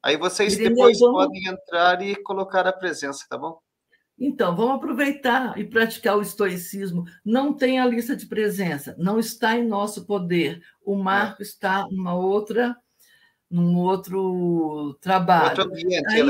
[0.02, 1.24] Aí vocês depois vamos...
[1.24, 3.60] podem entrar e colocar a presença, tá bom?
[4.20, 7.06] Então, vamos aproveitar e praticar o estoicismo.
[7.26, 10.62] Não tem a lista de presença, não está em nosso poder.
[10.86, 11.46] O marco é.
[11.46, 12.76] está numa outra,
[13.50, 15.50] num outro trabalho.
[15.50, 16.22] Outro ambiente, aí,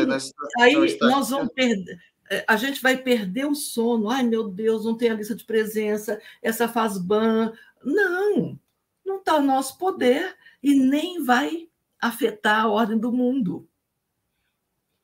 [0.59, 1.97] aí nós vamos perder.
[2.34, 4.10] É, a gente vai perder o sono.
[4.10, 7.53] Ai, meu Deus, não tem a lista de presença, essa faz ban.
[7.84, 8.60] Não,
[9.05, 11.69] não está no nosso poder e nem vai
[12.01, 13.68] afetar a ordem do mundo.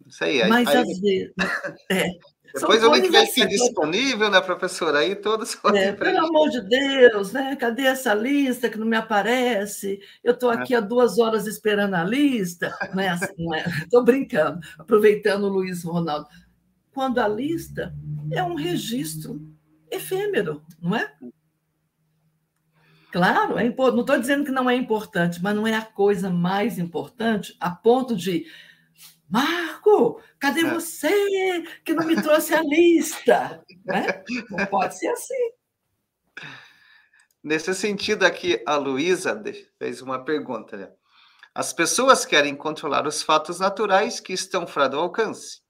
[0.08, 0.48] Isso aí.
[0.48, 1.34] Mas aí, às vezes.
[1.92, 2.06] É,
[2.56, 5.00] depois o link vai ficar disponível, né, professora?
[5.00, 7.56] Aí todos é, Pelo amor de Deus, né?
[7.56, 10.00] Cadê essa lista que não me aparece?
[10.24, 10.78] Eu estou aqui é.
[10.78, 12.76] há duas horas esperando a lista.
[12.92, 13.64] Não é assim, não é?
[13.84, 16.28] Estou brincando, aproveitando o Luiz Ronaldo.
[16.94, 17.96] Quando a lista
[18.32, 19.42] é um registro
[19.92, 21.14] efêmero, não é?
[23.12, 26.78] Claro, é não estou dizendo que não é importante, mas não é a coisa mais
[26.78, 28.46] importante a ponto de
[29.28, 30.74] Marco, cadê é.
[30.74, 33.64] você que não me trouxe a lista?
[33.86, 34.24] Né?
[34.52, 35.52] Não pode ser assim.
[37.44, 39.42] Nesse sentido aqui, a Luísa
[39.80, 40.78] fez uma pergunta.
[40.78, 40.92] Né?
[41.56, 45.62] As pessoas querem controlar os fatos naturais que estão fora do alcance,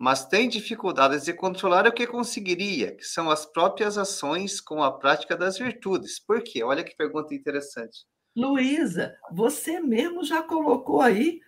[0.00, 4.90] mas têm dificuldades de controlar o que conseguiria, que são as próprias ações com a
[4.90, 6.18] prática das virtudes.
[6.18, 6.64] Por quê?
[6.64, 8.06] Olha que pergunta interessante.
[8.34, 11.42] Luísa, você mesmo já colocou aí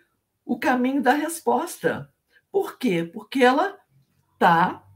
[0.45, 2.13] o caminho da resposta.
[2.51, 3.11] Por quê?
[3.11, 3.79] Porque ela
[4.35, 4.87] está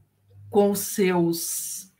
[0.51, 1.91] com seus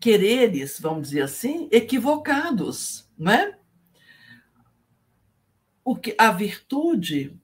[0.00, 3.58] quereres, vamos dizer assim, equivocados, não é?
[5.84, 7.38] O que a virtude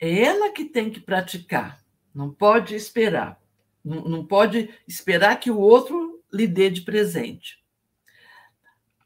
[0.00, 1.84] é ela que tem que praticar,
[2.16, 3.38] não pode esperar,
[3.84, 7.62] não, não pode esperar que o outro lhe dê de presente.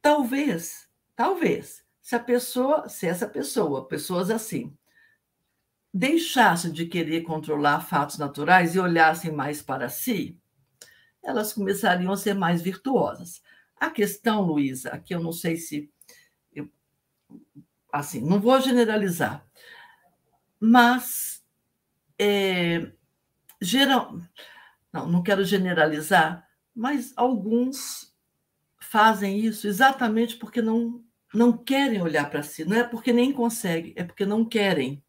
[0.01, 4.73] Talvez, talvez, se a pessoa, se essa pessoa, pessoas assim,
[5.93, 10.39] deixassem de querer controlar fatos naturais e olhassem mais para si,
[11.21, 13.43] elas começariam a ser mais virtuosas.
[13.75, 15.91] A questão, Luísa, aqui eu não sei se.
[16.55, 16.71] Eu,
[17.93, 19.45] assim, não vou generalizar,
[20.61, 21.45] mas.
[22.17, 22.93] É,
[23.61, 24.19] geral,
[24.93, 28.15] não, não quero generalizar, mas alguns
[28.81, 32.65] fazem isso exatamente porque não, não querem olhar para si.
[32.65, 35.03] Não é porque nem conseguem, é porque não querem.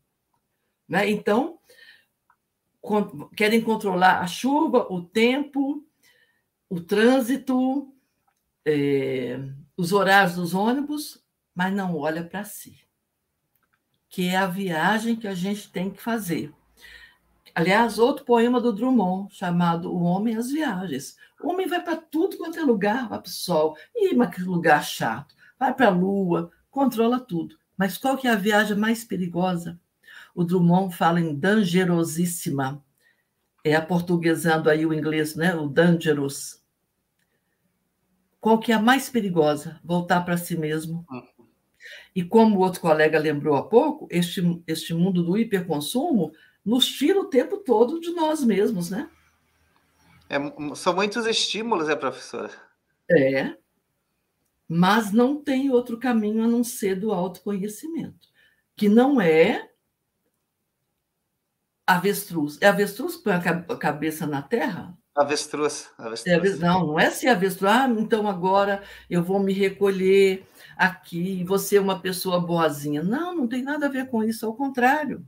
[0.88, 1.10] Né?
[1.10, 1.60] Então,
[3.36, 5.86] querem controlar a chuva, o tempo,
[6.70, 7.94] o trânsito,
[8.66, 9.40] é,
[9.76, 11.24] os horários dos ônibus,
[11.56, 12.80] mas não olha para si,
[14.10, 16.54] que é a viagem que a gente tem que fazer.
[17.54, 21.18] Aliás, outro poema do Drummond, chamado O Homem e as Viagens.
[21.42, 24.84] O homem vai para tudo quanto é lugar, vai para o sol, e que lugar
[24.84, 27.58] chato, vai para a lua, controla tudo.
[27.76, 29.80] Mas qual que é a viagem mais perigosa?
[30.36, 32.84] O Drummond fala em dangerosíssima,
[33.64, 35.54] é aportuguesando aí o inglês, né?
[35.56, 36.64] O dangerous.
[38.40, 39.80] Qual que é a mais perigosa?
[39.84, 41.06] Voltar para si mesmo.
[41.10, 41.32] Uhum.
[42.16, 46.32] E como o outro colega lembrou há pouco, este, este mundo do hiperconsumo
[46.66, 49.10] nos tira o tempo todo de nós mesmos, né?
[50.30, 50.38] É,
[50.76, 52.52] são muitos estímulos, é, professora?
[53.10, 53.58] É.
[54.68, 58.30] Mas não tem outro caminho a não ser do autoconhecimento,
[58.76, 59.70] que não é
[61.86, 62.58] avestruz.
[62.62, 64.98] É avestruz que põe a cabeça na terra?
[65.14, 65.90] Avestruz.
[65.98, 66.56] avestruz.
[66.56, 67.70] É, não, não é se avestruz.
[67.70, 70.48] Ah, então agora eu vou me recolher
[70.78, 73.04] aqui, você é uma pessoa boazinha.
[73.04, 75.26] Não, não tem nada a ver com isso, ao contrário.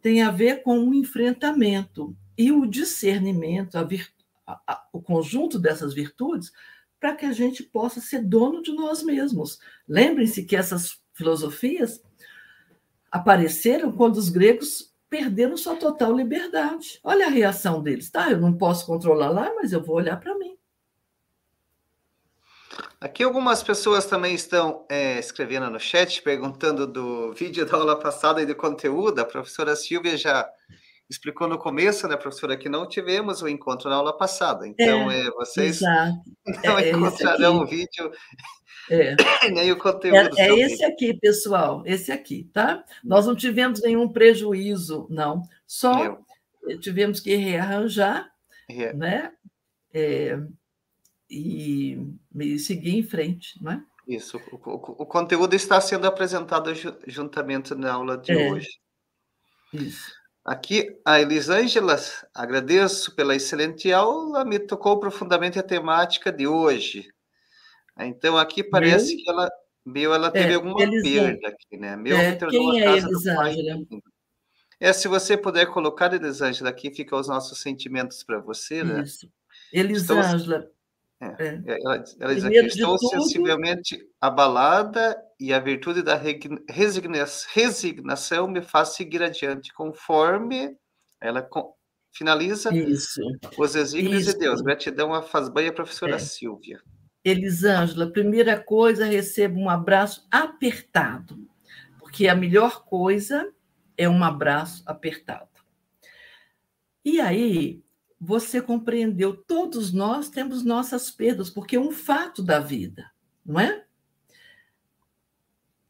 [0.00, 3.86] Tem a ver com o enfrentamento e o discernimento, a
[4.46, 6.52] a, a, o conjunto dessas virtudes,
[6.98, 9.58] para que a gente possa ser dono de nós mesmos.
[9.88, 12.02] Lembrem-se que essas filosofias
[13.10, 17.00] apareceram quando os gregos perderam sua total liberdade.
[17.02, 18.10] Olha a reação deles.
[18.10, 20.56] Tá, eu não posso controlar lá, mas eu vou olhar para mim.
[23.00, 28.42] Aqui algumas pessoas também estão é, escrevendo no chat, perguntando do vídeo da aula passada
[28.42, 29.20] e do conteúdo.
[29.20, 30.46] A professora Silvia já
[31.08, 34.68] explicou no começo, né, professora, que não tivemos o encontro na aula passada.
[34.68, 36.18] Então, é, é vocês exato.
[36.64, 38.12] não é, é encontrarão o vídeo
[38.90, 39.14] é.
[39.50, 40.38] Nem o conteúdo.
[40.38, 42.84] É, é esse aqui, pessoal, esse aqui, tá?
[43.02, 45.42] Nós não tivemos nenhum prejuízo, não.
[45.66, 46.20] Só
[46.80, 48.30] tivemos que rearranjar,
[48.68, 48.92] é.
[48.92, 49.32] né?
[51.30, 51.96] E,
[52.34, 53.84] e seguir em frente, não é?
[54.06, 56.72] Isso, o, o, o conteúdo está sendo apresentado
[57.06, 58.68] juntamente na aula de é, hoje.
[59.72, 60.12] Isso.
[60.44, 61.96] Aqui, a Elisângela,
[62.34, 67.08] agradeço pela excelente aula, me tocou profundamente a temática de hoje.
[67.98, 69.24] Então, aqui parece meu?
[69.24, 69.50] que ela,
[69.84, 71.26] meu, ela teve é, alguma Elisângela.
[71.28, 71.96] perda aqui, né?
[71.96, 73.86] Meu é, quem é Elisângela?
[74.80, 79.02] É, se você puder colocar, Elisângela, aqui fica os nossos sentimentos para você, né?
[79.02, 79.30] Isso.
[79.70, 80.79] Elisângela, é,
[81.20, 81.62] é.
[81.66, 86.18] Ela, ela diz aqui, estou sensivelmente abalada e a virtude da
[86.68, 90.74] resignação me faz seguir adiante, conforme
[91.20, 91.46] ela
[92.12, 93.20] finaliza Isso.
[93.58, 94.62] os exílios de Deus.
[94.62, 96.18] Gratidão a Fazbanha, professora é.
[96.18, 96.80] Silvia.
[97.22, 101.46] Elisângela, primeira coisa, receba um abraço apertado,
[101.98, 103.52] porque a melhor coisa
[103.96, 105.48] é um abraço apertado.
[107.04, 107.82] E aí,
[108.20, 113.10] você compreendeu, todos nós temos nossas perdas, porque é um fato da vida,
[113.44, 113.84] não é?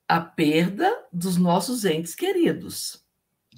[0.07, 3.05] A perda dos nossos entes queridos.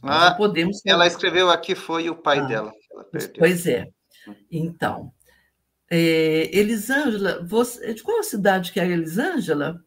[0.03, 2.73] Ah, podemos ela escreveu aqui, foi o pai ah, dela.
[3.39, 3.89] Pois é.
[4.51, 5.13] Então,
[5.91, 9.85] é, Elisângela, você, de qual cidade que é a Elisângela?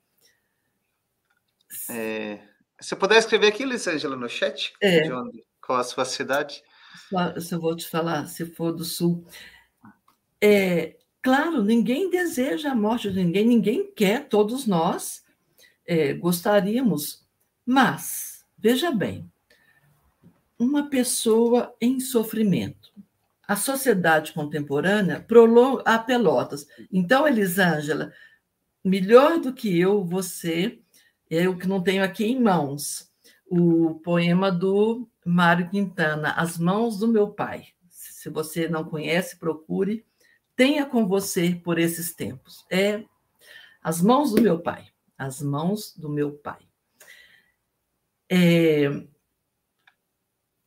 [1.90, 2.40] É,
[2.80, 5.02] se puder escrever aqui, Elisângela, no chat, é.
[5.02, 6.64] de onde, qual a sua cidade?
[7.40, 9.26] Se eu vou te falar, se for do Sul.
[10.42, 15.24] É, claro, ninguém deseja a morte de ninguém, ninguém quer, todos nós
[15.86, 17.26] é, gostaríamos,
[17.66, 19.30] mas, veja bem,
[20.58, 22.94] uma pessoa em sofrimento.
[23.48, 26.68] A sociedade contemporânea prolonga a pelotas.
[26.92, 28.12] Então, Elisângela,
[28.84, 30.80] melhor do que eu, você,
[31.30, 33.12] eu que não tenho aqui em mãos,
[33.48, 37.66] o poema do Mário Quintana, As Mãos do Meu Pai.
[37.90, 40.06] Se você não conhece, procure.
[40.56, 42.64] Tenha com você por esses tempos.
[42.72, 43.04] É
[43.82, 44.88] As Mãos do Meu Pai.
[45.18, 46.60] As Mãos do Meu Pai.
[48.30, 48.88] É,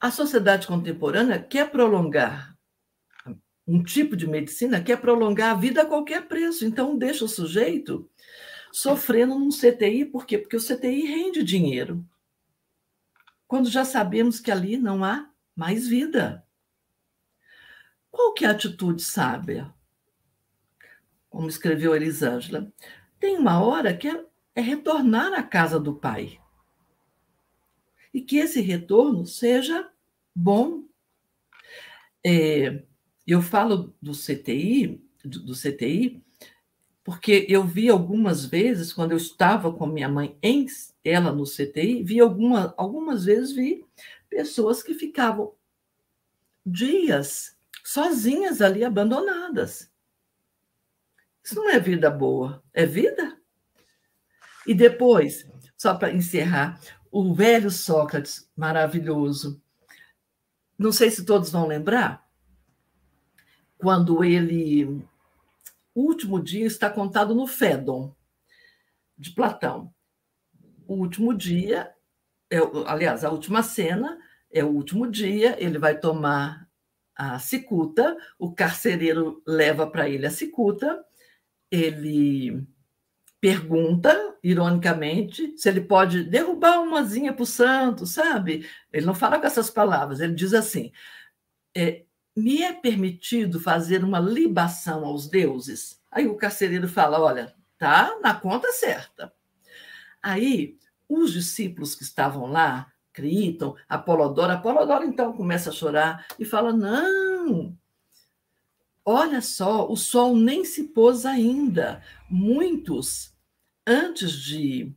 [0.00, 2.56] a sociedade contemporânea quer prolongar
[3.66, 6.64] um tipo de medicina, quer prolongar a vida a qualquer preço.
[6.64, 8.08] Então, deixa o sujeito
[8.72, 10.38] sofrendo num CTI, por quê?
[10.38, 12.04] Porque o CTI rende dinheiro
[13.48, 16.46] quando já sabemos que ali não há mais vida?
[18.10, 19.72] Qual que é a atitude sábia?
[21.30, 22.70] Como escreveu Elisângela,
[23.18, 26.38] tem uma hora que é, é retornar à casa do Pai.
[28.12, 29.90] E que esse retorno seja
[30.34, 30.84] bom.
[32.24, 32.82] É,
[33.26, 36.22] eu falo do CTI, do, do CTI,
[37.08, 40.66] porque eu vi algumas vezes, quando eu estava com minha mãe em
[41.02, 43.82] ela no CTI, vi alguma, algumas vezes vi
[44.28, 45.54] pessoas que ficavam
[46.66, 49.90] dias sozinhas ali, abandonadas.
[51.42, 53.40] Isso não é vida boa, é vida?
[54.66, 56.78] E depois, só para encerrar,
[57.10, 59.62] o velho Sócrates, maravilhoso.
[60.78, 62.28] Não sei se todos vão lembrar,
[63.78, 65.02] quando ele
[65.98, 68.14] o último dia está contado no Fédon,
[69.16, 69.92] de Platão.
[70.86, 71.92] O último dia,
[72.48, 74.16] é, aliás, a última cena
[74.48, 76.68] é o último dia, ele vai tomar
[77.16, 81.04] a cicuta, o carcereiro leva para ele a cicuta,
[81.68, 82.64] ele
[83.40, 88.64] pergunta, ironicamente, se ele pode derrubar umazinha para o santo, sabe?
[88.92, 90.92] Ele não fala com essas palavras, ele diz assim:
[91.76, 92.04] é,
[92.38, 96.00] me é permitido fazer uma libação aos deuses?
[96.10, 99.32] Aí o carcereiro fala: olha, tá na conta certa.
[100.22, 100.78] Aí
[101.08, 107.76] os discípulos que estavam lá, Criton, Apolodoro, Apolodoro então começa a chorar e fala: não,
[109.04, 112.02] olha só, o sol nem se pôs ainda.
[112.30, 113.34] Muitos,
[113.86, 114.94] antes de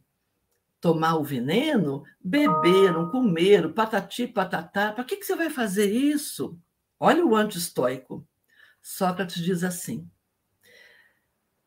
[0.80, 4.92] tomar o veneno, beberam, comeram, patati, patatá.
[4.92, 6.60] Para que, que você vai fazer isso?
[7.04, 8.24] Olha o anti-estoico.
[8.80, 10.08] Sócrates diz assim: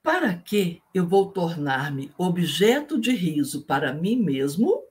[0.01, 4.85] Para que eu vou tornar-me objeto de riso para mim mesmo,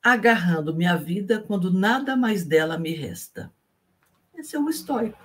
[0.00, 3.52] agarrando minha vida quando nada mais dela me resta?
[4.36, 5.18] Esse é o estoico.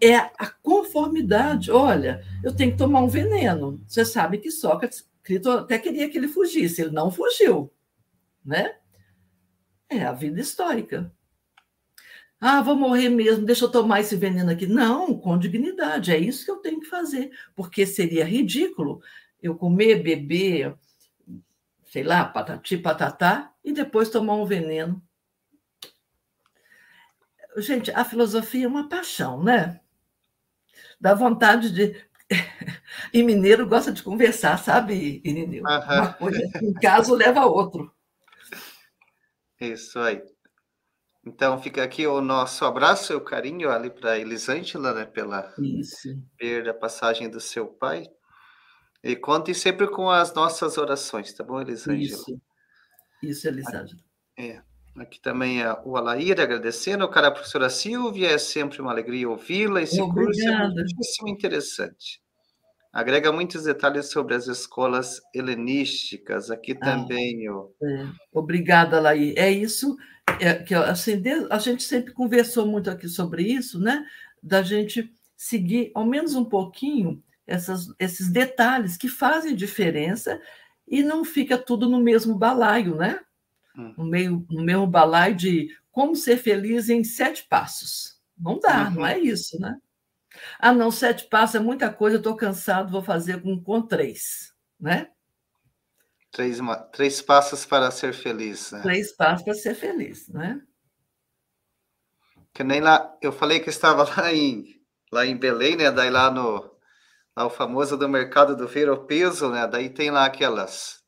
[0.00, 1.72] É a conformidade.
[1.72, 3.82] Olha, eu tenho que tomar um veneno.
[3.84, 5.10] Você sabe que Sócrates
[5.58, 7.74] até queria que ele fugisse, ele não fugiu,
[8.44, 8.76] né?
[9.88, 11.12] É a vida histórica.
[12.40, 14.66] Ah, vou morrer mesmo, deixa eu tomar esse veneno aqui.
[14.66, 19.00] Não, com dignidade, é isso que eu tenho que fazer, porque seria ridículo
[19.42, 20.76] eu comer, beber,
[21.86, 25.02] sei lá, patati, patatá, e depois tomar um veneno.
[27.56, 29.80] Gente, a filosofia é uma paixão, né?
[31.00, 32.06] dá vontade de.
[33.12, 35.62] E mineiro gosta de conversar, sabe, Irineu?
[35.62, 35.70] Uhum.
[35.70, 37.94] Uma coisa, um caso leva a outro.
[39.60, 40.22] Isso aí.
[41.26, 46.16] Então fica aqui o nosso abraço e o carinho ali para Elisângela, né, pela Isso.
[46.38, 48.08] perda, passagem do seu pai.
[49.02, 52.00] E conte sempre com as nossas orações, tá bom, Elisângela?
[52.00, 52.40] Isso,
[53.20, 54.00] Isso Elisângela.
[54.38, 54.62] É.
[54.96, 59.28] Aqui também é o Alair agradecendo, o cara a professora Silvia, é sempre uma alegria
[59.28, 60.26] ouvi-la, esse Obrigada.
[60.26, 62.22] curso é muitíssimo interessante.
[62.96, 67.46] Agrega muitos detalhes sobre as escolas helenísticas, aqui ah, também.
[67.50, 67.70] O...
[67.82, 68.08] É.
[68.32, 69.34] Obrigada, Alair.
[69.36, 69.98] É isso
[70.40, 74.02] é, que assim, a gente sempre conversou muito aqui sobre isso, né?
[74.42, 80.40] Da gente seguir ao menos um pouquinho essas, esses detalhes que fazem diferença
[80.88, 83.20] e não fica tudo no mesmo balaio, né?
[83.76, 83.92] Hum.
[83.98, 88.18] No, meio, no mesmo balaio de como ser feliz em sete passos.
[88.38, 88.94] Não dá, uhum.
[88.94, 89.76] não é isso, né?
[90.58, 95.08] Ah, não, sete passos é muita coisa, estou cansado, vou fazer com, com três, né?
[96.30, 96.58] Três,
[96.92, 98.72] três passos para ser feliz.
[98.72, 98.82] Né?
[98.82, 100.60] Três passos para ser feliz, né?
[102.52, 104.64] Que nem lá, eu falei que estava lá em,
[105.12, 105.90] lá em Belém, né?
[105.90, 106.74] Daí lá no
[107.36, 109.66] lá o famoso do mercado do ver o peso, né?
[109.66, 111.02] Daí tem lá aquelas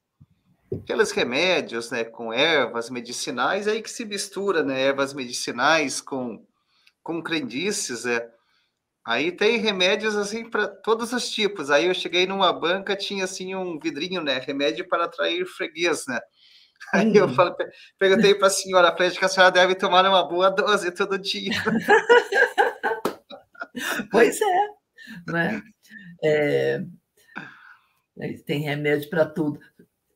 [0.72, 2.04] aqueles remédios, né?
[2.04, 4.80] Com ervas medicinais, aí que se mistura, né?
[4.80, 6.46] Ervas medicinais com
[7.02, 8.30] com crendices, né?
[9.08, 11.70] Aí tem remédios assim para todos os tipos.
[11.70, 14.38] Aí eu cheguei numa banca, tinha assim um vidrinho, né?
[14.38, 16.20] Remédio para atrair freguês, né?
[16.92, 17.54] Aí eu falei,
[17.98, 21.52] perguntei para a senhora, falei que a senhora deve tomar uma boa dose todo dia.
[24.12, 24.66] pois é,
[25.26, 25.62] né?
[26.22, 26.82] É,
[28.44, 29.58] tem remédio para tudo.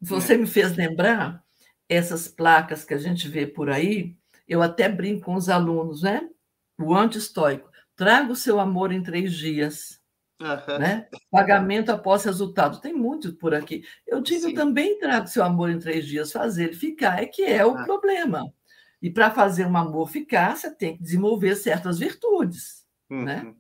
[0.03, 0.37] Você é.
[0.37, 1.43] me fez lembrar
[1.89, 4.15] essas placas que a gente vê por aí.
[4.47, 6.29] Eu até brinco com os alunos, né?
[6.79, 10.01] O anti-estoico Traga o seu amor em três dias.
[10.41, 10.79] Uhum.
[10.79, 11.09] Né?
[11.31, 12.81] Pagamento após resultado.
[12.81, 13.85] Tem muito por aqui.
[14.07, 14.55] Eu digo Sim.
[14.55, 17.77] também traga o seu amor em três dias, fazer ele ficar, é que é o
[17.77, 17.85] ah.
[17.85, 18.53] problema.
[19.01, 22.85] E para fazer um amor ficar, você tem que desenvolver certas virtudes.
[23.09, 23.17] Né?
[23.17, 23.25] Uhum.
[23.25, 23.55] Né?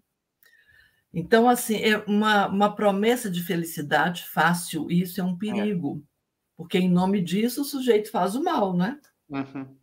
[1.14, 5.38] Então, assim, é uma, uma promessa de felicidade fácil, isso é um é.
[5.38, 6.02] perigo.
[6.02, 6.12] É.
[6.56, 8.98] Porque, em nome disso, o sujeito faz o mal, né?
[9.28, 9.76] Uhum.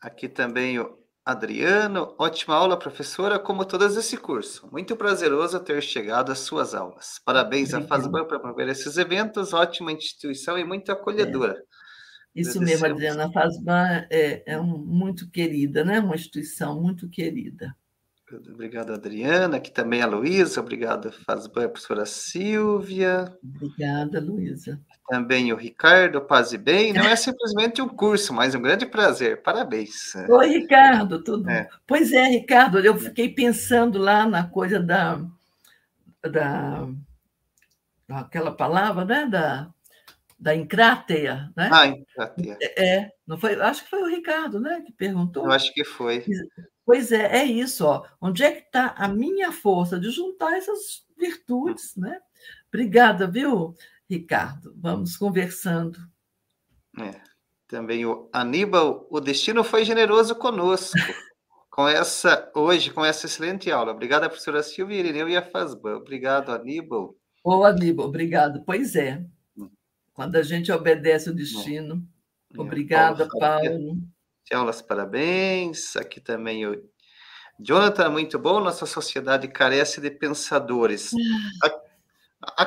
[0.00, 0.99] Aqui também o
[1.30, 4.68] Adriano, ótima aula, professora, como todas esse curso.
[4.70, 7.20] Muito prazeroso ter chegado às suas aulas.
[7.24, 11.54] Parabéns à FASBAN por promover esses eventos, ótima instituição e muito acolhedora.
[11.54, 12.40] É.
[12.40, 13.26] Isso mesmo, Adriana.
[13.26, 16.00] A FASBAN é, é um, muito querida, né?
[16.00, 17.74] Uma instituição muito querida.
[18.52, 19.56] Obrigado, Adriana.
[19.56, 20.60] Aqui também a Luísa.
[20.60, 23.36] Obrigado, Fazban, professora Silvia.
[23.42, 24.80] Obrigada, Luísa.
[25.10, 26.92] Também o Ricardo, paz e bem.
[26.92, 29.42] Não é simplesmente um curso, mas um grande prazer.
[29.42, 30.14] Parabéns.
[30.28, 31.68] Oi, Ricardo, tudo é.
[31.84, 35.20] Pois é, Ricardo, eu fiquei pensando lá na coisa da.
[36.22, 36.86] da
[38.08, 39.26] aquela palavra, né?
[39.26, 39.68] Da,
[40.38, 41.68] da encrátea, né?
[41.72, 42.56] Ah, encrátea.
[42.78, 43.60] É, não foi?
[43.60, 45.44] Acho que foi o Ricardo, né, que perguntou.
[45.44, 46.24] Eu acho que foi.
[46.86, 48.06] Pois é, é isso, ó.
[48.20, 52.18] Onde é que está a minha força de juntar essas virtudes, né?
[52.68, 53.76] Obrigada, viu,
[54.10, 54.74] Ricardo?
[54.76, 55.98] Vamos conversando.
[56.98, 57.20] É.
[57.68, 60.96] Também o Aníbal, o destino foi generoso conosco.
[61.70, 63.92] com essa hoje, com essa excelente aula.
[63.92, 65.96] Obrigada, professora Silvia Irineu e a Fazban.
[65.96, 67.16] Obrigado, Aníbal.
[67.44, 68.64] Ô, Aníbal, obrigado.
[68.66, 69.24] Pois é.
[69.56, 69.70] Hum.
[70.12, 72.04] Quando a gente obedece o destino.
[72.52, 72.60] É.
[72.60, 73.64] Obrigada, Paulo.
[73.64, 73.98] Paulo.
[74.52, 75.96] Aulas, parabéns.
[75.96, 76.82] Aqui também o
[77.60, 78.58] Jonathan, muito bom.
[78.58, 81.12] Nossa sociedade carece de pensadores.
[81.62, 81.89] Aqui,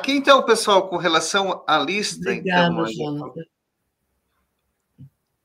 [0.08, 2.30] então, pessoal, com relação à lista.
[2.30, 3.42] Obrigada, então, Jonathan.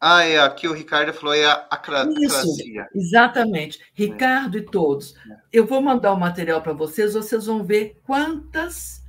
[0.01, 2.87] Ah, é, aqui o Ricardo falou, é a acrasia.
[2.95, 3.79] exatamente.
[3.93, 4.61] Ricardo é.
[4.61, 5.13] e todos.
[5.51, 9.03] Eu vou mandar o material para vocês, vocês vão ver quantas,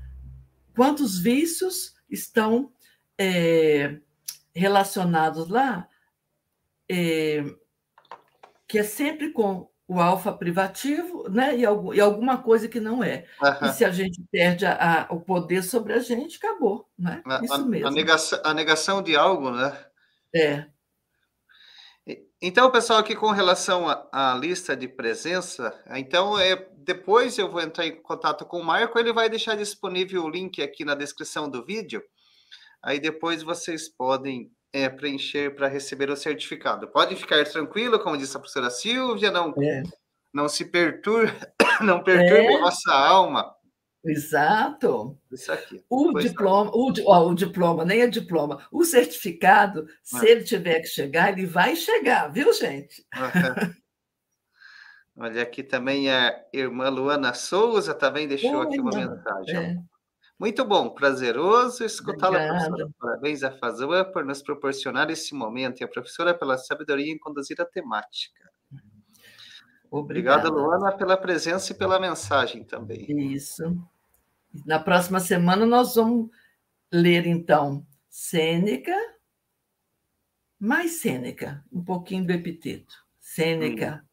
[0.74, 2.72] quantos vícios estão
[3.16, 3.98] é,
[4.52, 5.86] relacionados lá
[6.90, 7.44] é,
[8.66, 11.56] que é sempre com o alfa privativo, né?
[11.56, 13.26] E, algum, e alguma coisa que não é.
[13.42, 13.66] Uhum.
[13.66, 17.20] E se a gente perde a, a, o poder sobre a gente, acabou, né?
[17.42, 17.88] Isso a, mesmo.
[17.88, 19.76] A negação, a negação de algo, né?
[20.32, 20.66] É.
[22.40, 27.84] Então, pessoal, aqui com relação à, lista de presença, então é, depois eu vou entrar
[27.84, 31.64] em contato com o Marco, ele vai deixar disponível o link aqui na descrição do
[31.64, 32.00] vídeo.
[32.80, 36.88] Aí depois vocês podem é, preencher para receber o certificado.
[36.88, 39.82] Pode ficar tranquilo, como disse a professora Silvia, não, é.
[40.32, 41.32] não se perturbe,
[41.82, 42.56] não perturbe é.
[42.56, 43.54] a nossa alma.
[44.04, 45.18] Exato.
[45.30, 45.84] Isso aqui.
[45.90, 48.66] O diploma, o, ó, o diploma, nem é diploma.
[48.72, 50.30] O certificado, se ah.
[50.30, 53.04] ele tiver que chegar, ele vai chegar, viu, gente?
[55.16, 59.78] Olha, aqui também a irmã Luana Souza também deixou Oi, aqui uma mensagem.
[60.40, 62.90] Muito bom, prazeroso escutá-la, professora.
[62.98, 67.60] Parabéns à Fazua por nos proporcionar esse momento e a professora pela sabedoria em conduzir
[67.60, 68.50] a temática.
[69.90, 73.04] Obrigada, Obrigada Luana, pela presença e pela mensagem também.
[73.34, 73.86] Isso.
[74.64, 76.30] Na próxima semana nós vamos
[76.90, 78.96] ler, então, Sêneca,
[80.58, 82.94] mais Sêneca, um pouquinho do epiteto.
[83.18, 84.02] Sêneca.
[84.02, 84.09] Hum.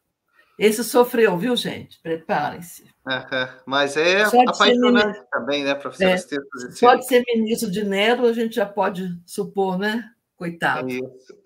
[0.58, 2.00] Esse sofreu, viu, gente?
[2.02, 2.84] Preparem-se.
[3.06, 3.48] Uhum.
[3.66, 6.38] Mas é apaixonante também, né, professor?
[6.38, 6.80] É.
[6.80, 10.10] Pode ser ministro de Nero, a gente já pode supor, né?
[10.36, 10.90] Coitado.
[10.90, 11.38] É isso.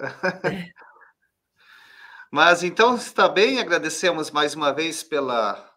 [0.45, 0.71] É.
[2.31, 5.70] Mas então está bem, agradecemos mais uma vez pela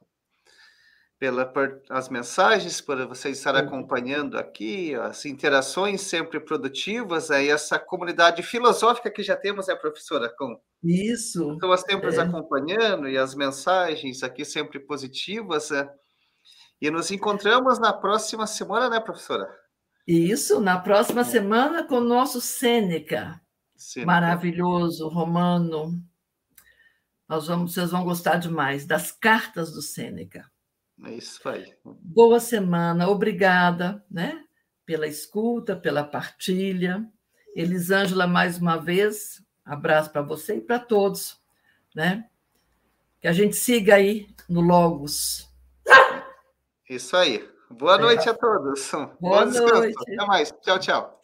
[1.24, 7.78] pela por as mensagens, por você estar acompanhando aqui, as interações sempre produtivas, aí essa
[7.78, 12.20] comunidade filosófica que já temos, né, professora, com isso pessoas sempre é.
[12.20, 15.88] acompanhando e as mensagens aqui sempre positivas, né?
[16.78, 19.48] E nos encontramos na próxima semana, né, professora?
[20.06, 21.24] Isso, na próxima é.
[21.24, 23.40] semana com o nosso Sêneca,
[23.74, 24.12] Sêneca.
[24.12, 25.98] maravilhoso, romano.
[27.26, 30.52] Nós vamos, vocês vão gostar demais das cartas do Sêneca.
[31.02, 31.74] É isso aí.
[31.84, 34.44] Boa semana, obrigada, né?
[34.86, 37.04] Pela escuta, pela partilha.
[37.54, 41.40] Elisângela, mais uma vez, abraço para você e para todos,
[41.94, 42.28] né?
[43.20, 45.48] Que a gente siga aí no Logos.
[46.88, 47.48] Isso aí.
[47.70, 48.32] Boa noite é.
[48.32, 48.90] a todos.
[49.20, 49.74] Boa descanso.
[49.74, 49.94] Noite.
[49.98, 50.52] Até mais.
[50.62, 51.20] Tchau, tchau.